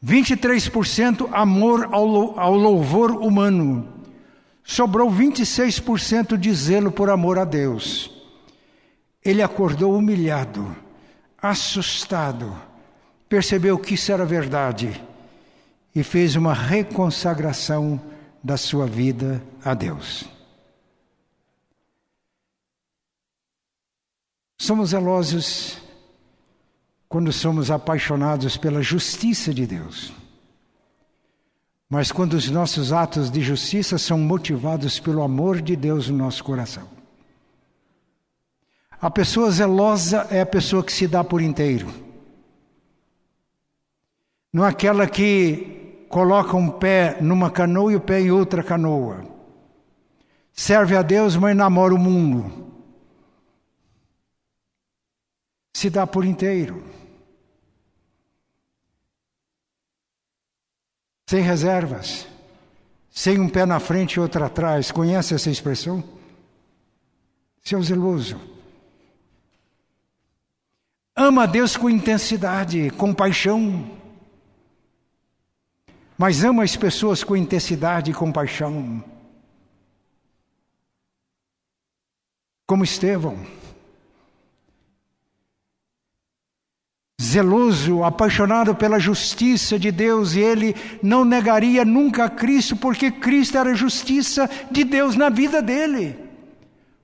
23% 0.05 1.31
amor 1.33 1.89
ao, 1.91 2.55
louvor 2.55 3.13
humano. 3.13 3.89
Sobrou 4.63 5.11
26% 5.11 6.37
de 6.37 6.53
zelo 6.53 6.93
por 6.93 7.09
amor 7.09 7.39
a 7.39 7.45
Deus. 7.45 8.11
Ele 9.25 9.43
acordou 9.43 9.97
humilhado, 9.97 10.77
assustado, 11.41 12.55
percebeu 13.29 13.79
que 13.79 13.95
isso 13.95 14.13
era 14.13 14.27
verdade 14.27 15.03
e 15.95 16.03
fez 16.03 16.37
uma 16.37 16.53
reconsagração 16.53 17.99
da 18.43 18.59
sua 18.59 18.87
vida 18.87 19.43
a 19.65 19.73
Deus. 19.73 20.25
Somos 24.59 24.91
zelosos 24.91 25.84
quando 27.15 27.33
somos 27.33 27.71
apaixonados 27.71 28.57
pela 28.57 28.83
justiça 28.83 29.55
de 29.55 29.65
Deus. 29.65 30.13
Mas 31.89 32.11
quando 32.11 32.33
os 32.33 32.51
nossos 32.51 32.93
atos 32.93 33.31
de 33.31 33.41
justiça 33.41 33.99
são 33.99 34.19
motivados 34.19 34.99
pelo 34.99 35.23
amor 35.23 35.63
de 35.63 35.77
Deus 35.77 36.09
no 36.09 36.19
nosso 36.19 36.43
coração. 36.43 36.89
A 39.01 39.09
pessoa 39.13 39.49
zelosa 39.53 40.27
é 40.29 40.41
a 40.41 40.47
pessoa 40.47 40.83
que 40.83 40.93
se 40.93 41.07
dá 41.07 41.23
por 41.23 41.41
inteiro. 41.41 41.87
Não 44.53 44.65
é 44.65 44.71
aquela 44.71 45.07
que 45.07 46.07
coloca 46.09 46.57
um 46.57 46.69
pé 46.69 47.19
numa 47.21 47.49
canoa 47.49 47.93
e 47.93 47.97
o 47.97 48.01
pé 48.01 48.23
em 48.23 48.33
outra 48.33 48.61
canoa. 48.61 49.25
Serve 50.53 50.97
a 50.97 51.03
Deus, 51.03 51.37
mas 51.37 51.57
namora 51.57 51.95
o 51.95 51.99
mundo. 51.99 52.73
Se 55.73 55.89
dá 55.89 56.09
por 56.09 56.25
inteiro. 56.25 57.04
Sem 61.27 61.43
reservas, 61.43 62.27
sem 63.11 63.39
um 63.39 63.49
pé 63.49 63.65
na 63.65 63.81
frente 63.81 64.15
e 64.15 64.21
outro 64.21 64.45
atrás. 64.45 64.91
Conhece 64.91 65.35
essa 65.35 65.51
expressão? 65.51 66.03
Seu 67.63 67.83
zeloso. 67.83 68.41
Ama 71.17 71.45
a 71.45 71.47
Deus 71.47 71.77
com 71.77 71.89
intensidade, 71.89 72.91
com 72.91 73.15
paixão. 73.15 73.91
Mas 76.19 76.45
ama 76.45 76.63
as 76.63 76.77
pessoas 76.77 77.25
com 77.25 77.37
intensidade 77.37 78.11
e 78.11 78.15
com 78.15 78.31
paixão. 78.31 79.03
Como 82.67 82.85
Estevão. 82.85 83.64
Zeloso, 87.21 88.03
apaixonado 88.03 88.75
pela 88.75 88.99
justiça 88.99 89.79
de 89.79 89.91
Deus, 89.91 90.35
e 90.35 90.41
ele 90.41 90.75
não 91.03 91.25
negaria 91.25 91.85
nunca 91.85 92.25
a 92.25 92.31
Cristo, 92.31 92.77
porque 92.77 93.11
Cristo 93.11 93.57
era 93.57 93.71
a 93.71 93.75
justiça 93.75 94.49
de 94.71 94.85
Deus 94.85 95.17
na 95.17 95.29
vida 95.29 95.63
dele. 95.63 96.19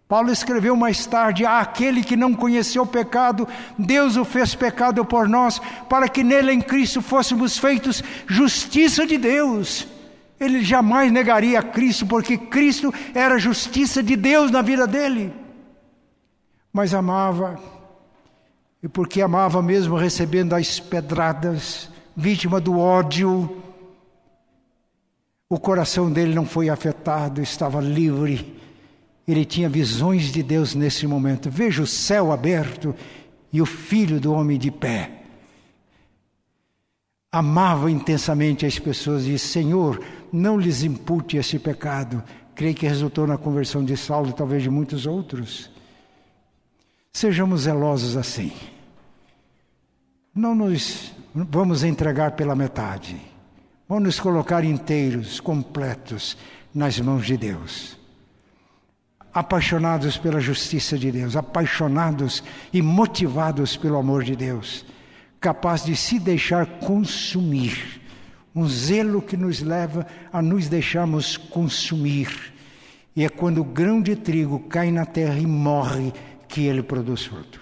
Paulo 0.09 0.33
escreveu 0.33 0.75
mais 0.75 1.07
tarde: 1.07 1.47
aquele 1.47 2.03
que 2.03 2.17
não 2.17 2.35
conheceu 2.35 2.83
o 2.83 2.87
pecado, 2.87 3.47
Deus 3.79 4.17
o 4.17 4.25
fez 4.25 4.55
pecado 4.55 5.05
por 5.05 5.29
nós, 5.29 5.61
para 5.89 6.09
que 6.09 6.25
nele 6.25 6.53
em 6.53 6.61
Cristo 6.61 7.01
fôssemos 7.01 7.57
feitos 7.57 8.03
justiça 8.27 9.07
de 9.07 9.17
Deus. 9.17 9.87
Ele 10.39 10.65
jamais 10.65 11.13
negaria 11.13 11.61
a 11.61 11.63
Cristo, 11.63 12.07
porque 12.07 12.37
Cristo 12.37 12.93
era 13.15 13.37
a 13.37 13.39
justiça 13.39 14.03
de 14.03 14.17
Deus 14.17 14.51
na 14.51 14.63
vida 14.63 14.87
dele. 14.87 15.33
Mas 16.73 16.95
amava 16.95 17.80
e 18.83 18.89
porque 18.89 19.21
amava 19.21 19.63
mesmo 19.63 19.97
recebendo 19.97 20.55
as 20.55 20.81
pedradas, 20.81 21.91
vítima 22.17 22.61
do 22.61 22.79
ódio, 22.79 23.63
o 25.49 25.59
coração 25.59 26.11
dele 26.11 26.33
não 26.33 26.47
foi 26.47 26.69
afetado, 26.69 27.43
estava 27.43 27.81
livre. 27.81 28.57
Ele 29.27 29.45
tinha 29.45 29.69
visões 29.69 30.33
de 30.33 30.43
Deus 30.43 30.75
nesse 30.77 31.07
momento. 31.07 31.51
Veja 31.51 31.83
o 31.83 31.87
céu 31.87 32.33
aberto 32.33 32.95
e 33.53 33.61
o 33.61 33.67
filho 33.67 34.21
do 34.21 34.33
homem 34.33 34.57
de 34.57 34.71
pé. 34.71 35.11
Amava 37.33 37.91
intensamente 37.91 38.65
as 38.65 38.79
pessoas 38.79 39.25
e 39.25 39.33
disse: 39.33 39.49
Senhor, 39.49 40.01
não 40.33 40.59
lhes 40.59 40.83
impute 40.85 41.37
esse 41.37 41.59
pecado. 41.59 42.23
Creio 42.55 42.75
que 42.75 42.87
resultou 42.87 43.27
na 43.27 43.37
conversão 43.37 43.85
de 43.85 43.97
Saulo 43.97 44.31
e 44.31 44.33
talvez 44.33 44.63
de 44.63 44.71
muitos 44.71 45.05
outros. 45.05 45.71
Sejamos 47.13 47.63
zelosos 47.63 48.17
assim. 48.17 48.53
Não 50.35 50.55
nos 50.55 51.13
vamos 51.35 51.83
entregar 51.83 52.33
pela 52.33 52.55
metade. 52.55 53.21
Vamos 53.89 54.05
nos 54.05 54.21
colocar 54.21 54.65
inteiros, 54.65 55.41
completos 55.41 56.37
nas 56.73 56.99
mãos 57.01 57.27
de 57.27 57.37
Deus. 57.37 57.99
Apaixonados 59.33 60.17
pela 60.17 60.41
justiça 60.41 60.97
de 60.99 61.11
Deus, 61.11 61.37
apaixonados 61.37 62.43
e 62.73 62.83
motivados 62.83 63.77
pelo 63.77 63.97
amor 63.97 64.25
de 64.25 64.35
Deus, 64.35 64.85
capaz 65.41 65.85
de 65.85 65.95
se 65.97 66.19
deixar 66.19 66.67
consumir, 66.67 68.01
um 68.55 68.67
zelo 68.69 69.23
que 69.23 69.37
nos 69.37 69.61
leva 69.61 70.07
a 70.33 70.43
nos 70.43 70.69
deixarmos 70.69 71.37
consumir 71.37 72.53
E 73.15 73.25
é 73.25 73.29
quando 73.29 73.61
o 73.61 73.65
grão 73.65 74.01
de 74.01 74.15
trigo 74.17 74.61
cai 74.61 74.91
na 74.91 75.05
terra 75.05 75.39
e 75.39 75.47
morre 75.47 76.13
que 76.51 76.67
ele 76.67 76.83
produz 76.83 77.25
fruto. 77.25 77.61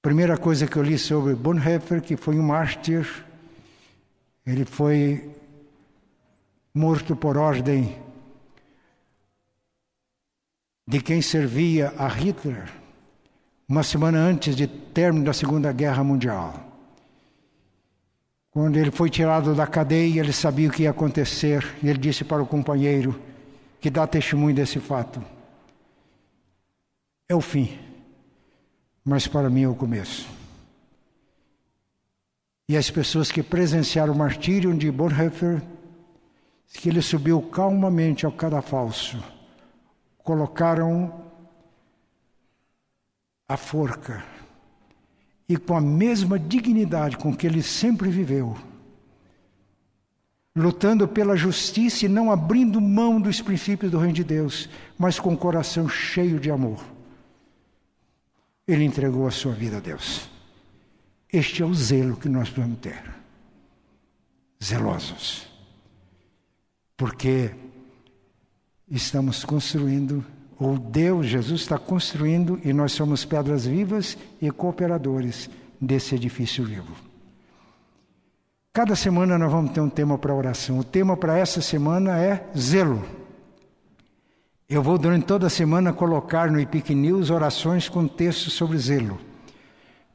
Primeira 0.00 0.36
coisa 0.36 0.66
que 0.66 0.76
eu 0.76 0.82
li 0.82 0.98
sobre 0.98 1.34
Bonhoeffer, 1.34 2.00
que 2.00 2.16
foi 2.16 2.38
um 2.38 2.42
mártir, 2.42 3.06
ele 4.44 4.64
foi 4.64 5.30
morto 6.74 7.14
por 7.14 7.36
ordem 7.36 7.96
de 10.88 11.00
quem 11.00 11.22
servia 11.22 11.92
a 11.98 12.08
Hitler, 12.08 12.68
uma 13.68 13.82
semana 13.82 14.18
antes 14.18 14.56
de 14.56 14.66
término 14.66 15.26
da 15.26 15.32
Segunda 15.32 15.70
Guerra 15.70 16.02
Mundial. 16.02 16.54
Quando 18.50 18.76
ele 18.76 18.90
foi 18.90 19.08
tirado 19.08 19.54
da 19.54 19.66
cadeia, 19.66 20.20
ele 20.20 20.32
sabia 20.32 20.68
o 20.68 20.72
que 20.72 20.82
ia 20.82 20.90
acontecer, 20.90 21.76
e 21.82 21.88
ele 21.88 21.98
disse 21.98 22.24
para 22.24 22.42
o 22.42 22.46
companheiro 22.46 23.20
que 23.80 23.88
dá 23.88 24.06
testemunho 24.06 24.54
desse 24.54 24.80
fato: 24.80 25.22
É 27.32 27.34
o 27.34 27.40
fim 27.40 27.66
mas 29.04 29.26
para 29.26 29.50
mim 29.50 29.62
é 29.62 29.68
o 29.68 29.74
começo. 29.74 30.28
E 32.68 32.76
as 32.76 32.90
pessoas 32.90 33.30
que 33.30 33.42
presenciaram 33.42 34.14
o 34.14 34.18
martírio 34.18 34.72
de 34.74 34.90
Bonhoeffer, 34.90 35.60
que 36.72 36.88
ele 36.88 37.02
subiu 37.02 37.42
calmamente 37.42 38.24
ao 38.24 38.32
cadafalso, 38.32 39.22
colocaram 40.18 41.12
a 43.48 43.56
forca 43.56 44.24
e 45.48 45.56
com 45.56 45.76
a 45.76 45.80
mesma 45.80 46.38
dignidade 46.38 47.18
com 47.18 47.34
que 47.36 47.46
ele 47.46 47.62
sempre 47.62 48.08
viveu, 48.08 48.56
lutando 50.56 51.06
pela 51.08 51.36
justiça 51.36 52.06
e 52.06 52.08
não 52.08 52.30
abrindo 52.30 52.80
mão 52.80 53.20
dos 53.20 53.42
princípios 53.42 53.90
do 53.90 53.98
reino 53.98 54.14
de 54.14 54.24
Deus, 54.24 54.70
mas 54.96 55.18
com 55.18 55.34
o 55.34 55.36
coração 55.36 55.88
cheio 55.88 56.38
de 56.38 56.50
amor 56.50 56.82
ele 58.66 58.84
entregou 58.84 59.26
a 59.26 59.30
sua 59.30 59.52
vida 59.52 59.78
a 59.78 59.80
Deus. 59.80 60.28
Este 61.32 61.62
é 61.62 61.66
o 61.66 61.74
zelo 61.74 62.16
que 62.16 62.28
nós 62.28 62.50
podemos 62.50 62.78
ter. 62.78 63.02
Zelosos. 64.62 65.46
Porque 66.96 67.50
estamos 68.88 69.44
construindo, 69.44 70.24
ou 70.58 70.78
Deus, 70.78 71.26
Jesus 71.26 71.62
está 71.62 71.78
construindo, 71.78 72.60
e 72.62 72.72
nós 72.72 72.92
somos 72.92 73.24
pedras 73.24 73.66
vivas 73.66 74.16
e 74.40 74.50
cooperadores 74.50 75.48
desse 75.80 76.14
edifício 76.14 76.64
vivo. 76.64 76.94
Cada 78.72 78.94
semana 78.94 79.36
nós 79.36 79.50
vamos 79.50 79.72
ter 79.72 79.80
um 79.80 79.90
tema 79.90 80.16
para 80.16 80.34
oração. 80.34 80.78
O 80.78 80.84
tema 80.84 81.16
para 81.16 81.36
essa 81.36 81.60
semana 81.60 82.18
é 82.18 82.48
zelo. 82.56 83.04
Eu 84.72 84.82
vou 84.82 84.96
durante 84.96 85.26
toda 85.26 85.48
a 85.48 85.50
semana 85.50 85.92
colocar 85.92 86.50
no 86.50 86.58
Epic 86.58 86.88
News 86.88 87.28
orações 87.28 87.90
com 87.90 88.08
textos 88.08 88.54
sobre 88.54 88.78
zelo. 88.78 89.20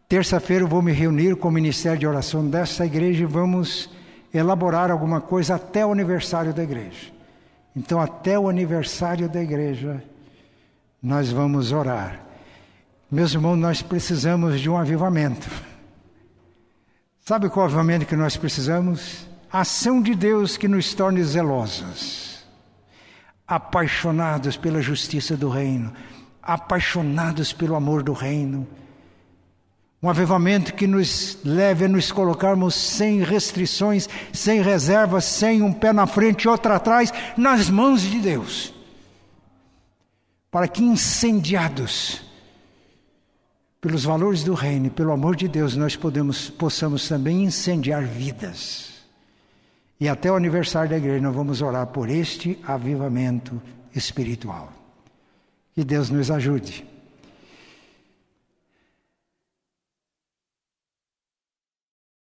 Terça-feira 0.10 0.64
eu 0.64 0.68
vou 0.68 0.82
me 0.82 0.92
reunir 0.92 1.36
com 1.36 1.50
o 1.50 1.52
Ministério 1.52 2.00
de 2.00 2.08
Oração 2.08 2.44
dessa 2.44 2.84
igreja 2.84 3.22
e 3.22 3.28
vamos 3.28 3.88
elaborar 4.34 4.90
alguma 4.90 5.22
coisa 5.22 5.54
até 5.54 5.86
o 5.86 5.92
aniversário 5.92 6.56
da 6.56 6.64
igreja. 6.64 7.12
Então, 7.76 8.02
até 8.02 8.40
o 8.40 8.50
aniversário 8.50 9.30
da 9.30 9.44
igreja, 9.44 10.04
nós 11.04 11.32
vamos 11.32 11.72
orar. 11.72 12.20
Meus 13.12 13.36
irmãos, 13.36 13.58
nós 13.58 13.84
precisamos 13.84 14.60
de 14.60 14.72
um 14.72 14.76
avivamento. 14.76 15.48
Sabe 17.24 17.48
qual 17.48 17.68
avivamento 17.68 18.08
que 18.08 18.16
nós 18.16 18.36
precisamos? 18.36 19.28
Ação 19.52 20.02
de 20.02 20.16
Deus 20.16 20.58
que 20.58 20.68
nos 20.68 20.96
torne 20.96 21.24
zelosos 21.24 22.27
apaixonados 23.48 24.58
pela 24.58 24.82
justiça 24.82 25.38
do 25.38 25.48
reino, 25.48 25.94
apaixonados 26.42 27.54
pelo 27.54 27.76
amor 27.76 28.04
do 28.04 28.12
reino. 28.12 28.68
Um 30.04 30.10
avivamento 30.10 30.74
que 30.74 30.86
nos 30.86 31.40
leve 31.44 31.86
a 31.86 31.88
nos 31.88 32.12
colocarmos 32.12 32.76
sem 32.76 33.24
restrições, 33.24 34.08
sem 34.32 34.62
reservas, 34.62 35.24
sem 35.26 35.62
um 35.62 35.74
pé 35.74 35.92
na 35.94 36.06
frente 36.06 36.44
e 36.44 36.48
outro 36.50 36.72
atrás, 36.72 37.12
nas 37.36 37.70
mãos 37.70 38.02
de 38.02 38.20
Deus. 38.20 38.74
Para 40.52 40.68
que 40.68 40.84
incendiados 40.84 42.22
pelos 43.82 44.04
valores 44.04 44.44
do 44.44 44.54
reino 44.54 44.88
e 44.88 44.92
pelo 44.92 45.12
amor 45.12 45.36
de 45.36 45.48
Deus, 45.48 45.76
nós 45.76 45.96
podemos, 45.96 46.50
possamos 46.50 47.08
também 47.08 47.44
incendiar 47.44 48.04
vidas. 48.04 48.97
E 50.00 50.08
até 50.08 50.32
o 50.32 50.36
aniversário 50.36 50.92
da 50.92 50.98
igreja 50.98 51.22
nós 51.22 51.36
vamos 51.36 51.62
orar 51.62 51.88
por 51.88 52.10
este 52.10 52.60
avivamento 52.66 53.62
espiritual. 53.96 54.72
Que 55.74 55.84
Deus 55.84 56.10
nos 56.10 56.30
ajude. 56.30 56.86